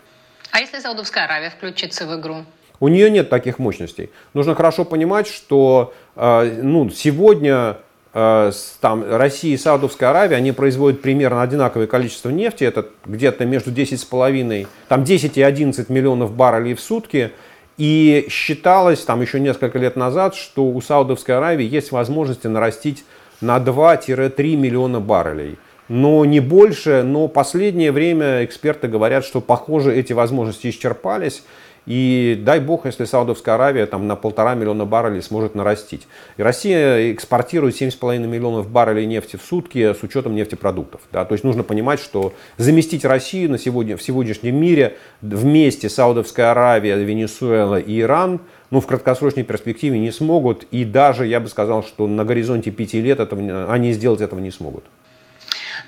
А 0.52 0.60
если 0.60 0.80
Саудовская 0.80 1.24
Аравия 1.24 1.50
включится 1.50 2.06
в 2.06 2.20
игру? 2.20 2.44
У 2.82 2.90
нее 2.90 3.10
нет 3.10 3.30
таких 3.30 3.58
мощностей. 3.60 4.10
Нужно 4.34 4.54
хорошо 4.56 4.84
понимать, 4.84 5.28
что 5.28 5.94
э, 6.18 6.60
ну, 6.62 6.90
сегодня 6.90 7.78
Э, 8.14 8.52
там, 8.82 9.06
Россия 9.10 9.54
и 9.54 9.58
Саудовская 9.58 10.10
Аравия, 10.10 10.36
они 10.36 10.52
производят 10.52 11.02
примерно 11.02 11.42
одинаковое 11.42 11.88
количество 11.88 12.30
нефти, 12.30 12.66
это 12.66 12.88
где-то 13.06 13.46
между 13.46 13.72
10,5, 13.72 14.68
там 14.90 15.04
10 15.04 15.38
и 15.38 15.42
11 15.42 15.90
миллионов 15.90 16.34
баррелей 16.34 16.74
в 16.74 16.82
сутки. 16.82 17.32
И 17.78 18.28
считалось 18.30 19.00
там 19.00 19.22
еще 19.22 19.40
несколько 19.40 19.80
лет 19.80 19.96
назад, 19.96 20.36
что 20.36 20.66
у 20.66 20.82
Саудовской 20.82 21.38
Аравии 21.38 21.66
есть 21.66 21.92
возможности 21.92 22.48
нарастить 22.48 23.06
на 23.40 23.58
2-3 23.58 24.56
миллиона 24.56 25.00
баррелей. 25.00 25.58
но 25.88 26.24
не 26.26 26.40
больше. 26.40 27.04
Но 27.04 27.28
последнее 27.28 27.92
время 27.92 28.46
эксперты 28.46 28.88
говорят, 28.88 29.26
что, 29.26 29.42
похоже, 29.42 29.96
эти 29.96 30.14
возможности 30.14 30.70
исчерпались. 30.70 31.44
И 31.88 32.40
дай 32.40 32.60
бог, 32.60 32.86
если 32.86 33.06
Саудовская 33.06 33.56
Аравия 33.56 33.88
там, 33.88 34.08
на 34.08 34.16
полтора 34.16 34.54
миллиона 34.54 34.86
баррелей 34.86 35.22
сможет 35.22 35.56
нарастить. 35.56 36.08
И 36.38 36.44
Россия 36.44 37.12
экспортирует 37.12 37.80
7,5 37.80 38.20
миллионов 38.20 38.70
баррелей 38.70 39.08
нефти 39.08 39.38
в 39.38 39.42
сутки 39.42 39.94
с 39.94 40.04
учетом 40.04 40.36
нефтепродуктов. 40.36 41.02
Да? 41.12 41.26
То 41.26 41.34
есть 41.34 41.44
нужно 41.44 41.64
понимать, 41.64 42.00
что 42.00 42.34
заместить 42.58 43.04
Россию 43.04 43.50
на 43.52 43.58
сегодня, 43.58 43.98
в 43.98 44.04
сегодняшнем 44.04 44.56
мире 44.56 44.98
вместе 45.22 45.90
Саудовская 45.90 46.52
Аравия, 46.52 46.96
Венесуэла 46.98 47.80
и 47.80 48.00
Иран 48.02 48.42
ну, 48.70 48.80
в 48.80 48.88
краткосрочной 48.88 49.44
перспективе 49.44 50.00
не 50.00 50.12
смогут. 50.12 50.64
И 50.72 50.86
даже, 50.86 51.26
я 51.26 51.40
бы 51.40 51.50
сказал, 51.50 51.84
что 51.84 52.08
на 52.08 52.24
горизонте 52.26 52.72
пяти 52.72 53.02
лет 53.02 53.20
этого, 53.20 53.72
они 53.72 53.92
сделать 53.92 54.22
этого 54.22 54.40
не 54.40 54.52
смогут. 54.52 54.86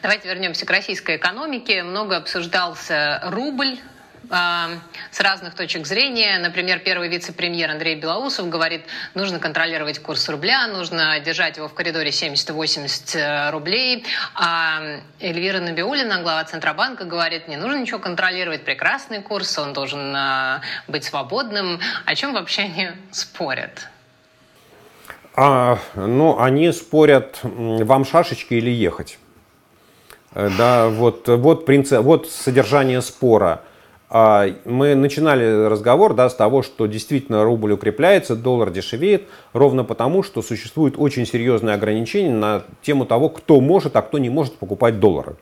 Давайте 0.02 0.28
вернемся 0.28 0.66
к 0.66 0.70
российской 0.70 1.16
экономике. 1.16 1.82
Много 1.84 2.18
обсуждался 2.18 3.22
рубль 3.24 3.78
с 4.30 5.20
разных 5.20 5.54
точек 5.56 5.86
зрения. 5.86 6.40
Например, 6.40 6.80
первый 6.80 7.10
вице-премьер 7.10 7.70
Андрей 7.70 7.96
Белоусов 7.96 8.50
говорит, 8.50 8.86
нужно 9.14 9.40
контролировать 9.40 10.00
курс 10.00 10.28
рубля, 10.30 10.68
нужно 10.68 11.20
держать 11.20 11.58
его 11.58 11.68
в 11.68 11.74
коридоре 11.74 12.10
70-80 12.10 13.18
э, 13.18 13.52
рублей. 13.52 14.06
А 14.36 14.82
Эльвира 15.20 15.60
Набиулина, 15.60 16.22
глава 16.22 16.44
Центробанка, 16.46 17.06
говорит, 17.06 17.48
не 17.48 17.58
нужно 17.58 17.78
ничего 17.80 18.00
контролировать, 18.00 18.64
прекрасный 18.64 19.22
курс, 19.22 19.58
он 19.58 19.74
должен 19.74 20.16
э, 20.16 20.62
быть 20.88 21.04
свободным. 21.04 21.80
О 22.06 22.16
чем 22.16 22.34
вообще 22.34 22.64
они 22.64 22.90
спорят? 23.12 23.88
А, 25.36 25.80
ну, 25.96 26.40
они 26.40 26.72
спорят, 26.72 27.40
вам 27.44 28.06
шашечки 28.06 28.54
или 28.54 28.70
ехать. 28.70 29.20
Э, 30.34 30.50
да, 30.58 30.88
вот, 30.88 31.28
вот, 31.28 31.66
принцип, 31.66 32.00
вот 32.02 32.30
содержание 32.32 33.02
спора– 33.02 33.62
а, 33.72 33.73
мы 34.14 34.94
начинали 34.94 35.66
разговор 35.66 36.14
да, 36.14 36.30
с 36.30 36.36
того, 36.36 36.62
что 36.62 36.86
действительно 36.86 37.44
рубль 37.44 37.72
укрепляется, 37.72 38.36
доллар 38.36 38.70
дешевеет, 38.70 39.24
ровно 39.54 39.84
потому, 39.84 40.22
что 40.22 40.44
существует 40.44 40.94
очень 40.98 41.26
серьезные 41.26 41.74
ограничения 41.74 42.32
на 42.32 42.64
тему 42.84 43.06
того, 43.06 43.30
кто 43.30 43.60
может, 43.60 43.96
а 43.96 44.04
кто 44.04 44.20
не 44.20 44.30
может 44.30 44.54
покупать 44.54 45.00
доллары. 45.00 45.36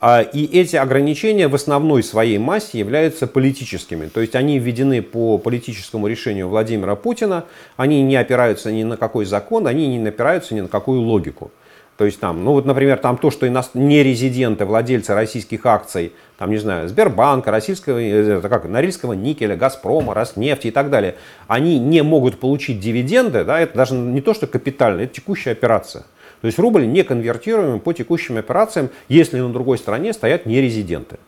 А, 0.00 0.22
и 0.22 0.44
эти 0.44 0.76
ограничения 0.76 1.48
в 1.48 1.54
основной 1.56 2.04
своей 2.04 2.38
массе 2.38 2.78
являются 2.78 3.26
политическими. 3.26 4.06
То 4.06 4.20
есть 4.20 4.36
они 4.36 4.60
введены 4.60 5.02
по 5.02 5.36
политическому 5.36 6.06
решению 6.06 6.48
Владимира 6.48 6.94
Путина, 6.94 7.44
они 7.76 8.02
не 8.02 8.14
опираются 8.14 8.70
ни 8.70 8.84
на 8.84 8.96
какой 8.96 9.24
закон, 9.24 9.66
они 9.66 9.88
не 9.98 10.08
опираются 10.08 10.54
ни 10.54 10.60
на 10.60 10.68
какую 10.68 11.00
логику. 11.00 11.50
То 12.00 12.06
есть 12.06 12.18
там, 12.18 12.44
ну 12.44 12.52
вот, 12.52 12.64
например, 12.64 12.96
там 12.96 13.18
то, 13.18 13.30
что 13.30 13.46
не 13.46 14.02
резиденты, 14.02 14.64
владельцы 14.64 15.12
российских 15.12 15.66
акций, 15.66 16.14
там, 16.38 16.50
не 16.50 16.56
знаю, 16.56 16.88
Сбербанка, 16.88 17.50
российского, 17.50 17.98
э, 17.98 18.38
это 18.38 18.48
как, 18.48 18.64
Норильского 18.64 19.12
никеля, 19.12 19.54
Газпрома, 19.54 20.14
Роснефти 20.14 20.68
и 20.68 20.70
так 20.70 20.88
далее, 20.88 21.16
они 21.46 21.78
не 21.78 22.02
могут 22.02 22.40
получить 22.40 22.80
дивиденды, 22.80 23.44
да, 23.44 23.60
это 23.60 23.76
даже 23.76 23.92
не 23.92 24.22
то, 24.22 24.32
что 24.32 24.46
капитально, 24.46 25.02
это 25.02 25.14
текущая 25.14 25.50
операция. 25.50 26.04
То 26.40 26.46
есть 26.46 26.58
рубль 26.58 26.86
не 26.86 27.02
конвертируем 27.02 27.80
по 27.80 27.92
текущим 27.92 28.38
операциям, 28.38 28.88
если 29.10 29.38
на 29.38 29.52
другой 29.52 29.76
стороне 29.76 30.14
стоят 30.14 30.46
нерезиденты. 30.46 31.18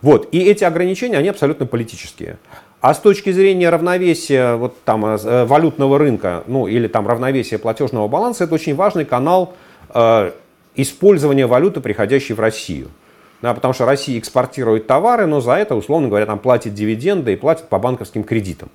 Вот, 0.00 0.30
и 0.32 0.38
эти 0.38 0.64
ограничения, 0.64 1.18
они 1.18 1.28
абсолютно 1.28 1.66
политические. 1.66 2.38
А 2.80 2.94
с 2.94 3.00
точки 3.00 3.32
зрения 3.32 3.68
равновесия 3.68 4.56
вот 4.56 4.82
там, 4.82 5.04
э, 5.04 5.44
валютного 5.44 5.98
рынка, 5.98 6.42
ну 6.46 6.66
или 6.68 6.88
там 6.88 7.06
равновесия 7.06 7.58
платежного 7.58 8.08
баланса, 8.08 8.44
это 8.44 8.54
очень 8.54 8.74
важный 8.74 9.04
канал 9.04 9.54
Э, 9.90 10.32
использования 10.76 11.46
валюты, 11.46 11.80
приходящей 11.80 12.34
в 12.34 12.40
Россию. 12.40 12.88
Да, 13.42 13.54
потому 13.54 13.74
что 13.74 13.84
Россия 13.84 14.18
экспортирует 14.18 14.86
товары, 14.86 15.26
но 15.26 15.40
за 15.40 15.52
это, 15.52 15.74
условно 15.74 16.08
говоря, 16.08 16.26
там 16.26 16.38
платит 16.38 16.74
дивиденды 16.74 17.32
и 17.32 17.36
платит 17.36 17.68
по 17.68 17.78
банковским 17.78 18.24
кредитам. 18.24 18.70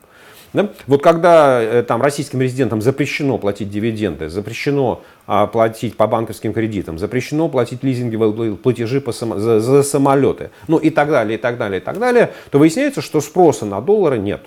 Да? 0.53 0.69
Вот 0.85 1.01
когда 1.01 1.61
э, 1.61 1.83
там, 1.83 2.01
российским 2.01 2.41
резидентам 2.41 2.81
запрещено 2.81 3.37
платить 3.37 3.69
дивиденды, 3.69 4.29
запрещено 4.29 5.01
а, 5.25 5.47
платить 5.47 5.95
по 5.95 6.07
банковским 6.07 6.53
кредитам, 6.53 6.99
запрещено 6.99 7.47
платить 7.47 7.83
лизинговые 7.83 8.55
платежи 8.55 8.99
по 8.99 9.13
само, 9.13 9.39
за, 9.39 9.61
за 9.61 9.81
самолеты, 9.81 10.51
ну 10.67 10.77
и 10.77 10.89
так 10.89 11.09
далее, 11.09 11.37
и 11.37 11.41
так 11.41 11.57
далее, 11.57 11.79
и 11.79 11.83
так 11.83 11.99
далее, 11.99 12.31
то 12.49 12.59
выясняется, 12.59 13.01
что 13.01 13.21
спроса 13.21 13.65
на 13.65 13.79
доллары 13.79 14.17
нет. 14.17 14.41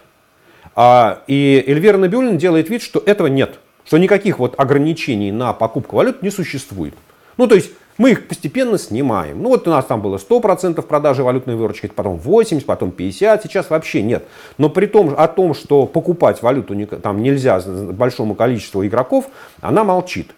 А, 0.76 1.22
и 1.26 1.64
Эльвира 1.66 1.96
Набиулина 1.96 2.36
делает 2.36 2.68
вид, 2.68 2.82
что 2.82 3.02
этого 3.04 3.28
нет 3.28 3.58
что 3.84 3.98
никаких 3.98 4.38
вот 4.38 4.54
ограничений 4.58 5.32
на 5.32 5.52
покупку 5.52 5.96
валют 5.96 6.22
не 6.22 6.30
существует. 6.30 6.94
Ну, 7.36 7.46
то 7.46 7.54
есть 7.54 7.70
мы 7.96 8.10
их 8.10 8.26
постепенно 8.26 8.76
снимаем. 8.78 9.42
Ну, 9.42 9.50
вот 9.50 9.68
у 9.68 9.70
нас 9.70 9.84
там 9.84 10.00
было 10.00 10.16
100% 10.16 10.82
продажи 10.82 11.22
валютной 11.22 11.54
выручки, 11.54 11.86
потом 11.86 12.18
80, 12.18 12.66
потом 12.66 12.90
50, 12.90 13.42
сейчас 13.42 13.70
вообще 13.70 14.02
нет. 14.02 14.24
Но 14.58 14.68
при 14.68 14.86
том, 14.86 15.14
о 15.16 15.28
том, 15.28 15.54
что 15.54 15.86
покупать 15.86 16.42
валюту 16.42 16.74
там 16.86 17.22
нельзя 17.22 17.60
большому 17.60 18.34
количеству 18.34 18.84
игроков, 18.84 19.26
она 19.60 19.84
молчит. 19.84 20.30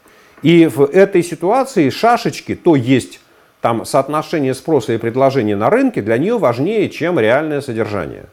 И 0.42 0.66
в 0.66 0.82
этой 0.82 1.22
ситуации 1.22 1.88
шашечки, 1.88 2.54
то 2.54 2.76
есть 2.76 3.20
там 3.62 3.86
соотношение 3.86 4.54
спроса 4.54 4.92
и 4.92 4.98
предложения 4.98 5.56
на 5.56 5.70
рынке 5.70 6.02
для 6.02 6.18
нее 6.18 6.38
важнее, 6.38 6.90
чем 6.90 7.18
реальное 7.18 7.62
содержание. 7.62 8.26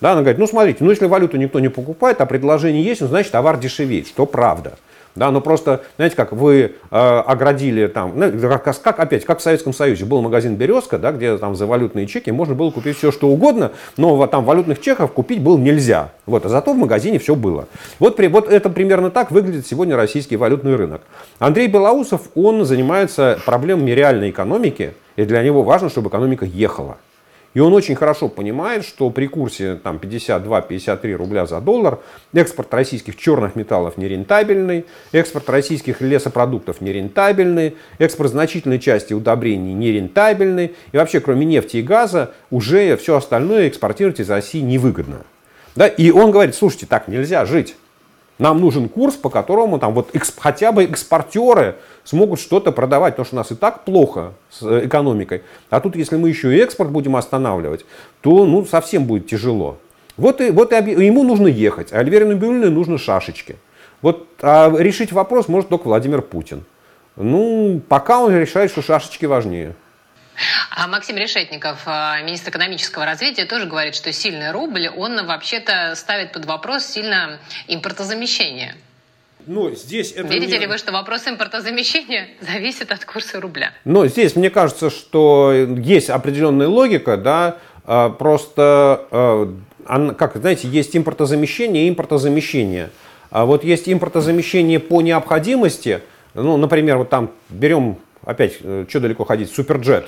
Да, 0.00 0.12
она 0.12 0.20
говорит, 0.20 0.38
ну 0.38 0.46
смотрите, 0.46 0.84
ну 0.84 0.90
если 0.90 1.06
валюту 1.06 1.36
никто 1.36 1.60
не 1.60 1.68
покупает, 1.68 2.20
а 2.20 2.26
предложение 2.26 2.82
есть, 2.82 3.00
ну 3.00 3.08
значит 3.08 3.32
товар 3.32 3.58
дешевеет, 3.58 4.06
что 4.06 4.26
правда. 4.26 4.74
Да, 5.18 5.32
но 5.32 5.40
просто, 5.40 5.82
знаете, 5.96 6.14
как 6.14 6.32
вы 6.32 6.74
э, 6.90 6.96
оградили 6.96 7.88
там, 7.88 8.12
ну, 8.14 8.30
как, 8.40 8.80
как, 8.80 9.00
опять, 9.00 9.24
как 9.24 9.40
в 9.40 9.42
Советском 9.42 9.72
Союзе, 9.72 10.04
был 10.04 10.22
магазин 10.22 10.54
«Березка», 10.54 10.96
да, 10.96 11.10
где 11.10 11.36
там 11.38 11.56
за 11.56 11.66
валютные 11.66 12.06
чеки 12.06 12.30
можно 12.30 12.54
было 12.54 12.70
купить 12.70 12.96
все, 12.96 13.10
что 13.10 13.26
угодно, 13.26 13.72
но 13.96 14.24
там 14.28 14.44
валютных 14.44 14.80
чеков 14.80 15.12
купить 15.12 15.42
было 15.42 15.58
нельзя. 15.58 16.12
Вот, 16.26 16.46
а 16.46 16.48
зато 16.48 16.72
в 16.72 16.76
магазине 16.76 17.18
все 17.18 17.34
было. 17.34 17.66
Вот, 17.98 18.14
при, 18.14 18.28
вот 18.28 18.48
это 18.48 18.70
примерно 18.70 19.10
так 19.10 19.32
выглядит 19.32 19.66
сегодня 19.66 19.96
российский 19.96 20.36
валютный 20.36 20.76
рынок. 20.76 21.02
Андрей 21.40 21.66
Белоусов, 21.66 22.28
он 22.36 22.64
занимается 22.64 23.40
проблемами 23.44 23.90
реальной 23.90 24.30
экономики, 24.30 24.94
и 25.16 25.24
для 25.24 25.42
него 25.42 25.64
важно, 25.64 25.88
чтобы 25.88 26.10
экономика 26.10 26.44
ехала. 26.44 26.96
И 27.54 27.60
он 27.60 27.72
очень 27.72 27.94
хорошо 27.94 28.28
понимает, 28.28 28.84
что 28.84 29.10
при 29.10 29.26
курсе 29.26 29.76
там, 29.76 29.96
52-53 29.96 31.12
рубля 31.14 31.46
за 31.46 31.60
доллар 31.60 31.98
экспорт 32.32 32.72
российских 32.74 33.16
черных 33.16 33.56
металлов 33.56 33.96
нерентабельный, 33.96 34.84
экспорт 35.12 35.48
российских 35.48 36.00
лесопродуктов 36.00 36.80
нерентабельный, 36.80 37.76
экспорт 37.98 38.30
значительной 38.30 38.78
части 38.78 39.14
удобрений 39.14 39.72
нерентабельный. 39.72 40.74
И 40.92 40.96
вообще, 40.96 41.20
кроме 41.20 41.46
нефти 41.46 41.78
и 41.78 41.82
газа, 41.82 42.32
уже 42.50 42.96
все 42.96 43.16
остальное 43.16 43.68
экспортировать 43.68 44.20
из 44.20 44.28
России 44.28 44.60
невыгодно. 44.60 45.24
Да? 45.74 45.86
И 45.86 46.10
он 46.10 46.30
говорит, 46.30 46.54
слушайте, 46.54 46.86
так 46.86 47.08
нельзя 47.08 47.46
жить. 47.46 47.76
Нам 48.38 48.60
нужен 48.60 48.88
курс, 48.88 49.16
по 49.16 49.30
которому 49.30 49.78
там 49.78 49.94
вот 49.94 50.14
хотя 50.38 50.70
бы 50.70 50.84
экспортеры 50.84 51.76
смогут 52.04 52.40
что-то 52.40 52.70
продавать, 52.70 53.14
потому 53.14 53.26
что 53.26 53.36
у 53.36 53.38
нас 53.38 53.50
и 53.50 53.56
так 53.56 53.84
плохо 53.84 54.32
с 54.50 54.62
э, 54.62 54.86
экономикой. 54.86 55.42
А 55.70 55.80
тут, 55.80 55.96
если 55.96 56.16
мы 56.16 56.28
еще 56.28 56.56
и 56.56 56.60
экспорт 56.60 56.90
будем 56.90 57.16
останавливать, 57.16 57.84
то 58.20 58.44
ну, 58.46 58.64
совсем 58.64 59.04
будет 59.06 59.26
тяжело. 59.26 59.78
Вот, 60.16 60.40
и, 60.40 60.50
вот 60.50 60.72
и 60.72 60.76
ему 60.76 61.24
нужно 61.24 61.48
ехать, 61.48 61.92
а 61.92 61.98
Альвере 61.98 62.26
Набиулиной 62.26 62.70
нужны 62.70 62.98
шашечки. 62.98 63.56
Вот 64.02 64.26
а 64.40 64.72
решить 64.78 65.12
вопрос 65.12 65.48
может 65.48 65.68
только 65.68 65.88
Владимир 65.88 66.22
Путин. 66.22 66.64
Ну, 67.16 67.80
пока 67.88 68.20
он 68.20 68.36
решает, 68.36 68.70
что 68.70 68.82
шашечки 68.82 69.26
важнее. 69.26 69.74
А 70.70 70.86
Максим 70.86 71.16
Решетников, 71.16 71.82
э, 71.86 72.22
министр 72.24 72.50
экономического 72.50 73.04
развития, 73.04 73.44
тоже 73.44 73.66
говорит, 73.66 73.94
что 73.94 74.12
сильный 74.12 74.52
рубль, 74.52 74.88
он 74.88 75.26
вообще-то 75.26 75.94
ставит 75.96 76.32
под 76.32 76.46
вопрос 76.46 76.84
сильно 76.84 77.38
импортозамещение. 77.66 78.74
Но 79.46 79.70
здесь 79.70 80.12
это 80.12 80.28
Видите 80.28 80.52
не... 80.52 80.58
ли 80.60 80.66
вы, 80.66 80.76
что 80.76 80.92
вопрос 80.92 81.26
импортозамещения 81.26 82.28
зависит 82.40 82.92
от 82.92 83.04
курса 83.04 83.40
рубля? 83.40 83.72
Но 83.84 84.06
здесь 84.06 84.36
мне 84.36 84.50
кажется, 84.50 84.90
что 84.90 85.52
есть 85.52 86.10
определенная 86.10 86.68
логика, 86.68 87.16
да, 87.16 87.56
а, 87.84 88.10
просто, 88.10 89.06
а, 89.10 90.14
как, 90.18 90.36
знаете, 90.36 90.68
есть 90.68 90.94
импортозамещение 90.94 91.86
и 91.86 91.88
импортозамещение. 91.88 92.90
А 93.30 93.46
вот 93.46 93.64
есть 93.64 93.88
импортозамещение 93.88 94.80
по 94.80 95.00
необходимости, 95.00 96.02
ну, 96.34 96.56
например, 96.56 96.98
вот 96.98 97.08
там 97.08 97.30
берем, 97.48 97.98
опять, 98.24 98.58
э, 98.60 98.84
что 98.88 99.00
далеко 99.00 99.24
ходить, 99.24 99.50
суперджет, 99.50 100.06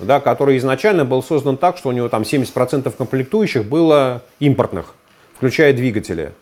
да, 0.00 0.20
который 0.20 0.56
изначально 0.58 1.04
был 1.04 1.22
создан 1.22 1.56
так, 1.56 1.76
что 1.76 1.88
у 1.88 1.92
него 1.92 2.08
там 2.08 2.22
70% 2.22 2.90
комплектующих 2.96 3.64
было 3.64 4.22
импортных, 4.38 4.94
включая 5.36 5.72
двигатели. 5.72 6.32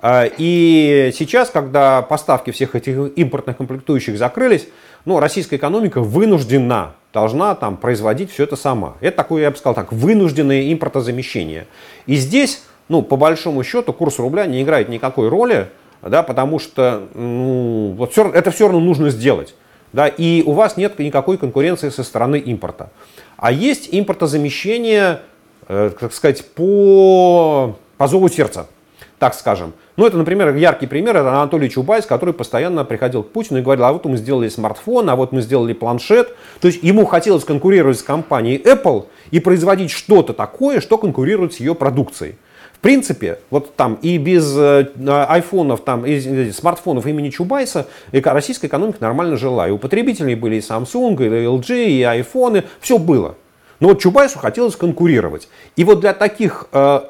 А, 0.00 0.26
и 0.36 1.10
сейчас, 1.14 1.50
когда 1.50 2.02
поставки 2.02 2.50
всех 2.50 2.74
этих 2.74 3.16
импортных 3.16 3.56
комплектующих 3.56 4.18
закрылись, 4.18 4.68
ну, 5.04 5.18
российская 5.18 5.56
экономика 5.56 6.00
вынуждена, 6.00 6.94
должна 7.12 7.54
там 7.54 7.76
производить 7.76 8.30
все 8.30 8.44
это 8.44 8.56
сама. 8.56 8.96
Это 9.00 9.16
такое, 9.16 9.42
я 9.42 9.50
бы 9.50 9.56
сказал 9.56 9.74
так, 9.74 9.92
вынужденное 9.92 10.72
импортозамещение. 10.72 11.66
И 12.06 12.16
здесь, 12.16 12.64
ну, 12.88 13.02
по 13.02 13.16
большому 13.16 13.62
счету, 13.62 13.92
курс 13.92 14.18
рубля 14.18 14.46
не 14.46 14.62
играет 14.62 14.88
никакой 14.88 15.28
роли, 15.28 15.68
да, 16.02 16.22
потому 16.22 16.58
что 16.58 17.08
ну, 17.14 17.94
вот 17.96 18.12
все, 18.12 18.30
это 18.30 18.50
все 18.50 18.64
равно 18.64 18.80
нужно 18.80 19.10
сделать. 19.10 19.54
Да, 19.94 20.08
и 20.08 20.42
у 20.42 20.52
вас 20.52 20.76
нет 20.76 20.98
никакой 20.98 21.38
конкуренции 21.38 21.88
со 21.88 22.02
стороны 22.02 22.40
импорта. 22.40 22.90
А 23.36 23.52
есть 23.52 23.88
импортозамещение, 23.92 25.20
э, 25.68 25.92
сказать, 26.10 26.44
по, 26.46 27.76
по 27.96 28.08
зову 28.08 28.28
сердца, 28.28 28.66
так 29.20 29.34
скажем. 29.34 29.72
Ну, 29.96 30.04
это, 30.04 30.16
например, 30.16 30.52
яркий 30.56 30.88
пример, 30.88 31.16
это 31.16 31.28
Анатолий 31.30 31.70
Чубайс, 31.70 32.06
который 32.06 32.34
постоянно 32.34 32.84
приходил 32.84 33.22
к 33.22 33.30
Путину 33.30 33.60
и 33.60 33.62
говорил, 33.62 33.84
а 33.84 33.92
вот 33.92 34.04
мы 34.04 34.16
сделали 34.16 34.48
смартфон, 34.48 35.08
а 35.08 35.14
вот 35.14 35.30
мы 35.30 35.40
сделали 35.42 35.74
планшет. 35.74 36.34
То 36.60 36.66
есть 36.66 36.82
ему 36.82 37.04
хотелось 37.04 37.44
конкурировать 37.44 38.00
с 38.00 38.02
компанией 38.02 38.60
Apple 38.60 39.06
и 39.30 39.38
производить 39.38 39.92
что-то 39.92 40.32
такое, 40.32 40.80
что 40.80 40.98
конкурирует 40.98 41.54
с 41.54 41.60
ее 41.60 41.76
продукцией. 41.76 42.34
Принципе, 42.84 43.38
вот 43.48 43.76
там 43.76 43.94
и 44.02 44.18
без 44.18 44.54
э, 44.58 44.88
айфонов, 45.08 45.80
там, 45.80 46.04
и 46.04 46.50
смартфонов 46.50 47.06
имени 47.06 47.30
Чубайса 47.30 47.86
российская 48.12 48.66
экономика 48.66 48.98
нормально 49.00 49.38
жила. 49.38 49.66
И 49.66 49.70
у 49.70 49.78
потребителей 49.78 50.34
были 50.34 50.56
и 50.56 50.58
Samsung, 50.58 51.14
и 51.14 51.46
LG, 51.46 51.86
и 51.86 52.02
айфоны, 52.02 52.64
все 52.80 52.98
было. 52.98 53.36
Но 53.80 53.88
вот 53.88 54.02
Чубайсу 54.02 54.38
хотелось 54.38 54.76
конкурировать. 54.76 55.48
И 55.76 55.84
вот 55.84 56.00
для 56.00 56.12
таких 56.12 56.66
э, 56.72 57.00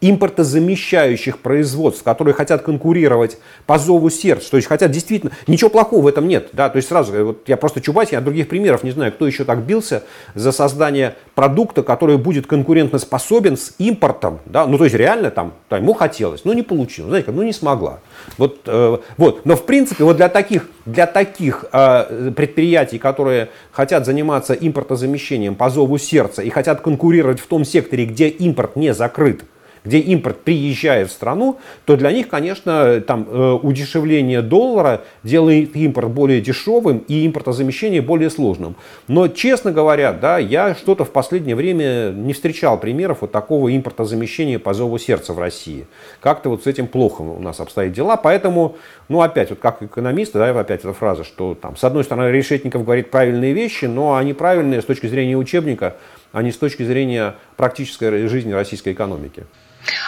импортозамещающих 0.00 1.38
производств, 1.38 2.02
которые 2.02 2.34
хотят 2.34 2.62
конкурировать 2.62 3.38
по 3.66 3.78
зову 3.78 4.10
сердца, 4.10 4.50
то 4.50 4.56
есть 4.56 4.68
хотят 4.68 4.90
действительно, 4.90 5.32
ничего 5.46 5.70
плохого 5.70 6.02
в 6.02 6.06
этом 6.06 6.26
нет, 6.26 6.48
да, 6.52 6.68
то 6.68 6.76
есть 6.76 6.88
сразу, 6.88 7.12
вот 7.24 7.42
я 7.48 7.56
просто 7.56 7.80
Чубайс, 7.80 8.12
я 8.12 8.20
других 8.20 8.48
примеров 8.48 8.82
не 8.82 8.90
знаю, 8.90 9.12
кто 9.12 9.26
еще 9.26 9.44
так 9.44 9.58
бился 9.58 10.02
за 10.34 10.52
создание 10.52 11.16
продукта, 11.34 11.82
который 11.82 12.16
будет 12.16 12.46
конкурентно 12.46 12.98
способен 12.98 13.56
с 13.56 13.74
импортом, 13.78 14.40
да, 14.46 14.66
ну 14.66 14.78
то 14.78 14.84
есть 14.84 14.96
реально 14.96 15.30
там, 15.30 15.52
да, 15.68 15.76
ему 15.76 15.92
хотелось, 15.92 16.44
но 16.44 16.54
не 16.54 16.62
получилось, 16.62 17.10
знаете, 17.10 17.30
ну 17.32 17.42
не 17.42 17.52
смогла, 17.52 18.00
вот, 18.38 18.60
э, 18.66 18.98
вот, 19.18 19.44
но 19.44 19.56
в 19.56 19.66
принципе 19.66 20.04
вот 20.04 20.16
для 20.16 20.28
таких, 20.28 20.68
для 20.86 21.06
таких 21.06 21.66
э, 21.72 22.32
предприятий, 22.34 22.98
которые 22.98 23.50
хотят 23.70 24.06
заниматься 24.06 24.54
импортозамещением 24.54 25.54
по 25.54 25.68
зову 25.68 25.98
сердца 25.98 26.42
и 26.42 26.50
хотят 26.50 26.80
конкурировать 26.80 27.40
в 27.40 27.46
том 27.46 27.64
секторе, 27.64 28.06
где 28.06 28.28
импорт 28.28 28.76
не 28.76 28.94
закрыт, 28.94 29.44
где 29.84 29.98
импорт 29.98 30.40
приезжает 30.40 31.08
в 31.08 31.12
страну, 31.12 31.58
то 31.84 31.96
для 31.96 32.12
них, 32.12 32.28
конечно, 32.28 33.00
там 33.00 33.26
э, 33.28 33.58
удешевление 33.62 34.42
доллара 34.42 35.02
делает 35.22 35.76
импорт 35.76 36.10
более 36.10 36.40
дешевым 36.40 36.98
и 37.08 37.26
импортозамещение 37.26 38.02
более 38.02 38.30
сложным. 38.30 38.76
Но, 39.08 39.28
честно 39.28 39.72
говоря, 39.72 40.12
да, 40.12 40.38
я 40.38 40.74
что-то 40.74 41.04
в 41.04 41.10
последнее 41.10 41.56
время 41.56 42.12
не 42.12 42.32
встречал 42.32 42.78
примеров 42.78 43.18
вот 43.20 43.32
такого 43.32 43.74
импортозамещения 43.74 44.58
по 44.58 44.74
зову 44.74 44.98
сердца 44.98 45.32
в 45.32 45.38
России. 45.38 45.86
Как-то 46.20 46.50
вот 46.50 46.64
с 46.64 46.66
этим 46.66 46.86
плохо 46.86 47.22
у 47.22 47.40
нас 47.40 47.60
обстоят 47.60 47.92
дела, 47.92 48.16
поэтому, 48.16 48.76
ну, 49.08 49.22
опять, 49.22 49.50
вот 49.50 49.58
как 49.58 49.82
экономист, 49.82 50.32
да, 50.34 50.50
опять 50.50 50.80
эта 50.80 50.92
фраза, 50.92 51.24
что 51.24 51.54
там, 51.54 51.76
с 51.76 51.84
одной 51.84 52.04
стороны, 52.04 52.30
Решетников 52.30 52.84
говорит 52.84 53.10
правильные 53.10 53.52
вещи, 53.52 53.86
но 53.86 54.16
они 54.16 54.32
правильные 54.32 54.82
с 54.82 54.84
точки 54.84 55.06
зрения 55.06 55.36
учебника, 55.36 55.96
а 56.32 56.42
не 56.42 56.52
с 56.52 56.56
точки 56.56 56.82
зрения 56.82 57.36
практической 57.56 58.26
жизни 58.28 58.52
российской 58.52 58.92
экономики. 58.92 59.46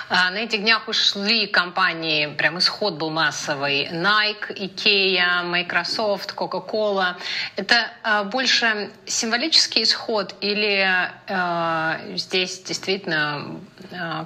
А, 0.09 0.31
на 0.31 0.39
этих 0.39 0.61
днях 0.61 0.89
ушли 0.89 1.47
компании, 1.47 2.27
прям 2.37 2.59
исход 2.59 2.95
был 2.95 3.11
массовый. 3.11 3.89
Nike, 3.91 4.55
Ikea, 4.55 5.45
Microsoft, 5.45 6.35
Coca-Cola. 6.37 7.15
Это 7.57 7.91
а, 8.03 8.25
больше 8.25 8.91
символический 9.07 9.83
исход 9.85 10.35
или 10.41 10.87
а, 11.29 11.99
здесь 12.15 12.61
действительно 12.61 13.61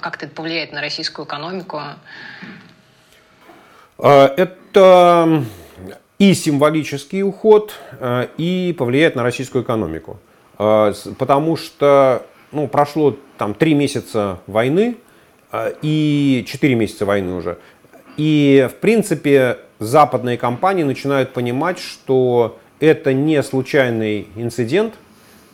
как-то 0.01 0.27
это 0.27 0.35
повлияет 0.35 0.73
на 0.73 0.81
российскую 0.81 1.27
экономику? 1.27 1.81
Это 3.99 5.45
и 6.19 6.35
символический 6.35 7.23
уход, 7.23 7.75
и 8.37 8.75
повлияет 8.79 9.17
на 9.17 9.23
российскую 9.23 9.65
экономику. 9.65 10.21
Потому 10.57 11.57
что 11.57 12.27
ну, 12.53 12.69
прошло 12.69 13.17
там 13.39 13.55
три 13.55 13.75
месяца 13.75 14.41
войны, 14.47 14.97
а, 15.53 15.73
и 15.83 16.45
4 16.47 16.75
месяца 16.75 17.07
войны 17.07 17.35
уже. 17.35 17.59
И, 18.17 18.69
в 18.71 18.75
принципе, 18.81 19.59
западные 19.79 20.39
компании 20.39 20.83
начинают 20.83 21.33
понимать, 21.33 21.79
что 21.79 22.59
это 22.81 23.13
не 23.13 23.43
случайный 23.43 24.27
инцидент, 24.37 24.95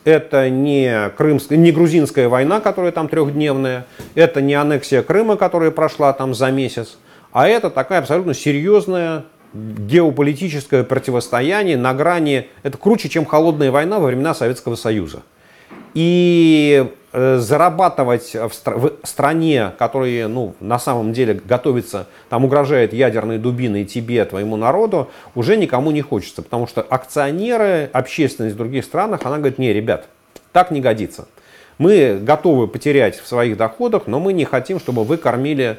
это 0.05 0.49
не, 0.49 1.09
крымская, 1.15 1.57
не 1.57 1.71
грузинская 1.71 2.27
война, 2.27 2.59
которая 2.59 2.91
там 2.91 3.07
трехдневная, 3.07 3.85
это 4.15 4.41
не 4.41 4.53
аннексия 4.53 5.01
Крыма, 5.01 5.37
которая 5.37 5.71
прошла 5.71 6.11
там 6.13 6.33
за 6.33 6.51
месяц, 6.51 6.97
а 7.31 7.47
это 7.47 7.69
такая 7.69 7.99
абсолютно 7.99 8.33
серьезная 8.33 9.23
геополитическое 9.53 10.83
противостояние 10.83 11.77
на 11.77 11.93
грани, 11.93 12.47
это 12.63 12.77
круче, 12.77 13.09
чем 13.09 13.25
холодная 13.25 13.71
война 13.71 13.99
во 13.99 14.07
времена 14.07 14.33
Советского 14.33 14.75
Союза. 14.75 15.23
И 15.93 16.89
Э, 17.15 17.37
зарабатывать 17.37 18.33
в, 18.33 18.49
стр- 18.53 18.75
в 18.75 18.91
стране, 19.03 19.71
которая 19.77 20.27
ну, 20.27 20.55
на 20.59 20.79
самом 20.79 21.13
деле 21.13 21.39
готовится, 21.45 22.07
там 22.27 22.43
угрожает 22.43 22.91
ядерной 22.91 23.37
дубиной 23.37 23.85
тебе, 23.85 24.25
твоему 24.25 24.57
народу, 24.57 25.11
уже 25.35 25.55
никому 25.55 25.91
не 25.91 26.01
хочется. 26.01 26.41
Потому 26.41 26.65
что 26.65 26.81
акционеры, 26.81 27.87
общественность 27.93 28.55
в 28.55 28.57
других 28.57 28.83
странах, 28.83 29.21
она 29.25 29.37
говорит, 29.37 29.59
не, 29.59 29.71
ребят, 29.71 30.07
так 30.51 30.71
не 30.71 30.81
годится. 30.81 31.27
Мы 31.77 32.17
готовы 32.19 32.67
потерять 32.67 33.19
в 33.19 33.27
своих 33.27 33.57
доходах, 33.57 34.07
но 34.07 34.19
мы 34.19 34.33
не 34.33 34.45
хотим, 34.45 34.79
чтобы 34.79 35.03
вы 35.03 35.17
кормили 35.17 35.77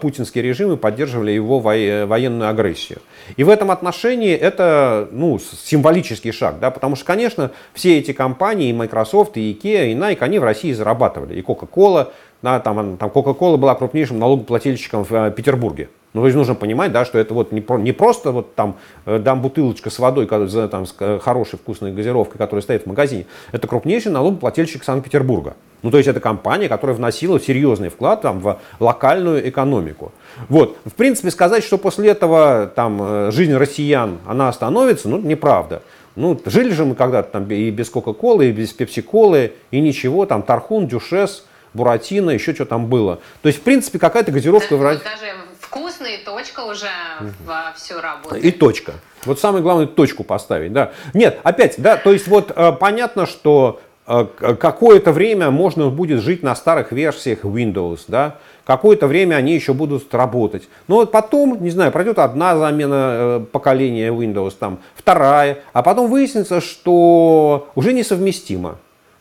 путинский 0.00 0.42
режим 0.42 0.72
и 0.72 0.76
поддерживали 0.76 1.30
его 1.30 1.60
военную 1.60 2.48
агрессию. 2.48 3.00
И 3.36 3.44
в 3.44 3.48
этом 3.48 3.70
отношении 3.70 4.34
это 4.34 5.08
ну, 5.12 5.38
символический 5.38 6.32
шаг, 6.32 6.58
да, 6.60 6.70
потому 6.70 6.96
что, 6.96 7.04
конечно, 7.04 7.50
все 7.74 7.98
эти 7.98 8.12
компании, 8.12 8.70
и 8.70 8.72
Microsoft, 8.72 9.36
и 9.36 9.52
IKEA, 9.52 9.92
и 9.92 9.94
Nike, 9.94 10.18
они 10.20 10.38
в 10.38 10.44
России 10.44 10.72
зарабатывали. 10.72 11.38
И 11.38 11.42
Coca-Cola, 11.42 12.12
да, 12.42 12.60
там, 12.60 12.96
там 12.96 13.10
Coca-Cola 13.10 13.56
была 13.56 13.74
крупнейшим 13.74 14.18
налогоплательщиком 14.18 15.04
в 15.04 15.12
э, 15.12 15.30
Петербурге. 15.30 15.88
Ну, 16.14 16.22
то 16.22 16.26
есть 16.26 16.36
нужно 16.36 16.54
понимать, 16.54 16.90
да, 16.92 17.04
что 17.04 17.18
это 17.18 17.34
вот 17.34 17.52
не, 17.52 17.60
про, 17.60 17.78
не 17.78 17.92
просто 17.92 18.32
вот 18.32 18.54
там 18.54 18.76
э, 19.06 19.18
дам 19.18 19.42
бутылочка 19.42 19.90
с 19.90 19.98
водой, 19.98 20.26
там, 20.26 20.86
с 20.86 20.94
э, 21.00 21.18
хорошей 21.20 21.58
вкусной 21.58 21.92
газировкой, 21.92 22.38
которая 22.38 22.62
стоит 22.62 22.84
в 22.84 22.86
магазине. 22.86 23.26
Это 23.52 23.66
крупнейший 23.66 24.12
налогоплательщик 24.12 24.84
Санкт-Петербурга. 24.84 25.56
Ну, 25.82 25.90
то 25.90 25.98
есть 25.98 26.08
это 26.08 26.20
компания, 26.20 26.68
которая 26.68 26.96
вносила 26.96 27.38
серьезный 27.38 27.88
вклад 27.88 28.22
там, 28.22 28.40
в 28.40 28.58
локальную 28.80 29.48
экономику. 29.48 30.12
Вот. 30.48 30.76
В 30.84 30.94
принципе, 30.94 31.30
сказать, 31.30 31.62
что 31.62 31.76
после 31.76 32.10
этого 32.10 32.70
там, 32.74 33.30
жизнь 33.30 33.54
россиян, 33.54 34.18
она 34.26 34.48
остановится, 34.48 35.08
ну, 35.08 35.18
неправда. 35.18 35.82
Ну, 36.16 36.40
жили 36.46 36.70
же 36.70 36.84
мы 36.84 36.96
когда-то 36.96 37.30
там 37.30 37.48
и 37.48 37.70
без 37.70 37.90
Кока-Колы, 37.90 38.48
и 38.48 38.52
без 38.52 38.72
Пепси-Колы, 38.72 39.52
и 39.70 39.80
ничего, 39.80 40.26
там 40.26 40.42
Тархун, 40.42 40.88
Дюшес, 40.88 41.44
Буратино, 41.74 42.30
еще 42.30 42.54
что 42.54 42.64
там 42.64 42.86
было. 42.86 43.20
То 43.42 43.48
есть, 43.48 43.60
в 43.60 43.62
принципе, 43.62 43.98
какая-то 43.98 44.32
газировка... 44.32 44.76
Даже, 44.76 45.00
даже 45.00 45.32
вкусный, 45.60 46.18
точка 46.24 46.60
уже 46.60 46.88
угу. 47.20 47.30
во 47.46 47.72
всю 47.76 48.00
работу. 48.00 48.36
И 48.36 48.50
точка. 48.50 48.94
Вот 49.24 49.40
самое 49.40 49.62
главное 49.62 49.86
точку 49.86 50.24
поставить, 50.24 50.72
да. 50.72 50.92
Нет, 51.14 51.40
опять, 51.42 51.74
да, 51.78 51.96
то 51.96 52.12
есть 52.12 52.26
вот 52.28 52.52
э, 52.54 52.72
понятно, 52.72 53.26
что 53.26 53.80
э, 54.06 54.26
какое-то 54.58 55.12
время 55.12 55.50
можно 55.50 55.90
будет 55.90 56.22
жить 56.22 56.42
на 56.42 56.54
старых 56.54 56.92
версиях 56.92 57.44
Windows, 57.44 58.00
да, 58.08 58.36
какое-то 58.64 59.06
время 59.06 59.36
они 59.36 59.54
еще 59.54 59.74
будут 59.74 60.14
работать. 60.14 60.68
Но 60.86 60.96
вот 60.96 61.10
потом, 61.10 61.62
не 61.62 61.70
знаю, 61.70 61.92
пройдет 61.92 62.18
одна 62.18 62.56
замена 62.56 62.94
э, 62.94 63.44
поколения 63.50 64.08
Windows, 64.08 64.54
там, 64.58 64.78
вторая, 64.94 65.58
а 65.72 65.82
потом 65.82 66.08
выяснится, 66.10 66.60
что 66.60 67.68
уже 67.74 67.92
несовместимо. 67.92 68.78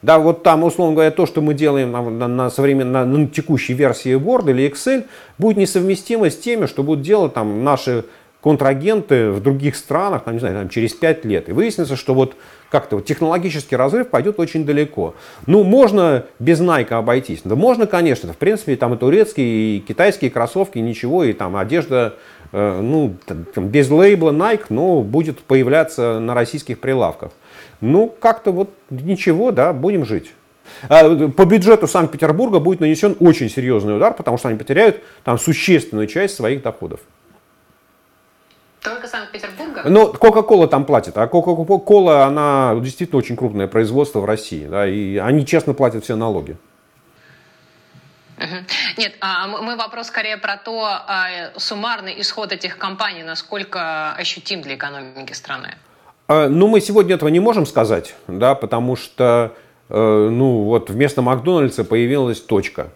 Да, 0.07 0.19
вот 0.19 0.41
там, 0.41 0.63
условно 0.63 0.93
говоря, 0.93 1.11
то, 1.11 1.25
что 1.25 1.41
мы 1.41 1.53
делаем 1.53 1.91
на, 1.91 2.01
на, 2.01 2.27
на, 2.29 2.49
современ... 2.49 2.93
на, 2.93 3.27
текущей 3.27 3.73
версии 3.73 4.15
Word 4.15 4.49
или 4.49 4.71
Excel, 4.71 5.03
будет 5.37 5.57
несовместимо 5.57 6.29
с 6.29 6.37
теми, 6.37 6.65
что 6.65 6.81
будут 6.81 7.03
делать 7.03 7.33
там 7.33 7.65
наши 7.65 8.05
контрагенты 8.41 9.31
в 9.31 9.41
других 9.41 9.75
странах, 9.75 10.23
там, 10.23 10.35
не 10.35 10.39
знаю, 10.39 10.55
там, 10.55 10.69
через 10.69 10.93
5 10.93 11.25
лет. 11.25 11.49
И 11.49 11.51
выяснится, 11.51 11.97
что 11.97 12.13
вот 12.13 12.37
как-то 12.69 12.95
вот 12.95 13.05
технологический 13.05 13.75
разрыв 13.75 14.07
пойдет 14.07 14.39
очень 14.39 14.65
далеко. 14.65 15.13
Ну, 15.45 15.65
можно 15.65 16.23
без 16.39 16.61
Nike 16.61 16.93
обойтись. 16.93 17.41
Да 17.43 17.55
можно, 17.55 17.85
конечно. 17.85 18.31
В 18.31 18.37
принципе, 18.37 18.77
там 18.77 18.93
и 18.93 18.97
турецкие, 18.97 19.75
и 19.75 19.79
китайские 19.81 20.31
кроссовки, 20.31 20.79
ничего, 20.79 21.25
и 21.25 21.33
там 21.33 21.57
одежда, 21.57 22.13
э, 22.53 22.79
ну, 22.81 23.13
там, 23.25 23.67
без 23.67 23.89
лейбла 23.89 24.31
Nike, 24.31 24.67
но 24.69 25.01
будет 25.01 25.39
появляться 25.39 26.21
на 26.21 26.33
российских 26.33 26.79
прилавках. 26.79 27.31
Ну, 27.81 28.07
как-то 28.07 28.51
вот 28.51 28.69
ничего, 28.89 29.51
да, 29.51 29.73
будем 29.73 30.05
жить. 30.05 30.33
А, 30.89 31.27
по 31.29 31.45
бюджету 31.45 31.87
Санкт-Петербурга 31.87 32.59
будет 32.59 32.79
нанесен 32.79 33.15
очень 33.19 33.49
серьезный 33.49 33.95
удар, 33.95 34.13
потому 34.13 34.37
что 34.37 34.49
они 34.49 34.57
потеряют 34.57 35.03
там 35.23 35.37
существенную 35.37 36.07
часть 36.07 36.35
своих 36.35 36.61
доходов. 36.61 36.99
Только 38.81 39.07
Санкт-Петербурга? 39.07 39.83
Ну, 39.85 40.13
Кока-Кола 40.13 40.67
там 40.67 40.85
платит, 40.85 41.17
а 41.17 41.27
Кока-Кола, 41.27 42.25
она 42.25 42.75
действительно 42.81 43.19
очень 43.19 43.35
крупное 43.35 43.67
производство 43.67 44.19
в 44.19 44.25
России, 44.25 44.65
да, 44.65 44.87
и 44.87 45.17
они 45.17 45.45
честно 45.45 45.73
платят 45.73 46.03
все 46.03 46.15
налоги. 46.15 46.57
Нет, 48.97 49.15
а 49.19 49.47
мы 49.47 49.75
вопрос 49.75 50.07
скорее 50.07 50.37
про 50.37 50.57
то, 50.57 50.85
а, 50.85 51.51
суммарный 51.57 52.21
исход 52.21 52.51
этих 52.51 52.77
компаний, 52.77 53.23
насколько 53.23 54.13
ощутим 54.13 54.61
для 54.61 54.75
экономики 54.75 55.33
страны. 55.33 55.75
А, 56.27 56.49
ну, 56.49 56.67
мы 56.67 56.81
сегодня 56.81 57.15
этого 57.15 57.29
не 57.29 57.39
можем 57.39 57.65
сказать, 57.65 58.15
да, 58.27 58.53
потому 58.53 58.97
что, 58.97 59.53
э, 59.89 60.29
ну, 60.29 60.63
вот 60.63 60.89
вместо 60.89 61.21
Макдональдса 61.21 61.85
появилась 61.85 62.41
точка. 62.41 62.89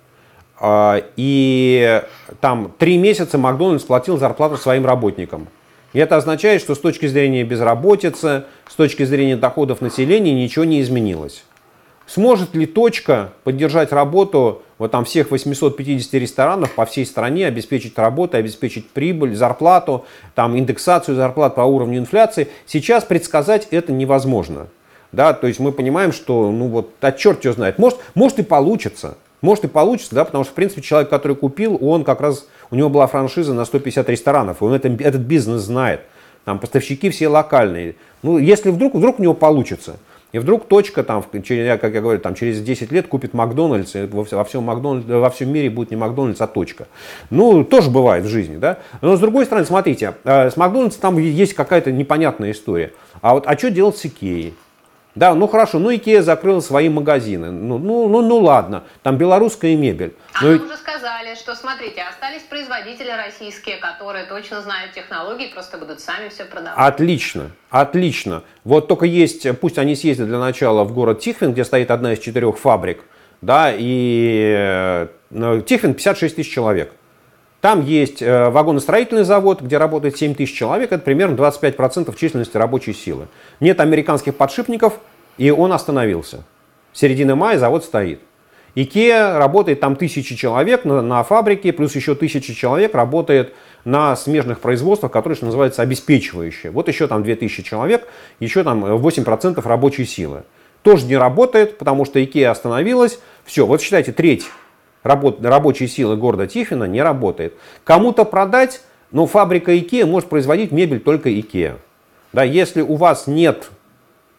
А, 0.59 1.01
и 1.15 2.03
там 2.41 2.73
три 2.77 2.97
месяца 2.97 3.37
Макдональдс 3.37 3.85
платил 3.85 4.17
зарплату 4.17 4.57
своим 4.57 4.85
работникам. 4.85 5.47
И 5.93 5.99
это 5.99 6.17
означает, 6.17 6.61
что 6.61 6.75
с 6.75 6.79
точки 6.79 7.05
зрения 7.07 7.43
безработицы, 7.43 8.43
с 8.69 8.75
точки 8.75 9.03
зрения 9.03 9.37
доходов 9.37 9.79
населения 9.81 10.33
ничего 10.33 10.65
не 10.65 10.81
изменилось. 10.81 11.43
Сможет 12.07 12.53
ли 12.53 12.65
точка 12.65 13.31
поддержать 13.45 13.93
работу 13.93 14.61
вот 14.81 14.89
там 14.89 15.05
всех 15.05 15.29
850 15.29 16.11
ресторанов 16.15 16.71
по 16.71 16.87
всей 16.87 17.05
стране, 17.05 17.45
обеспечить 17.45 17.95
работу, 17.99 18.37
обеспечить 18.37 18.89
прибыль, 18.89 19.35
зарплату, 19.35 20.05
там 20.33 20.57
индексацию 20.57 21.15
зарплат 21.15 21.53
по 21.53 21.61
уровню 21.61 21.99
инфляции? 21.99 22.47
Сейчас 22.65 23.03
предсказать 23.03 23.67
это 23.69 23.91
невозможно. 23.91 24.69
Да, 25.11 25.33
то 25.33 25.45
есть 25.45 25.59
мы 25.59 25.71
понимаем, 25.71 26.11
что, 26.11 26.49
ну 26.49 26.67
вот, 26.67 26.95
а 26.99 27.11
черт 27.11 27.45
его 27.45 27.53
знает, 27.53 27.77
может, 27.77 27.99
может 28.15 28.39
и 28.39 28.43
получится. 28.43 29.17
Может 29.41 29.65
и 29.65 29.67
получится, 29.67 30.15
да, 30.15 30.25
потому 30.25 30.43
что, 30.45 30.53
в 30.53 30.55
принципе, 30.55 30.81
человек, 30.81 31.11
который 31.11 31.35
купил, 31.35 31.77
он 31.79 32.03
как 32.03 32.19
раз, 32.19 32.47
у 32.71 32.75
него 32.75 32.89
была 32.89 33.05
франшиза 33.05 33.53
на 33.53 33.65
150 33.65 34.09
ресторанов, 34.09 34.61
и 34.61 34.65
он 34.65 34.73
это, 34.73 34.87
этот 34.87 35.21
бизнес 35.21 35.61
знает. 35.61 36.01
Там 36.43 36.57
поставщики 36.57 37.11
все 37.11 37.27
локальные. 37.27 37.97
Ну, 38.23 38.39
если 38.39 38.71
вдруг, 38.71 38.95
вдруг 38.95 39.19
у 39.19 39.21
него 39.21 39.35
получится, 39.35 39.97
и 40.31 40.39
вдруг 40.39 40.67
точка, 40.67 41.03
там, 41.03 41.23
через, 41.43 41.79
как 41.79 41.93
я 41.93 42.01
говорю, 42.01 42.19
там, 42.19 42.35
через 42.35 42.61
10 42.61 42.91
лет 42.91 43.07
купит 43.07 43.33
Макдональдс, 43.33 43.95
и 43.95 44.05
во 44.05 44.43
всем, 44.43 44.63
Макдональдс, 44.63 45.07
во 45.07 45.29
всем 45.29 45.51
мире 45.51 45.69
будет 45.69 45.91
не 45.91 45.97
Макдональдс, 45.97 46.39
а 46.41 46.47
точка. 46.47 46.87
Ну, 47.29 47.63
тоже 47.63 47.89
бывает 47.89 48.25
в 48.25 48.29
жизни, 48.29 48.57
да. 48.57 48.79
Но 49.01 49.15
с 49.17 49.19
другой 49.19 49.45
стороны, 49.45 49.65
смотрите, 49.65 50.15
э, 50.23 50.49
с 50.49 50.57
Макдональдс 50.57 50.95
там 50.97 51.17
есть 51.17 51.53
какая-то 51.53 51.91
непонятная 51.91 52.51
история. 52.51 52.93
А 53.21 53.33
вот, 53.33 53.45
а 53.45 53.57
что 53.57 53.71
делать 53.71 53.97
с 53.97 54.05
Икеей? 54.05 54.53
Да, 55.15 55.35
ну 55.35 55.47
хорошо, 55.47 55.79
ну 55.79 55.93
Икея 55.93 56.21
закрыла 56.21 56.61
свои 56.61 56.87
магазины. 56.87 57.51
Ну, 57.51 57.77
ну, 57.77 58.07
ну, 58.07 58.21
ну 58.21 58.37
ладно, 58.37 58.83
там 59.03 59.17
белорусская 59.17 59.75
мебель. 59.75 60.15
А 60.33 60.45
Но... 60.45 60.51
уже 60.51 60.77
сказали, 60.77 61.35
что 61.35 61.53
смотрите, 61.55 62.01
остались 62.03 62.43
производители 62.43 63.11
российские, 63.11 63.77
которые 63.77 64.25
точно 64.25 64.61
знают 64.61 64.93
технологии, 64.93 65.51
просто 65.53 65.77
будут 65.77 65.99
сами 65.99 66.29
все 66.29 66.45
продавать. 66.45 66.77
Отлично, 66.77 67.51
отлично. 67.69 68.43
Вот 68.63 68.87
только 68.87 69.05
есть, 69.05 69.45
пусть 69.59 69.77
они 69.77 69.95
съездят 69.95 70.27
для 70.27 70.39
начала 70.39 70.85
в 70.85 70.93
город 70.93 71.19
Тихвин, 71.19 71.51
где 71.51 71.65
стоит 71.65 71.91
одна 71.91 72.13
из 72.13 72.19
четырех 72.19 72.57
фабрик, 72.57 73.03
да, 73.41 73.73
и 73.75 74.53
э, 74.55 75.61
Тихвин 75.65 75.93
56 75.93 76.37
тысяч 76.37 76.53
человек. 76.53 76.93
Там 77.61 77.85
есть 77.85 78.23
э, 78.23 78.49
вагоностроительный 78.49 79.23
завод, 79.23 79.61
где 79.61 79.77
работает 79.77 80.17
7 80.17 80.33
тысяч 80.33 80.57
человек, 80.57 80.91
это 80.91 81.03
примерно 81.03 81.35
25% 81.35 82.13
численности 82.17 82.57
рабочей 82.57 82.93
силы. 82.93 83.27
Нет 83.59 83.79
американских 83.79 84.35
подшипников, 84.35 84.99
и 85.37 85.51
он 85.51 85.71
остановился. 85.71 86.43
Середина 86.91 87.35
мая 87.35 87.59
завод 87.59 87.85
стоит. 87.85 88.19
Икеа 88.73 89.37
работает 89.37 89.79
там 89.79 89.95
тысячи 89.95 90.35
человек 90.35 90.85
на, 90.85 91.01
на 91.01 91.23
фабрике, 91.23 91.71
плюс 91.71 91.95
еще 91.95 92.15
тысячи 92.15 92.53
человек 92.53 92.95
работает 92.95 93.53
на 93.85 94.15
смежных 94.15 94.59
производствах, 94.59 95.11
которые, 95.11 95.35
что 95.35 95.45
называется, 95.45 95.83
обеспечивающие. 95.83 96.71
Вот 96.71 96.87
еще 96.87 97.07
там 97.07 97.21
2000 97.21 97.63
человек, 97.63 98.07
еще 98.39 98.63
там 98.63 98.83
8% 98.85 99.61
рабочей 99.67 100.05
силы. 100.05 100.43
Тоже 100.81 101.05
не 101.05 101.17
работает, 101.17 101.77
потому 101.77 102.05
что 102.05 102.23
Икеа 102.23 102.49
остановилась. 102.49 103.19
Все, 103.45 103.67
вот 103.67 103.81
считайте, 103.81 104.13
треть 104.13 104.45
работ, 105.03 105.43
рабочей 105.43 105.87
силы 105.87 106.15
города 106.17 106.47
Тихвина 106.47 106.85
не 106.85 107.01
работает. 107.01 107.53
Кому-то 107.83 108.25
продать, 108.25 108.81
но 109.11 109.27
фабрика 109.27 109.77
Икеа 109.77 110.05
может 110.05 110.29
производить 110.29 110.71
мебель 110.71 110.99
только 110.99 111.37
Икеа. 111.39 111.77
Да, 112.33 112.43
если 112.43 112.81
у 112.81 112.95
вас 112.95 113.27
нет 113.27 113.69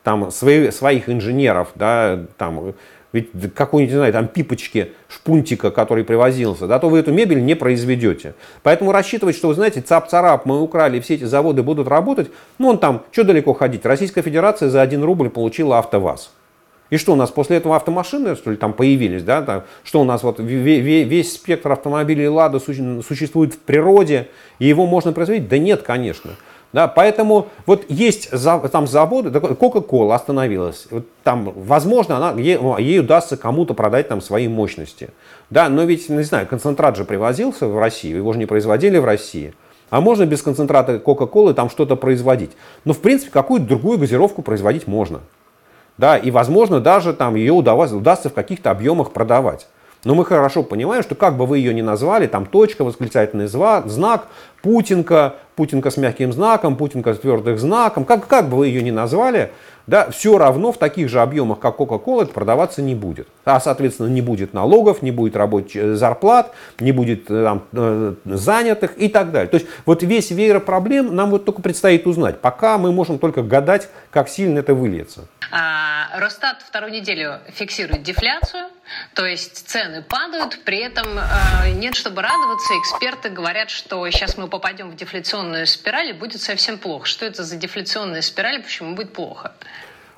там 0.03 0.31
свои, 0.31 0.71
своих 0.71 1.09
инженеров, 1.09 1.69
да, 1.75 2.21
там, 2.39 2.75
ведь 3.13 3.29
какой-нибудь, 3.55 3.93
не 3.93 3.99
знаю, 3.99 4.13
там 4.13 4.27
пипочки, 4.27 4.93
шпунтика, 5.09 5.71
который 5.71 6.03
привозился, 6.03 6.67
да, 6.67 6.79
то 6.79 6.89
вы 6.89 6.99
эту 6.99 7.13
мебель 7.13 7.45
не 7.45 7.55
произведете. 7.55 8.35
Поэтому 8.63 8.93
рассчитывать, 8.93 9.37
что, 9.37 9.49
вы 9.49 9.55
знаете, 9.55 9.81
цап-царап, 9.81 10.47
мы 10.47 10.61
украли, 10.61 11.01
все 11.01 11.15
эти 11.15 11.25
заводы 11.25 11.63
будут 11.63 11.87
работать, 11.87 12.31
ну, 12.59 12.69
он 12.69 12.79
там, 12.79 13.03
что 13.13 13.25
далеко 13.25 13.53
ходить, 13.53 13.85
Российская 13.85 14.23
Федерация 14.23 14.71
за 14.71 14.81
1 14.81 15.05
рубль 15.05 15.29
получила 15.29 15.79
АвтоВАЗ. 15.79 16.31
И 16.93 16.99
что 16.99 17.15
у 17.15 17.17
нас 17.17 17.31
после 17.31 17.57
этого 17.57 17.75
автомашины, 17.75 18.37
что 18.37 18.51
ли, 18.51 18.59
там 18.59 18.75
появились, 18.75 19.25
да, 19.25 19.41
там, 19.41 19.63
что 19.83 20.03
у 20.03 20.05
нас 20.05 20.23
вот 20.23 20.41
весь 20.41 21.33
спектр 21.33 21.73
автомобилей 21.73 22.29
Лада 22.29 22.59
существует 22.59 23.55
в 23.55 23.59
природе, 23.61 24.29
и 24.59 24.67
его 24.67 24.85
можно 24.85 25.15
производить? 25.15 25.49
Да 25.49 25.57
нет, 25.57 25.81
конечно. 25.81 26.33
Да, 26.75 26.89
поэтому 26.89 27.49
вот 27.65 27.87
есть 27.89 28.29
там 28.71 28.87
заводы, 28.87 29.31
Coca-Cola 29.31 30.15
остановилась, 30.15 30.87
вот 30.91 31.07
там, 31.25 31.55
возможно, 31.57 32.19
она, 32.19 32.39
ей, 32.39 32.59
ей 32.79 33.01
удастся 33.01 33.39
кому-то 33.39 33.73
продать 33.73 34.09
там 34.09 34.21
свои 34.21 34.47
мощности. 34.47 35.09
Да, 35.49 35.71
но 35.71 35.85
ведь, 35.85 36.11
не 36.11 36.25
знаю, 36.25 36.47
концентрат 36.47 36.99
же 36.99 37.07
привозился 37.07 37.69
в 37.69 37.79
Россию, 37.79 38.19
его 38.19 38.35
же 38.35 38.39
не 38.39 38.45
производили 38.45 38.99
в 38.99 39.07
России. 39.07 39.55
А 39.89 40.03
можно 40.03 40.27
без 40.27 40.43
концентрата 40.43 40.97
Coca-Cola 40.97 41.55
там 41.55 41.71
что-то 41.71 41.97
производить. 41.97 42.51
Но, 42.85 42.93
в 42.93 42.99
принципе, 42.99 43.31
какую-то 43.31 43.67
другую 43.67 43.97
газировку 43.97 44.43
производить 44.43 44.87
можно. 44.87 45.21
Да, 45.99 46.17
и, 46.17 46.31
возможно, 46.31 46.81
даже 46.81 47.13
там 47.13 47.35
ее 47.35 47.53
удалось, 47.53 47.93
удастся 47.93 48.31
в 48.31 48.35
каких-то 48.35 48.71
объемах 48.71 49.13
продавать. 49.13 49.67
Но 50.05 50.15
мы 50.15 50.25
хорошо 50.25 50.65
понимаем, 50.65 51.03
что 51.03 51.15
как 51.15 51.37
бы 51.37 51.47
вы 51.47 51.59
ее 51.59 51.73
ни 51.73 51.83
назвали, 51.83 52.27
там 52.27 52.47
точка, 52.47 52.83
восклицательный 52.85 53.47
знак, 53.47 54.27
Путинка, 54.63 55.37
Путинка 55.57 55.91
с 55.91 55.97
мягким 55.97 56.33
знаком, 56.33 56.77
Путинка 56.77 57.15
с 57.15 57.19
твердым 57.19 57.59
знаком, 57.59 58.05
как, 58.05 58.27
как 58.27 58.49
бы 58.49 58.59
вы 58.59 58.69
ее 58.69 58.83
ни 58.83 58.91
назвали, 58.91 59.51
да, 59.87 60.11
все 60.11 60.39
равно 60.39 60.73
в 60.73 60.79
таких 60.79 61.09
же 61.09 61.21
объемах, 61.21 61.59
как 61.59 61.77
Coca-Cola, 61.77 62.25
это 62.25 62.33
продаваться 62.33 62.83
не 62.83 62.95
будет. 62.95 63.29
А, 63.45 63.61
соответственно, 63.61 64.09
не 64.09 64.21
будет 64.21 64.55
налогов, 64.55 65.03
не 65.03 65.11
будет 65.11 65.37
рабочих 65.37 65.83
э, 65.83 65.95
зарплат, 65.95 66.53
не 66.79 66.93
будет 66.93 67.31
э, 67.31 67.45
там, 67.45 67.65
э, 67.73 68.15
занятых 68.25 68.97
и 68.97 69.09
так 69.09 69.33
далее. 69.33 69.49
То 69.49 69.57
есть 69.57 69.67
вот 69.85 70.03
весь 70.03 70.31
веер 70.31 70.61
проблем 70.61 71.15
нам 71.15 71.31
вот 71.31 71.45
только 71.45 71.63
предстоит 71.63 72.07
узнать. 72.07 72.41
Пока 72.41 72.79
мы 72.79 72.93
можем 72.93 73.19
только 73.19 73.43
гадать, 73.43 73.89
как 74.11 74.29
сильно 74.29 74.61
это 74.61 74.75
выльется. 74.75 75.27
А, 75.51 76.09
Росстат 76.19 76.63
вторую 76.63 76.93
неделю 76.93 77.41
фиксирует 77.53 78.03
дефляцию, 78.03 78.69
то 79.15 79.27
есть 79.27 79.69
цены 79.69 80.03
падают, 80.03 80.61
при 80.65 80.79
этом 80.79 81.07
нет, 81.75 81.95
чтобы 81.95 82.23
радоваться. 82.23 82.73
Эксперты 82.81 83.29
говорят, 83.29 83.69
что 83.69 84.09
сейчас 84.11 84.39
мы 84.39 84.49
попадем 84.49 84.91
в 84.91 84.97
дефляционную 84.97 85.52
спираль 85.67 86.11
и 86.11 86.13
будет 86.13 86.41
совсем 86.41 86.79
плохо. 86.79 87.07
Что 87.07 87.27
это 87.27 87.45
за 87.45 87.57
дефляционная 87.57 88.23
спираль, 88.23 88.63
почему 88.63 88.95
будет 88.95 89.13
плохо? 89.13 89.53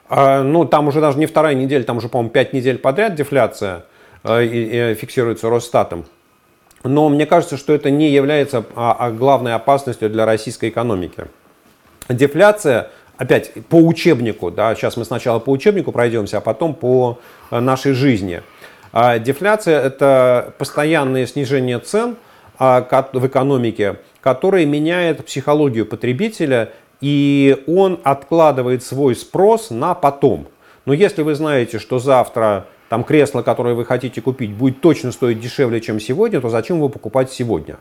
А, 0.08 0.42
ну, 0.42 0.64
там 0.64 0.88
уже 0.88 1.00
даже 1.00 1.18
не 1.18 1.26
вторая 1.26 1.54
неделя, 1.54 1.82
там 1.82 1.98
уже, 1.98 2.08
по-моему, 2.08 2.30
пять 2.30 2.52
недель 2.52 2.78
подряд 2.78 3.14
дефляция 3.14 3.84
э, 4.22 4.44
и 4.44 4.94
фиксируется 4.94 5.48
Росстатом. 5.48 6.06
Но 6.82 7.08
мне 7.08 7.24
кажется, 7.24 7.56
что 7.56 7.72
это 7.72 7.90
не 7.90 8.10
является 8.10 8.64
а, 8.76 8.94
а 8.98 9.10
главной 9.10 9.54
опасностью 9.54 10.10
для 10.10 10.26
российской 10.26 10.68
экономики. 10.68 11.24
Дефляция, 12.08 12.90
опять 13.16 13.52
по 13.68 13.76
учебнику, 13.76 14.50
да, 14.50 14.74
сейчас 14.74 14.98
мы 14.98 15.06
сначала 15.06 15.38
по 15.38 15.50
учебнику 15.50 15.92
пройдемся, 15.92 16.38
а 16.38 16.40
потом 16.40 16.74
по 16.74 17.18
э, 17.50 17.60
нашей 17.60 17.92
жизни. 17.92 18.42
А 18.92 19.18
дефляция– 19.18 19.82
это 19.84 20.54
постоянное 20.58 21.26
снижение 21.26 21.80
цен 21.80 22.16
в 22.58 23.26
экономике, 23.26 23.96
которое 24.24 24.64
меняет 24.64 25.22
психологию 25.26 25.84
потребителя 25.84 26.72
и 27.02 27.62
он 27.66 28.00
откладывает 28.04 28.82
свой 28.82 29.14
спрос 29.14 29.68
на 29.68 29.92
потом. 29.92 30.46
Но 30.86 30.94
если 30.94 31.20
вы 31.20 31.34
знаете, 31.34 31.78
что 31.78 31.98
завтра 31.98 32.66
там 32.88 33.04
кресло, 33.04 33.42
которое 33.42 33.74
вы 33.74 33.84
хотите 33.84 34.22
купить, 34.22 34.54
будет 34.54 34.80
точно 34.80 35.12
стоить 35.12 35.40
дешевле, 35.40 35.82
чем 35.82 36.00
сегодня, 36.00 36.40
то 36.40 36.48
зачем 36.48 36.78
его 36.78 36.88
покупать 36.88 37.30
сегодня? 37.30 37.76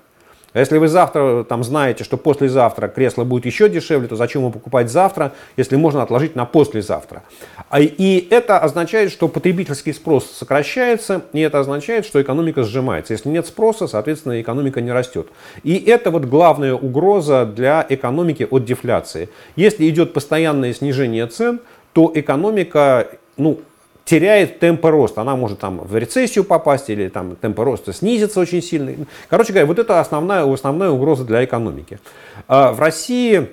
А 0.53 0.59
если 0.59 0.77
вы 0.77 0.87
завтра 0.87 1.43
там 1.43 1.63
знаете, 1.63 2.03
что 2.03 2.15
послезавтра 2.17 2.87
кресло 2.87 3.23
будет 3.23 3.45
еще 3.45 3.69
дешевле, 3.69 4.07
то 4.07 4.15
зачем 4.15 4.43
его 4.43 4.51
покупать 4.51 4.91
завтра, 4.91 5.33
если 5.57 5.75
можно 5.75 6.03
отложить 6.03 6.35
на 6.35 6.45
послезавтра? 6.45 7.23
А 7.69 7.79
И 7.81 8.27
это 8.29 8.59
означает, 8.59 9.11
что 9.11 9.27
потребительский 9.27 9.93
спрос 9.93 10.29
сокращается, 10.29 11.23
и 11.33 11.39
это 11.39 11.59
означает, 11.59 12.05
что 12.05 12.21
экономика 12.21 12.63
сжимается. 12.63 13.13
Если 13.13 13.29
нет 13.29 13.47
спроса, 13.47 13.87
соответственно, 13.87 14.39
экономика 14.39 14.79
не 14.79 14.91
растет. 14.91 15.27
И 15.63 15.75
это 15.75 16.11
вот 16.11 16.25
главная 16.25 16.75
угроза 16.75 17.45
для 17.45 17.85
экономики 17.89 18.47
от 18.49 18.63
дефляции. 18.63 19.29
Если 19.55 19.89
идет 19.89 20.13
постоянное 20.13 20.73
снижение 20.73 21.25
цен, 21.27 21.59
то 21.93 22.11
экономика 22.13 23.07
ну, 23.37 23.59
теряет 24.05 24.59
темпы 24.59 24.89
роста. 24.89 25.21
Она 25.21 25.35
может 25.35 25.59
там 25.59 25.79
в 25.79 25.95
рецессию 25.97 26.43
попасть 26.43 26.89
или 26.89 27.09
там 27.09 27.35
темпы 27.35 27.63
роста 27.63 27.93
снизится 27.93 28.39
очень 28.39 28.61
сильно. 28.61 29.05
Короче 29.29 29.53
говоря, 29.53 29.65
вот 29.65 29.79
это 29.79 29.99
основная, 29.99 30.51
основная 30.51 30.89
угроза 30.89 31.23
для 31.23 31.43
экономики. 31.43 31.99
А 32.47 32.73
в 32.73 32.79
России, 32.79 33.49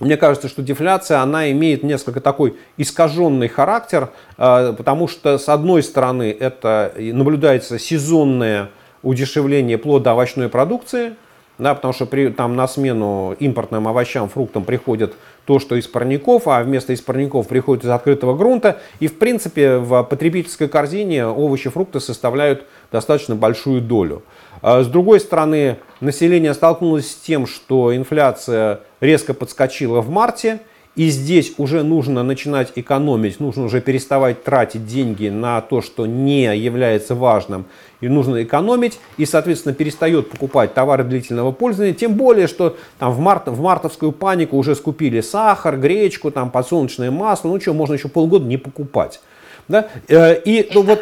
мне 0.00 0.16
кажется, 0.16 0.48
что 0.48 0.62
дефляция, 0.62 1.20
она 1.20 1.50
имеет 1.50 1.82
несколько 1.82 2.20
такой 2.20 2.56
искаженный 2.76 3.48
характер, 3.48 4.10
а, 4.38 4.72
потому 4.72 5.08
что 5.08 5.38
с 5.38 5.48
одной 5.48 5.82
стороны 5.82 6.34
это 6.38 6.92
наблюдается 6.96 7.78
сезонное 7.78 8.70
удешевление 9.02 9.78
плодоовощной 9.78 10.48
продукции, 10.48 11.16
да, 11.58 11.74
потому 11.74 11.92
что 11.92 12.06
при, 12.06 12.28
там 12.28 12.56
на 12.56 12.66
смену 12.66 13.36
импортным 13.38 13.86
овощам, 13.86 14.28
фруктам 14.28 14.64
приходят 14.64 15.14
то, 15.44 15.58
что 15.58 15.76
из 15.76 15.86
парников, 15.86 16.46
а 16.46 16.62
вместо 16.62 16.92
из 16.92 17.00
парников 17.00 17.48
приходит 17.48 17.84
из 17.84 17.90
открытого 17.90 18.36
грунта. 18.36 18.78
И, 19.00 19.08
в 19.08 19.18
принципе, 19.18 19.78
в 19.78 20.02
потребительской 20.04 20.68
корзине 20.68 21.26
овощи 21.26 21.68
и 21.68 21.70
фрукты 21.70 22.00
составляют 22.00 22.64
достаточно 22.90 23.34
большую 23.34 23.80
долю. 23.80 24.22
А 24.60 24.82
с 24.82 24.86
другой 24.86 25.20
стороны, 25.20 25.78
население 26.00 26.54
столкнулось 26.54 27.10
с 27.10 27.14
тем, 27.14 27.46
что 27.46 27.94
инфляция 27.94 28.80
резко 29.00 29.34
подскочила 29.34 30.00
в 30.00 30.10
марте, 30.10 30.60
и 30.94 31.08
здесь 31.08 31.54
уже 31.56 31.82
нужно 31.82 32.22
начинать 32.22 32.72
экономить, 32.76 33.40
нужно 33.40 33.64
уже 33.64 33.80
переставать 33.80 34.44
тратить 34.44 34.86
деньги 34.86 35.28
на 35.28 35.60
то, 35.62 35.80
что 35.80 36.04
не 36.06 36.54
является 36.56 37.14
важным, 37.14 37.64
и 38.02 38.08
нужно 38.08 38.42
экономить, 38.42 39.00
и, 39.16 39.24
соответственно, 39.24 39.74
перестает 39.74 40.28
покупать 40.28 40.74
товары 40.74 41.04
длительного 41.04 41.52
пользования, 41.52 41.94
тем 41.94 42.14
более, 42.14 42.48
что 42.48 42.76
там 42.98 43.12
в, 43.12 43.20
март, 43.20 43.46
в 43.46 43.62
мартовскую 43.62 44.12
панику 44.12 44.58
уже 44.58 44.74
скупили 44.74 45.22
сахар, 45.22 45.78
гречку, 45.78 46.30
там 46.30 46.50
подсолнечное 46.50 47.10
масло, 47.10 47.48
ну 47.48 47.60
что, 47.60 47.72
можно 47.72 47.94
еще 47.94 48.08
полгода 48.08 48.44
не 48.44 48.58
покупать. 48.58 49.20
Да? 49.68 49.88
Э, 50.08 50.38
и, 50.44 50.68
ну, 50.74 50.82
вот, 50.82 51.00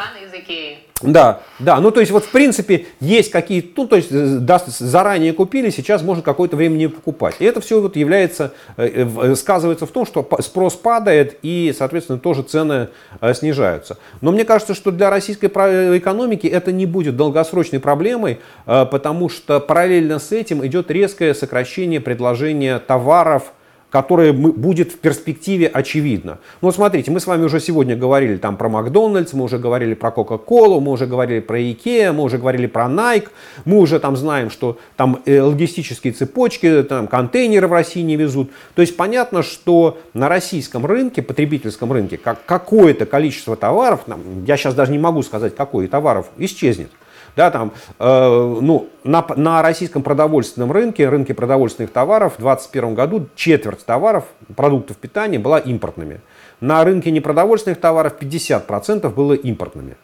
да, 1.03 1.40
да, 1.59 1.80
ну 1.80 1.90
то 1.90 2.01
есть 2.01 2.12
вот 2.12 2.24
в 2.24 2.30
принципе 2.30 2.86
есть 3.01 3.30
какие-то, 3.30 3.68
ну 3.82 3.88
то 3.88 3.96
есть 3.96 4.09
э, 4.11 4.36
да, 4.40 4.62
заранее 4.66 5.32
купили, 5.32 5.70
сейчас 5.70 6.03
можно 6.03 6.22
какое-то 6.22 6.57
время 6.57 6.76
не 6.76 6.88
покупать. 6.88 7.36
И 7.38 7.44
это 7.44 7.62
все 7.62 7.80
вот 7.80 7.96
является, 7.96 8.53
э, 8.76 9.07
э, 9.07 9.34
сказывается 9.34 9.86
в 9.86 9.90
том, 9.90 10.05
что 10.05 10.28
спрос 10.40 10.74
падает 10.74 11.38
и, 11.42 11.74
соответственно, 11.76 12.18
тоже 12.18 12.42
цены 12.42 12.88
снижаются. 13.32 13.96
Но 14.20 14.30
мне 14.30 14.44
кажется, 14.44 14.74
что 14.74 14.90
для 14.90 15.09
российской 15.09 15.46
экономики 15.46 16.46
это 16.46 16.70
не 16.70 16.84
будет 16.84 17.16
долгосрочной 17.16 17.80
проблемой, 17.80 18.40
потому 18.66 19.28
что 19.28 19.59
параллельно 19.61 20.18
с 20.18 20.32
этим 20.32 20.64
идет 20.66 20.90
резкое 20.90 21.34
сокращение 21.34 22.01
предложения 22.01 22.78
товаров, 22.78 23.53
которое 23.91 24.32
будет 24.32 24.93
в 24.93 24.99
перспективе 24.99 25.66
очевидно. 25.66 26.38
Ну 26.61 26.68
вот 26.68 26.74
смотрите, 26.74 27.11
мы 27.11 27.20
с 27.20 27.26
вами 27.26 27.45
уже 27.45 27.61
сегодня 27.61 27.97
говорили 27.97 28.36
там 28.36 28.57
про 28.57 28.68
Макдональдс, 28.68 29.32
мы 29.32 29.45
уже 29.45 29.59
говорили 29.59 29.95
про 29.95 30.11
Кока-Колу, 30.12 30.80
мы 30.80 30.93
уже 30.93 31.07
говорили 31.07 31.41
про 31.41 31.61
Икеа, 31.61 32.12
мы 32.12 32.22
уже 32.22 32.38
говорили 32.38 32.66
про 32.66 32.84
Nike, 32.86 33.28
мы 33.64 33.78
уже 33.78 33.99
там 33.99 34.16
знаем, 34.16 34.51
что 34.51 34.78
там 34.97 35.20
э, 35.26 35.41
логистические 35.41 36.12
цепочки, 36.12 36.82
там 36.84 37.09
контейнеры 37.09 37.66
в 37.66 37.72
России 37.72 38.03
не 38.03 38.16
везут. 38.16 38.51
То 38.74 38.82
есть 38.82 38.97
понятно, 38.97 39.43
что 39.43 39.99
на 40.14 40.28
российском 40.28 40.86
рынке, 40.86 41.22
потребительском 41.22 41.93
рынке, 41.93 42.16
как 42.16 42.45
какое-то 42.47 43.07
количество 43.07 43.57
товаров, 43.57 44.03
я 44.47 44.57
сейчас 44.57 44.74
даже 44.74 44.93
не 44.93 44.99
могу 44.99 45.22
сказать, 45.22 45.57
какое 45.57 45.88
товаров, 45.88 46.26
исчезнет. 46.38 46.91
Да, 47.37 47.51
там, 47.51 47.72
э, 47.99 48.59
ну, 48.61 48.89
на, 49.05 49.24
на 49.37 49.62
российском 49.62 50.03
продовольственном 50.03 50.72
рынке, 50.72 51.09
рынке 51.09 51.35
продовольственных 51.35 51.93
товаров 51.93 52.35
в 52.35 52.43
2021 52.43 52.95
году 52.95 53.28
четверть 53.35 53.85
товаров, 53.85 54.24
продуктов 54.57 54.97
питания 54.97 55.39
была 55.39 55.59
импортными. 55.59 56.20
На 56.61 56.85
рынке 56.85 57.11
непродовольственных 57.11 57.81
товаров 57.81 58.14
50% 58.20 59.09
было 59.14 59.33
импортными. 59.33 59.97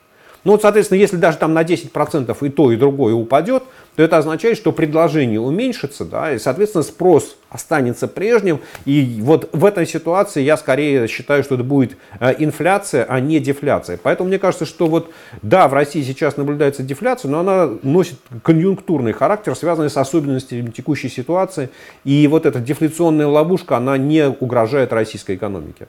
Ну 0.44 0.52
вот, 0.52 0.62
соответственно, 0.62 0.98
если 0.98 1.16
даже 1.16 1.38
там 1.38 1.54
на 1.54 1.64
10% 1.64 2.36
и 2.40 2.48
то, 2.50 2.70
и 2.70 2.76
другое 2.76 3.14
упадет, 3.14 3.64
то 3.96 4.02
это 4.02 4.18
означает, 4.18 4.56
что 4.58 4.72
предложение 4.72 5.40
уменьшится, 5.40 6.04
да, 6.04 6.32
и, 6.32 6.38
соответственно, 6.38 6.84
спрос 6.84 7.36
останется 7.48 8.08
прежним. 8.08 8.60
И 8.84 9.18
вот 9.22 9.48
в 9.52 9.64
этой 9.64 9.86
ситуации 9.86 10.42
я 10.42 10.56
скорее 10.56 11.08
считаю, 11.08 11.42
что 11.42 11.54
это 11.54 11.64
будет 11.64 11.96
э, 12.20 12.34
инфляция, 12.38 13.04
а 13.08 13.20
не 13.20 13.40
дефляция. 13.40 13.98
Поэтому 14.02 14.28
мне 14.28 14.38
кажется, 14.38 14.66
что 14.66 14.86
вот, 14.86 15.10
да, 15.42 15.66
в 15.68 15.74
России 15.74 16.02
сейчас 16.02 16.36
наблюдается 16.36 16.82
дефляция, 16.82 17.30
но 17.30 17.40
она 17.40 17.70
носит 17.82 18.18
конъюнктурный 18.42 19.12
характер, 19.12 19.56
связанный 19.56 19.90
с 19.90 19.96
особенностями 19.96 20.70
текущей 20.70 21.08
ситуации. 21.08 21.70
И 22.04 22.28
вот 22.28 22.44
эта 22.44 22.60
дефляционная 22.60 23.26
ловушка, 23.26 23.78
она 23.78 23.96
не 23.96 24.28
угрожает 24.28 24.92
российской 24.92 25.36
экономике. 25.36 25.88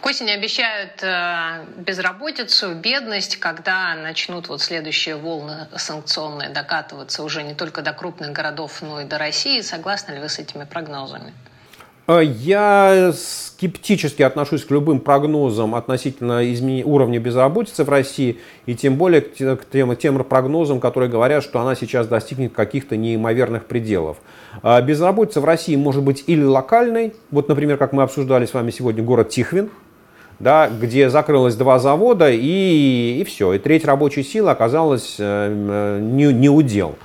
К 0.00 0.06
осени 0.06 0.30
обещают 0.30 1.02
э, 1.02 1.64
безработицу, 1.76 2.74
бедность, 2.74 3.36
когда 3.36 3.94
начнут 3.94 4.48
вот 4.48 4.62
следующие 4.62 5.16
волны 5.16 5.68
санкционные 5.76 6.48
докатываться 6.50 7.22
уже 7.22 7.42
не 7.42 7.54
только 7.54 7.82
до 7.82 7.92
крупных 7.92 8.32
городов, 8.32 8.82
но 8.82 9.00
и 9.00 9.04
до 9.04 9.18
России. 9.18 9.60
Согласны 9.60 10.12
ли 10.12 10.20
вы 10.20 10.28
с 10.28 10.38
этими 10.38 10.64
прогнозами? 10.64 11.32
Э, 12.06 12.20
я 12.22 13.12
скептически 13.14 14.22
отношусь 14.22 14.64
к 14.64 14.70
любым 14.70 15.00
прогнозам 15.00 15.74
относительно 15.74 16.40
уровня 16.84 17.18
безработицы 17.18 17.84
в 17.84 17.88
России, 17.88 18.38
и 18.66 18.74
тем 18.74 18.96
более 18.96 19.22
к 19.22 19.64
тем, 19.70 19.96
тем 19.96 20.24
прогнозам, 20.24 20.80
которые 20.80 21.10
говорят, 21.10 21.42
что 21.42 21.60
она 21.60 21.74
сейчас 21.74 22.06
достигнет 22.06 22.52
каких-то 22.52 22.96
неимоверных 22.96 23.66
пределов. 23.66 24.18
Э, 24.62 24.80
безработица 24.82 25.40
в 25.40 25.44
России 25.44 25.76
может 25.76 26.02
быть 26.02 26.24
или 26.26 26.44
локальной, 26.44 27.14
вот, 27.30 27.48
например, 27.48 27.76
как 27.76 27.92
мы 27.92 28.02
обсуждали 28.02 28.46
с 28.46 28.54
вами 28.54 28.70
сегодня, 28.70 29.02
город 29.02 29.30
Тихвин, 29.30 29.70
да, 30.38 30.68
где 30.68 31.08
закрылось 31.08 31.56
два 31.56 31.78
завода 31.78 32.30
и, 32.30 33.18
и 33.20 33.24
все, 33.24 33.54
и 33.54 33.58
треть 33.58 33.84
рабочей 33.86 34.22
силы 34.22 34.50
оказалась 34.50 35.16
э, 35.18 35.98
не, 36.00 36.32
не 36.32 36.50
удел. 36.50 36.96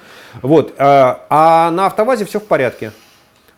Вот. 0.41 0.73
А 0.77 1.71
на 1.71 1.87
автовазе 1.87 2.23
все 2.23 2.39
в 2.39 2.45
порядке. 2.45 2.91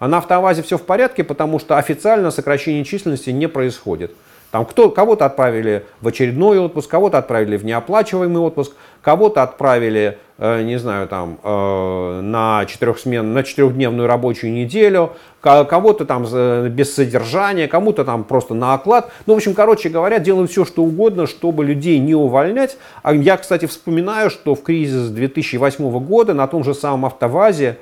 А 0.03 0.07
на 0.09 0.17
автовазе 0.17 0.61
все 0.63 0.77
в 0.77 0.81
порядке, 0.81 1.23
потому 1.23 1.59
что 1.59 1.77
официально 1.77 2.29
сокращение 2.29 2.83
численности 2.83 3.29
не 3.29 3.47
происходит. 3.47 4.11
Там 4.51 4.65
кто, 4.65 4.89
кого-то 4.89 5.25
отправили 5.25 5.85
в 6.01 6.09
очередной 6.09 6.59
отпуск, 6.59 6.91
кого-то 6.91 7.19
отправили 7.19 7.55
в 7.55 7.63
неоплачиваемый 7.63 8.41
отпуск, 8.41 8.73
кого-то 9.01 9.43
отправили, 9.43 10.17
э, 10.39 10.61
не 10.63 10.77
знаю, 10.77 11.07
там, 11.07 11.39
э, 11.41 12.19
на, 12.21 12.65
четырехсмен, 12.65 13.33
на 13.33 13.43
четырехдневную 13.43 14.05
рабочую 14.05 14.51
неделю, 14.51 15.13
кого-то 15.39 16.05
там 16.05 16.23
без 16.69 16.93
содержания, 16.93 17.67
кому-то 17.69 18.03
там 18.03 18.25
просто 18.25 18.53
на 18.53 18.73
оклад. 18.73 19.09
Ну, 19.25 19.33
в 19.33 19.37
общем, 19.37 19.53
короче 19.53 19.87
говоря, 19.89 20.19
делают 20.19 20.51
все, 20.51 20.65
что 20.65 20.83
угодно, 20.83 21.27
чтобы 21.27 21.65
людей 21.65 21.99
не 21.99 22.13
увольнять. 22.13 22.77
А 23.03 23.13
я, 23.13 23.37
кстати, 23.37 23.65
вспоминаю, 23.65 24.29
что 24.29 24.53
в 24.55 24.63
кризис 24.63 25.09
2008 25.09 25.99
года 25.99 26.33
на 26.33 26.47
том 26.47 26.63
же 26.63 26.73
самом 26.73 27.05
автовазе 27.05 27.77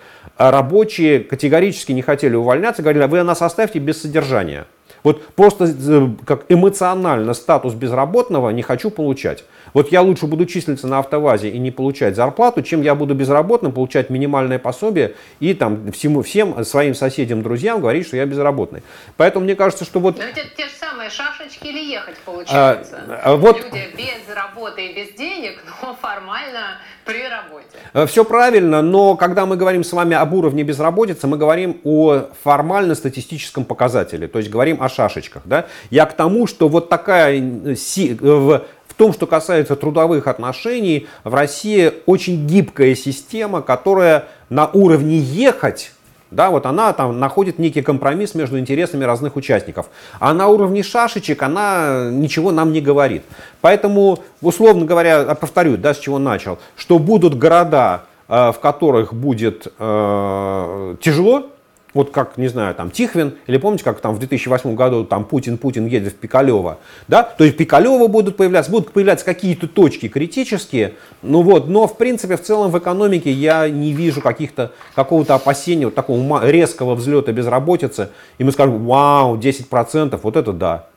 рабочие 0.50 1.20
категорически 1.20 1.92
не 1.92 2.02
хотели 2.02 2.36
увольняться, 2.36 2.82
говорили, 2.82 3.04
«А 3.04 3.08
вы 3.08 3.22
нас 3.22 3.42
оставьте 3.42 3.80
без 3.80 4.02
содержания. 4.02 4.66
Вот 5.04 5.26
просто 5.36 5.66
э, 5.66 6.08
как 6.26 6.46
эмоционально 6.50 7.34
статус 7.34 7.74
безработного 7.74 8.50
не 8.50 8.62
хочу 8.62 8.90
получать. 8.90 9.44
Вот 9.74 9.92
я 9.92 10.02
лучше 10.02 10.28
буду 10.28 10.46
числиться 10.46 10.88
на 10.88 11.00
автовазе 11.00 11.50
и 11.50 11.58
не 11.58 11.72
получать 11.72 12.16
зарплату, 12.16 12.62
чем 12.62 12.82
я 12.82 12.96
буду 12.96 13.14
безработным, 13.14 13.72
получать 13.72 14.10
минимальное 14.10 14.60
пособие 14.60 15.16
и 15.40 15.54
там 15.54 15.92
всему, 15.92 16.22
всем 16.22 16.64
своим 16.66 16.94
соседям, 16.96 17.42
друзьям 17.42 17.80
говорить, 17.80 18.08
что 18.08 18.18
я 18.18 18.26
безработный. 18.26 18.84
Поэтому 19.18 19.46
мне 19.46 19.56
кажется, 19.56 19.86
что 19.86 20.00
вот... 20.00 20.18
Но 20.18 20.24
это 20.24 20.42
те 20.56 20.66
же 20.66 20.72
самые 20.80 21.10
шашечки 21.10 21.68
или 21.68 21.80
ехать 21.80 22.18
получается. 22.26 23.04
А, 23.24 23.36
вот... 23.36 23.58
Люди 23.58 23.90
без 23.98 24.36
работы 24.36 24.88
и 24.88 24.96
без 24.96 25.14
денег, 25.16 25.64
но 25.82 25.96
формально 26.02 26.80
при 27.06 27.28
работе. 27.28 27.66
Э, 27.94 28.06
Все 28.06 28.24
правильно, 28.24 28.82
но 28.82 29.16
когда 29.16 29.46
мы 29.46 29.58
говорим 29.58 29.84
с 29.84 29.94
вами 29.94 30.16
об 30.16 30.34
уровне 30.34 30.64
безработицы, 30.64 31.28
мы 31.28 31.38
говорим 31.38 31.80
о 31.84 32.30
формально-статистическом 32.44 33.66
показателе, 33.66 34.28
то 34.28 34.40
есть 34.40 34.52
говорим 34.52 34.82
о 34.82 34.90
шашечках. 34.90 35.44
Да? 35.46 35.68
Я 35.90 36.06
к 36.06 36.14
тому, 36.14 36.48
что 36.48 36.68
вот 36.68 36.90
такая 36.90 37.40
э, 37.40 37.76
в 38.20 38.62
в 38.81 38.81
том, 39.02 39.14
что 39.14 39.26
касается 39.26 39.76
трудовых 39.76 40.28
отношений, 40.28 41.08
в 41.24 41.34
России 41.34 41.92
очень 42.06 42.46
гибкая 42.46 42.94
система, 42.94 43.64
которая 43.64 44.26
на 44.50 44.68
уровне 44.68 45.18
ехать 45.18 45.92
да, 46.30 46.52
вот 46.52 46.68
она 46.68 46.94
там 46.94 47.20
находит 47.20 47.58
некий 47.58 47.82
компромисс 47.82 48.36
между 48.36 48.60
интересами 48.60 49.04
разных 49.04 49.36
участников. 49.36 49.88
А 50.20 50.34
на 50.36 50.48
уровне 50.48 50.84
шашечек 50.84 51.42
она 51.42 52.10
ничего 52.12 52.52
нам 52.52 52.72
не 52.72 52.80
говорит. 52.80 53.24
Поэтому, 53.60 54.20
условно 54.40 54.86
говоря, 54.86 55.36
повторю, 55.36 55.78
да, 55.78 55.96
с 55.96 55.98
чего 55.98 56.20
начал, 56.20 56.60
что 56.78 57.00
будут 57.00 57.38
города, 57.38 58.04
э, 58.30 58.52
в 58.54 58.60
которых 58.62 59.14
будет 59.16 59.68
э, 59.80 60.96
тяжело, 61.02 61.48
вот 61.94 62.12
как, 62.12 62.38
не 62.38 62.48
знаю, 62.48 62.74
там 62.76 62.92
Тихвин, 62.92 63.36
или 63.48 63.58
помните, 63.58 63.84
как 63.84 64.00
там 64.00 64.16
в 64.16 64.20
2008 64.20 64.76
году 64.76 65.04
там 65.04 65.26
Путин, 65.26 65.58
Путин 65.58 65.86
едет 65.86 66.14
в 66.14 66.16
Пикалево, 66.16 66.80
да? 67.08 67.24
То 67.24 67.44
есть 67.44 67.58
Пикалево 67.58 68.08
будут 68.08 68.38
появляться, 68.38 68.72
будут 68.72 68.92
появляться 68.92 69.26
какие-то 69.26 69.68
точки 69.68 70.08
критические, 70.08 70.96
ну 71.22 71.42
вот, 71.42 71.68
но 71.68 71.88
в 71.88 71.98
принципе 71.98 72.38
в 72.38 72.42
целом 72.42 72.72
в 72.72 72.80
экономике 72.80 73.32
я 73.32 73.68
не 73.70 73.94
вижу 73.94 74.22
каких-то, 74.22 74.72
какого-то 74.96 75.36
опасения, 75.36 75.86
вот 75.86 75.96
такого 75.96 76.48
резкого 76.48 76.96
взлета 76.96 77.32
безработицы, 77.32 78.10
и 78.38 78.44
мы 78.44 78.52
скажем, 78.52 78.86
вау, 78.86 79.38
10%, 79.38 80.20
вот 80.22 80.36
это 80.36 80.54
да. 80.54 80.88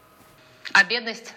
А 0.72 0.84
бедность? 0.84 1.34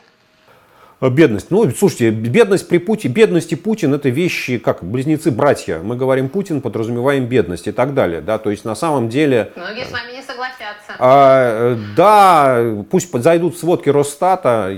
Э, 1.00 1.10
бедность. 1.10 1.52
Ну, 1.52 1.70
слушайте, 1.72 2.10
бедность 2.10 2.68
при 2.68 2.80
Путине, 2.80 3.14
бедность 3.14 3.52
и 3.52 3.56
Путин 3.56 3.94
это 3.94 4.10
вещи, 4.10 4.58
как 4.58 4.84
близнецы-братья. 4.84 5.80
Мы 5.80 5.96
говорим 5.96 6.30
Путин, 6.30 6.62
подразумеваем 6.62 7.26
бедность 7.26 7.68
и 7.68 7.72
так 7.72 7.94
далее. 7.94 8.22
Да? 8.22 8.38
То 8.38 8.50
есть 8.50 8.66
на 8.66 8.76
самом 8.76 9.10
деле... 9.10 9.52
Многие 9.56 9.86
с 9.86 9.92
вами 9.92 10.14
не 10.14 10.24
согласятся. 10.24 10.96
А, 10.98 11.74
э, 11.74 11.78
да, 11.96 12.84
пусть 12.90 13.12
зайдут 13.12 13.58
сводки 13.58 13.90
Росстата, 13.90 14.76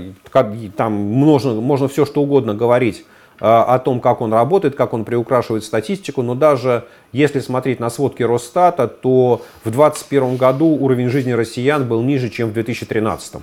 там 0.76 0.92
можно, 0.92 1.54
можно 1.54 1.88
все 1.88 2.04
что 2.04 2.22
угодно 2.22 2.54
говорить 2.54 3.04
о 3.42 3.78
том, 3.78 4.00
как 4.00 4.20
он 4.20 4.34
работает, 4.34 4.74
как 4.74 4.92
он 4.92 5.06
приукрашивает 5.06 5.64
статистику, 5.64 6.20
но 6.20 6.34
даже 6.34 6.84
если 7.12 7.40
смотреть 7.40 7.80
на 7.80 7.88
сводки 7.88 8.22
Росстата, 8.22 8.86
то 8.86 9.40
в 9.64 9.70
2021 9.70 10.36
году 10.36 10.66
уровень 10.66 11.08
жизни 11.08 11.32
россиян 11.32 11.88
был 11.88 12.02
ниже, 12.02 12.28
чем 12.28 12.50
в 12.50 12.52
2013. 12.52 13.36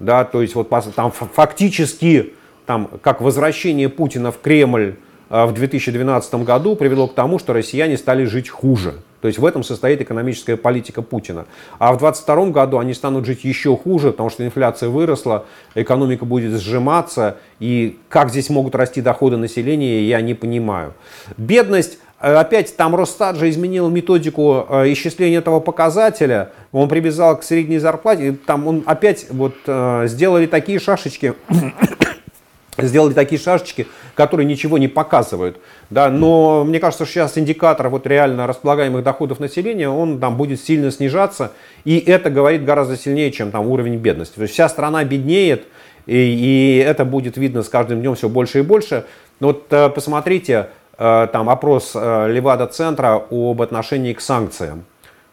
Да, 0.00 0.24
то 0.24 0.42
есть 0.42 0.54
вот 0.54 0.70
там 0.94 1.12
фактически 1.12 2.34
там, 2.66 2.90
как 3.02 3.20
возвращение 3.20 3.88
Путина 3.88 4.32
в 4.32 4.40
Кремль 4.40 4.96
в 5.28 5.52
2012 5.52 6.34
году 6.36 6.76
привело 6.76 7.08
к 7.08 7.14
тому, 7.14 7.38
что 7.38 7.52
россияне 7.52 7.96
стали 7.96 8.24
жить 8.24 8.48
хуже. 8.48 8.94
То 9.24 9.28
есть 9.28 9.38
в 9.38 9.46
этом 9.46 9.62
состоит 9.62 10.02
экономическая 10.02 10.58
политика 10.58 11.00
Путина. 11.00 11.46
А 11.78 11.94
в 11.94 11.98
2022 11.98 12.50
году 12.50 12.78
они 12.78 12.92
станут 12.92 13.24
жить 13.24 13.42
еще 13.42 13.74
хуже, 13.74 14.10
потому 14.10 14.28
что 14.28 14.44
инфляция 14.44 14.90
выросла, 14.90 15.46
экономика 15.74 16.26
будет 16.26 16.60
сжиматься, 16.60 17.38
и 17.58 17.98
как 18.10 18.28
здесь 18.28 18.50
могут 18.50 18.74
расти 18.74 19.00
доходы 19.00 19.38
населения, 19.38 20.02
я 20.02 20.20
не 20.20 20.34
понимаю. 20.34 20.92
Бедность 21.38 21.94
э, 21.94 22.03
Опять 22.24 22.74
там 22.74 22.96
Росстат 22.96 23.36
же 23.36 23.50
изменил 23.50 23.90
методику 23.90 24.64
э, 24.66 24.92
исчисления 24.94 25.40
этого 25.40 25.60
показателя. 25.60 26.52
Он 26.72 26.88
привязал 26.88 27.36
к 27.38 27.42
средней 27.42 27.78
зарплате. 27.78 28.32
Там 28.46 28.66
он 28.66 28.82
опять 28.86 29.26
вот 29.28 29.54
э, 29.66 30.04
сделали 30.06 30.46
такие 30.46 30.78
шашечки, 30.78 31.34
сделали 32.78 33.12
такие 33.12 33.38
шашечки, 33.38 33.88
которые 34.14 34.46
ничего 34.46 34.78
не 34.78 34.88
показывают. 34.88 35.58
Да, 35.90 36.08
но 36.08 36.64
мне 36.64 36.80
кажется, 36.80 37.04
что 37.04 37.12
сейчас 37.12 37.36
индикатор 37.36 37.90
вот 37.90 38.06
реально 38.06 38.46
располагаемых 38.46 39.04
доходов 39.04 39.38
населения, 39.38 39.90
он 39.90 40.18
там 40.18 40.38
будет 40.38 40.62
сильно 40.62 40.90
снижаться, 40.90 41.52
и 41.84 41.98
это 41.98 42.30
говорит 42.30 42.64
гораздо 42.64 42.96
сильнее, 42.96 43.32
чем 43.32 43.50
там 43.50 43.66
уровень 43.66 43.96
бедности. 43.96 44.36
То 44.36 44.42
есть 44.42 44.54
вся 44.54 44.70
страна 44.70 45.04
беднеет, 45.04 45.66
и, 46.06 46.16
и 46.16 46.78
это 46.78 47.04
будет 47.04 47.36
видно 47.36 47.62
с 47.62 47.68
каждым 47.68 48.00
днем 48.00 48.14
все 48.14 48.30
больше 48.30 48.60
и 48.60 48.62
больше. 48.62 49.04
Вот 49.40 49.66
э, 49.72 49.90
посмотрите, 49.90 50.52
э, 50.52 50.83
там 50.96 51.48
опрос 51.50 51.92
э, 51.94 52.28
Левада-центра 52.30 53.22
об 53.30 53.62
отношении 53.62 54.12
к 54.12 54.20
санкциям. 54.20 54.84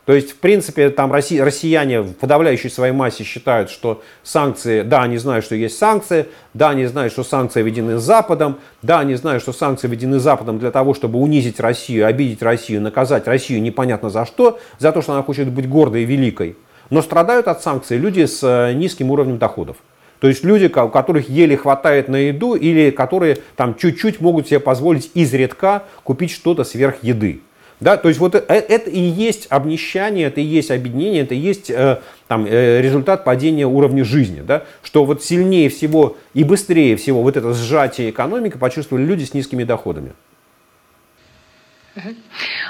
То 0.05 0.14
есть, 0.14 0.32
в 0.32 0.38
принципе, 0.38 0.89
там 0.89 1.14
россияне 1.14 2.01
в 2.01 2.14
подавляющей 2.14 2.72
своей 2.72 2.91
массе 2.91 3.24
считают, 3.24 3.70
что 3.70 4.01
санкции, 4.24 4.82
да, 4.82 5.03
они 5.03 5.18
знают, 5.18 5.45
что 5.45 5.53
есть 5.53 5.78
санкции, 5.78 6.26
да, 6.55 6.72
они 6.72 6.88
знают, 6.88 7.14
что 7.14 7.24
санкции 7.24 7.62
введены 7.62 7.97
Западом, 7.97 8.57
да, 8.82 8.99
они 8.99 9.14
знают, 9.14 9.43
что 9.43 9.53
санкции 9.53 9.88
введены 9.88 10.18
Западом 10.18 10.57
для 10.57 10.72
того, 10.72 10.95
чтобы 10.95 11.20
унизить 11.20 11.59
Россию, 11.59 12.07
обидеть 12.07 12.41
Россию, 12.41 12.82
наказать 12.82 13.28
Россию 13.28 13.62
непонятно 13.62 14.09
за 14.09 14.26
что, 14.26 14.59
за 14.80 14.91
то, 14.91 15.03
что 15.03 15.14
она 15.14 15.22
хочет 15.22 15.49
быть 15.49 15.70
гордой 15.70 16.01
и 16.01 16.05
великой. 16.05 16.57
Но 16.89 17.03
страдают 17.03 17.47
от 17.47 17.62
санкций 17.62 17.97
люди 17.97 18.26
с 18.26 18.41
э, 18.43 18.74
низким 18.74 19.12
уровнем 19.12 19.38
доходов. 19.38 19.78
То 20.22 20.28
есть 20.28 20.45
люди, 20.45 20.65
у 20.67 20.89
которых 20.89 21.30
еле 21.30 21.57
хватает 21.57 22.07
на 22.07 22.15
еду 22.15 22.53
или 22.53 22.91
которые 22.91 23.39
там 23.55 23.76
чуть-чуть 23.76 24.22
могут 24.22 24.47
себе 24.47 24.59
позволить 24.59 25.09
изредка 25.15 25.84
купить 26.03 26.30
что-то 26.30 26.63
сверх 26.63 26.97
еды. 27.03 27.41
Да, 27.80 27.97
то 27.97 28.07
есть 28.07 28.19
вот 28.19 28.36
это, 28.36 28.53
это 28.53 28.91
и 28.91 28.99
есть 28.99 29.47
обнищание, 29.49 30.28
это 30.28 30.39
и 30.39 30.43
есть 30.43 30.69
объединение, 30.69 31.24
это 31.24 31.34
и 31.34 31.39
есть 31.39 31.72
э, 31.72 31.97
там, 32.28 32.45
э, 32.45 32.80
результат 32.80 33.24
падения 33.24 33.65
уровня 33.65 34.05
жизни. 34.05 34.43
Да? 34.45 34.65
Что 34.84 35.05
вот 35.05 35.24
сильнее 35.24 35.69
всего 35.69 36.15
и 36.36 36.43
быстрее 36.43 36.95
всего 36.97 37.24
вот 37.24 37.36
это 37.36 37.55
сжатие 37.55 38.11
экономики 38.11 38.57
почувствовали 38.57 39.03
люди 39.03 39.24
с 39.24 39.34
низкими 39.34 39.63
доходами. 39.63 40.11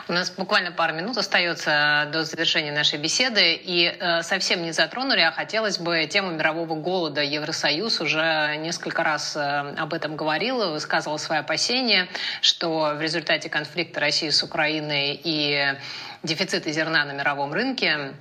У 0.08 0.14
нас 0.14 0.32
буквально 0.32 0.72
пару 0.72 0.96
минут 0.96 1.18
остается 1.18 2.10
до 2.12 2.24
завершения 2.24 2.72
нашей 2.72 2.98
беседы. 2.98 3.54
И 3.54 3.86
э, 3.86 4.24
совсем 4.24 4.64
не 4.64 4.72
затронули, 4.72 5.20
а 5.20 5.32
хотелось 5.32 5.78
бы 5.78 6.06
тему 6.08 6.32
мирового 6.32 6.74
голода. 6.76 7.22
Евросоюз 7.22 8.02
уже 8.02 8.56
несколько 8.58 9.04
раз 9.04 9.36
э, 9.36 9.76
об 9.78 9.94
этом 9.94 10.16
говорил, 10.16 10.72
высказывал 10.72 11.20
свои 11.20 11.40
опасения, 11.40 12.08
что 12.42 12.96
в 12.96 13.02
результате 13.02 13.50
конфликта 13.50 14.00
России 14.00 14.30
с 14.30 14.42
Украиной 14.42 15.20
и 15.24 15.76
дефицита 16.24 16.72
зерна 16.72 17.06
на 17.06 17.12
мировом 17.12 17.54
рынке 17.54 18.14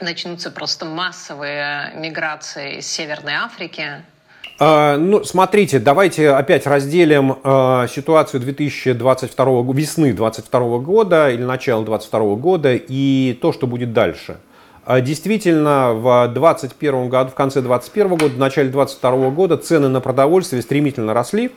начнутся 0.00 0.50
просто 0.50 0.84
массовые 0.84 1.92
миграции 1.94 2.78
из 2.78 2.86
Северной 2.86 3.34
Африки 3.34 4.04
ну, 4.60 5.22
смотрите, 5.22 5.78
давайте 5.78 6.30
опять 6.30 6.66
разделим 6.66 7.36
э, 7.44 7.86
ситуацию 7.88 8.40
2022 8.40 9.44
весны 9.72 10.12
2022 10.12 10.78
года 10.78 11.30
или 11.30 11.44
начала 11.44 11.84
2022 11.84 12.34
года 12.34 12.74
и 12.74 13.38
то, 13.40 13.52
что 13.52 13.68
будет 13.68 13.92
дальше. 13.92 14.38
А, 14.84 15.00
действительно, 15.00 15.92
в 15.92 16.28
2021 16.34 17.08
году, 17.08 17.30
в 17.30 17.34
конце 17.34 17.60
2021 17.60 18.08
года, 18.16 18.34
в 18.34 18.38
начале 18.38 18.68
2022 18.70 19.30
года 19.30 19.56
цены 19.58 19.88
на 19.88 20.00
продовольствие 20.00 20.62
стремительно 20.62 21.14
росли, 21.14 21.52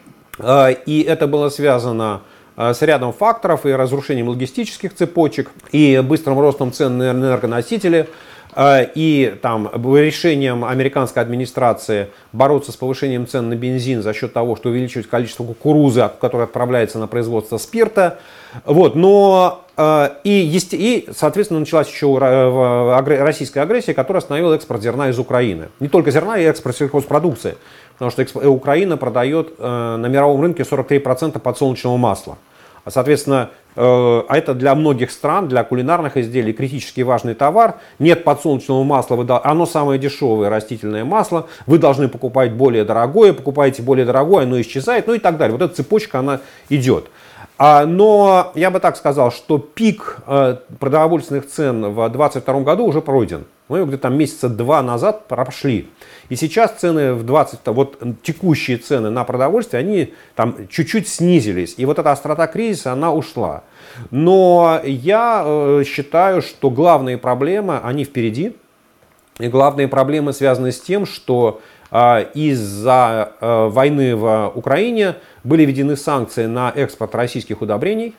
и 0.86 1.06
это 1.08 1.28
было 1.28 1.50
связано 1.50 2.22
с 2.56 2.82
рядом 2.82 3.14
факторов 3.14 3.66
и 3.66 3.72
разрушением 3.72 4.28
логистических 4.28 4.94
цепочек, 4.94 5.52
и 5.72 6.02
быстрым 6.04 6.40
ростом 6.40 6.72
цен 6.72 6.98
на 6.98 7.12
энергоносители– 7.12 8.08
и 8.58 9.38
там 9.42 9.70
решением 9.74 10.66
американской 10.66 11.22
администрации 11.22 12.10
бороться 12.34 12.72
с 12.72 12.76
повышением 12.76 13.28
цен 13.28 13.50
на 13.50 13.56
бензин 13.56 14.02
за 14.02 14.14
счет 14.14 14.34
того, 14.34 14.56
что 14.56 14.70
увеличивать 14.70 15.08
количество 15.08 15.44
кукурузы, 15.44 16.10
которое 16.20 16.44
отправляется 16.44 17.00
на 17.00 17.08
производство 17.08 17.58
спирта. 17.58 18.20
Вот, 18.66 18.96
но 18.96 19.64
э, 19.78 20.10
и, 20.24 20.62
и, 20.72 21.10
соответственно, 21.16 21.62
началась 21.62 21.90
еще 21.90 22.18
российская 22.18 23.62
агрессия, 23.62 23.94
которая 23.94 24.20
остановила 24.20 24.54
экспорт 24.56 24.82
зерна 24.82 25.10
из 25.10 25.20
Украины. 25.20 25.70
Не 25.80 25.88
только 25.88 26.12
зерна, 26.12 26.38
и 26.38 26.44
экспорт 26.44 26.76
сельхозпродукции. 26.76 27.56
Потому 27.98 28.12
что 28.12 28.50
Украина 28.50 28.98
продает 28.98 29.54
э, 29.58 29.96
на 29.98 30.08
мировом 30.08 30.42
рынке 30.42 30.64
43% 30.64 31.40
подсолнечного 31.40 31.98
масла. 31.98 32.38
А, 32.84 32.92
соответственно, 32.92 33.52
э, 33.76 33.82
а 33.82 34.38
это 34.38 34.54
для 34.54 34.74
многих 34.76 35.12
стран, 35.12 35.48
для 35.48 35.64
кулинарных 35.64 36.18
изделий 36.18 36.54
критически 36.54 37.02
важный 37.02 37.36
товар. 37.36 37.76
Нет 38.00 38.24
подсолнечного 38.24 38.84
масла, 38.84 39.16
вы, 39.16 39.26
оно 39.44 39.66
самое 39.66 40.00
дешевое 40.00 40.50
растительное 40.50 41.06
масло. 41.06 41.48
Вы 41.68 41.78
должны 41.78 42.08
покупать 42.08 42.54
более 42.54 42.84
дорогое, 42.84 43.34
покупаете 43.34 43.84
более 43.84 44.06
дорогое, 44.06 44.44
оно 44.44 44.60
исчезает, 44.60 45.08
ну 45.08 45.14
и 45.14 45.20
так 45.20 45.38
далее. 45.38 45.56
Вот 45.58 45.64
эта 45.64 45.76
цепочка, 45.76 46.20
она 46.20 46.42
идет. 46.70 47.10
А, 47.64 47.86
но 47.86 48.52
я 48.56 48.72
бы 48.72 48.80
так 48.80 48.98
сказал, 48.98 49.32
что 49.32 49.60
пик 49.60 50.18
э, 50.26 50.56
продовольственных 50.80 51.48
цен 51.48 51.94
в 51.94 52.10
2022 52.10 52.62
году 52.62 52.86
уже 52.86 53.02
пройден. 53.02 53.46
Мы 53.68 53.86
где-то 53.86 54.10
месяца 54.10 54.50
два 54.50 54.82
назад 54.82 55.28
прошли. 55.28 55.88
И 56.32 56.38
сейчас 56.38 56.72
цены 56.72 57.14
в 57.14 57.26
20, 57.26 57.60
вот 57.66 58.02
текущие 58.24 58.78
цены 58.78 59.10
на 59.10 59.26
продовольствие, 59.26 59.82
они 59.82 60.14
там 60.34 60.66
чуть-чуть 60.70 61.10
снизились. 61.10 61.74
И 61.76 61.86
вот 61.86 62.00
эта 62.00 62.10
острота 62.10 62.48
кризиса, 62.48 62.94
она 62.94 63.12
ушла. 63.12 63.64
Но 64.12 64.80
я 64.86 65.44
э, 65.46 65.84
считаю, 65.86 66.42
что 66.42 66.70
главные 66.70 67.18
проблемы, 67.18 67.82
они 67.84 68.06
впереди. 68.06 68.56
И 69.40 69.50
главные 69.50 69.90
проблемы 69.90 70.32
связаны 70.32 70.72
с 70.72 70.80
тем, 70.80 71.06
что 71.06 71.60
э, 71.92 72.26
из-за 72.34 73.34
э, 73.42 73.68
войны 73.68 74.16
в 74.16 74.54
Украине 74.56 75.16
были 75.44 75.66
введены 75.66 75.98
санкции 75.98 76.46
на 76.46 76.72
экспорт 76.74 77.14
российских 77.14 77.62
удобрений. 77.62 78.16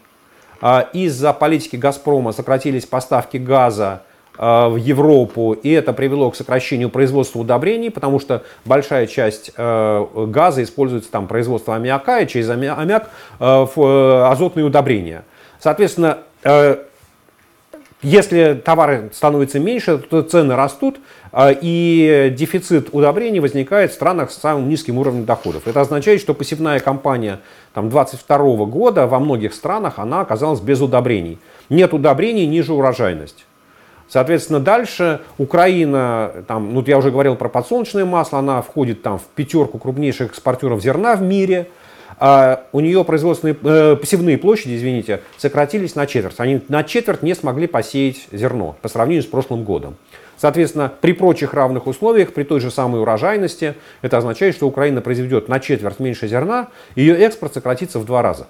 Из-за 0.93 1.33
политики 1.33 1.75
«Газпрома» 1.77 2.31
сократились 2.33 2.85
поставки 2.85 3.39
газа 3.39 4.03
в 4.39 4.77
Европу, 4.77 5.53
и 5.53 5.71
это 5.71 5.93
привело 5.93 6.31
к 6.31 6.37
сокращению 6.37 6.89
производства 6.89 7.39
удобрений, 7.39 7.91
потому 7.91 8.19
что 8.19 8.43
большая 8.65 9.07
часть 9.07 9.53
э, 9.57 10.07
газа 10.27 10.63
используется 10.63 11.11
там 11.11 11.29
производство 11.29 11.77
аммиака, 11.77 12.21
и 12.21 12.27
через 12.27 12.49
аммиак 12.49 13.11
э, 13.39 14.25
азотные 14.27 14.65
удобрения. 14.65 15.25
Соответственно, 15.61 16.19
если 18.03 18.55
товары 18.55 19.11
становятся 19.13 19.61
меньше, 19.61 19.99
то 19.99 20.23
цены 20.23 20.57
растут, 20.57 20.99
и 21.39 22.35
дефицит 22.37 22.89
удобрений 22.91 23.39
возникает 23.39 23.93
в 23.93 23.95
странах 23.95 24.33
с 24.33 24.39
самым 24.39 24.69
низким 24.69 24.99
уровнем 24.99 25.25
доходов. 25.25 25.69
Это 25.69 25.81
означает, 25.83 26.21
что 26.21 26.35
посевная 26.35 26.81
кампания 26.81 27.39
2022 27.77 28.65
года 28.67 29.07
во 29.07 29.21
многих 29.21 29.55
странах 29.55 30.01
она 30.01 30.21
оказалась 30.21 30.61
без 30.61 30.81
удобрений. 30.81 31.39
Нет 31.71 31.95
удобрений, 31.95 32.47
ниже 32.47 32.73
урожайность. 32.73 33.47
Соответственно, 34.13 34.61
дальше 34.61 35.21
Украина, 35.39 36.45
там, 36.47 36.75
ну 36.75 36.85
я 36.87 36.99
уже 36.99 37.11
говорил 37.11 37.35
про 37.35 37.49
подсолнечное 37.49 38.05
масло, 38.05 38.41
она 38.41 38.61
входит 38.61 39.03
там 39.03 39.19
в 39.19 39.23
пятерку 39.23 39.79
крупнейших 39.79 40.33
экспортеров 40.33 40.83
зерна 40.83 41.17
в 41.17 41.23
мире. 41.23 41.69
А 42.19 42.67
у 42.73 42.81
нее 42.81 43.07
производственные, 43.07 43.57
э, 43.65 43.97
посевные 43.97 44.37
площади, 44.37 44.77
извините, 44.77 45.23
сократились 45.39 45.95
на 45.95 46.07
четверть. 46.07 46.35
Они 46.41 46.61
на 46.69 46.85
четверть 46.85 47.23
не 47.23 47.35
смогли 47.35 47.67
посеять 47.67 48.29
зерно 48.31 48.77
по 48.83 48.91
сравнению 48.91 49.23
с 49.23 49.27
прошлым 49.27 49.65
годом. 49.65 49.97
Соответственно, 50.37 50.93
при 51.01 51.15
прочих 51.15 51.55
равных 51.55 51.87
условиях, 51.87 52.35
при 52.35 52.43
той 52.43 52.61
же 52.61 52.71
самой 52.71 53.01
урожайности, 53.01 53.77
это 54.03 54.19
означает, 54.19 54.55
что 54.55 54.69
Украина 54.69 55.01
произведет 55.01 55.49
на 55.49 55.59
четверть 55.59 56.01
меньше 56.01 56.29
зерна, 56.29 56.69
ее 56.97 57.17
экспорт 57.17 57.55
сократится 57.55 57.99
в 57.99 58.05
два 58.05 58.21
раза. 58.21 58.47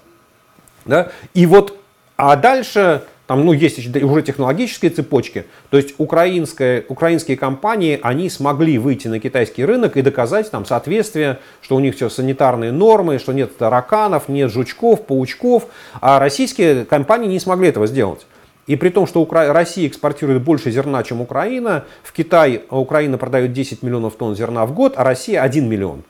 Да? 0.83 1.13
И 1.33 1.45
вот, 1.45 1.79
а 2.17 2.35
дальше 2.35 3.03
там, 3.27 3.45
ну, 3.45 3.53
есть 3.53 3.79
уже 3.79 4.21
технологические 4.21 4.91
цепочки. 4.91 5.45
То 5.69 5.77
есть 5.77 5.95
украинская, 5.97 6.83
украинские 6.89 7.37
компании, 7.37 7.99
они 8.03 8.29
смогли 8.29 8.77
выйти 8.77 9.07
на 9.07 9.19
китайский 9.19 9.63
рынок 9.63 9.95
и 9.95 10.01
доказать 10.01 10.51
там 10.51 10.65
соответствие, 10.65 11.39
что 11.61 11.77
у 11.77 11.79
них 11.79 11.95
все 11.95 12.09
санитарные 12.09 12.73
нормы, 12.73 13.19
что 13.19 13.31
нет 13.31 13.57
тараканов, 13.57 14.27
нет 14.27 14.51
жучков, 14.51 15.05
паучков. 15.05 15.67
А 16.01 16.19
российские 16.19 16.83
компании 16.83 17.29
не 17.29 17.39
смогли 17.39 17.69
этого 17.69 17.87
сделать. 17.87 18.25
И 18.67 18.75
при 18.75 18.89
том, 18.89 19.07
что 19.07 19.21
Укра... 19.21 19.53
Россия 19.53 19.87
экспортирует 19.87 20.41
больше 20.41 20.71
зерна, 20.71 21.03
чем 21.03 21.21
Украина, 21.21 21.85
в 22.01 22.11
Китай 22.13 22.63
Украина 22.69 23.17
продает 23.17 23.53
10 23.53 23.83
миллионов 23.83 24.15
тонн 24.15 24.35
зерна 24.35 24.65
в 24.65 24.73
год, 24.73 24.93
а 24.97 25.03
Россия 25.03 25.41
1 25.41 25.67
миллион. 25.67 26.03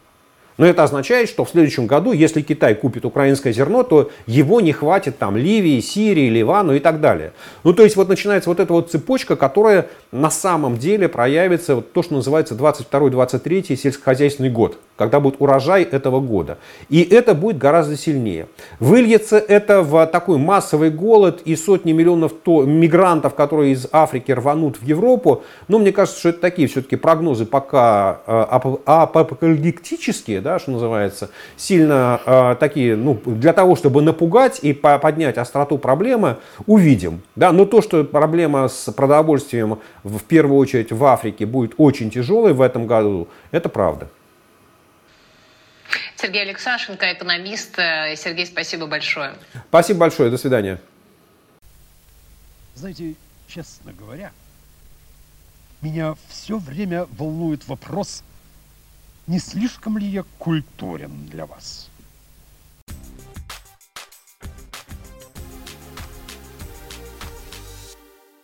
Но 0.57 0.65
это 0.65 0.83
означает, 0.83 1.29
что 1.29 1.45
в 1.45 1.49
следующем 1.49 1.87
году, 1.87 2.11
если 2.11 2.41
Китай 2.41 2.75
купит 2.75 3.05
украинское 3.05 3.53
зерно, 3.53 3.83
то 3.83 4.11
его 4.27 4.61
не 4.61 4.71
хватит 4.71 5.17
там 5.17 5.35
Ливии, 5.35 5.79
Сирии, 5.79 6.29
Ливану 6.29 6.75
и 6.75 6.79
так 6.79 7.01
далее. 7.01 7.33
Ну, 7.63 7.73
то 7.73 7.83
есть 7.83 7.95
вот 7.95 8.09
начинается 8.09 8.49
вот 8.49 8.59
эта 8.59 8.71
вот 8.71 8.91
цепочка, 8.91 9.35
которая 9.35 9.87
на 10.11 10.29
самом 10.29 10.77
деле 10.77 11.07
проявится, 11.07 11.75
вот 11.75 11.91
то, 11.91 12.03
что 12.03 12.13
называется 12.13 12.55
22-23 12.55 13.75
сельскохозяйственный 13.75 14.49
год, 14.49 14.77
когда 14.95 15.19
будет 15.19 15.35
урожай 15.39 15.83
этого 15.83 16.19
года. 16.19 16.57
И 16.89 17.01
это 17.01 17.33
будет 17.33 17.57
гораздо 17.57 17.97
сильнее. 17.97 18.47
Выльется 18.79 19.37
это 19.37 19.81
в 19.81 20.05
такой 20.07 20.37
массовый 20.37 20.91
голод 20.91 21.41
и 21.45 21.55
сотни 21.55 21.93
миллионов 21.93 22.33
то, 22.43 22.63
мигрантов, 22.63 23.33
которые 23.33 23.73
из 23.73 23.87
Африки 23.91 24.31
рванут 24.31 24.77
в 24.77 24.85
Европу. 24.85 25.43
Но 25.67 25.79
мне 25.79 25.91
кажется, 25.91 26.19
что 26.19 26.29
это 26.29 26.39
такие 26.39 26.67
все-таки 26.67 26.95
прогнозы 26.95 27.45
пока 27.45 28.21
э, 28.27 28.45
апокалиптические, 28.85 30.41
да, 30.43 30.59
что 30.59 30.71
называется, 30.71 31.31
сильно 31.57 32.21
э, 32.25 32.55
такие, 32.59 32.95
ну, 32.95 33.19
для 33.25 33.53
того, 33.53 33.75
чтобы 33.75 34.01
напугать 34.01 34.59
и 34.61 34.73
поднять 34.73 35.37
остроту 35.37 35.77
проблемы, 35.77 36.37
увидим. 36.67 37.23
Да? 37.35 37.51
Но 37.51 37.65
то, 37.65 37.81
что 37.81 38.03
проблема 38.03 38.67
с 38.67 38.91
продовольствием 38.91 39.79
в 40.03 40.23
первую 40.23 40.59
очередь 40.59 40.91
в 40.91 41.03
Африке 41.05 41.45
будет 41.45 41.73
очень 41.77 42.11
тяжелой 42.11 42.53
в 42.53 42.61
этом 42.61 42.85
году, 42.85 43.27
это 43.51 43.69
правда. 43.69 44.09
Сергей 46.15 46.43
Алексашенко, 46.43 47.11
экономист. 47.13 47.75
Сергей, 47.75 48.45
спасибо 48.45 48.85
большое. 48.85 49.33
Спасибо 49.69 50.01
большое. 50.01 50.29
До 50.29 50.37
свидания. 50.37 50.79
Знаете, 52.75 53.15
честно 53.47 53.91
говоря, 53.93 54.31
меня 55.81 56.15
все 56.29 56.57
время 56.57 57.07
волнует 57.17 57.67
вопрос– 57.67 58.23
не 59.27 59.39
слишком 59.39 59.97
ли 59.97 60.07
я 60.07 60.23
культурен 60.39 61.25
для 61.27 61.45
вас? 61.45 61.89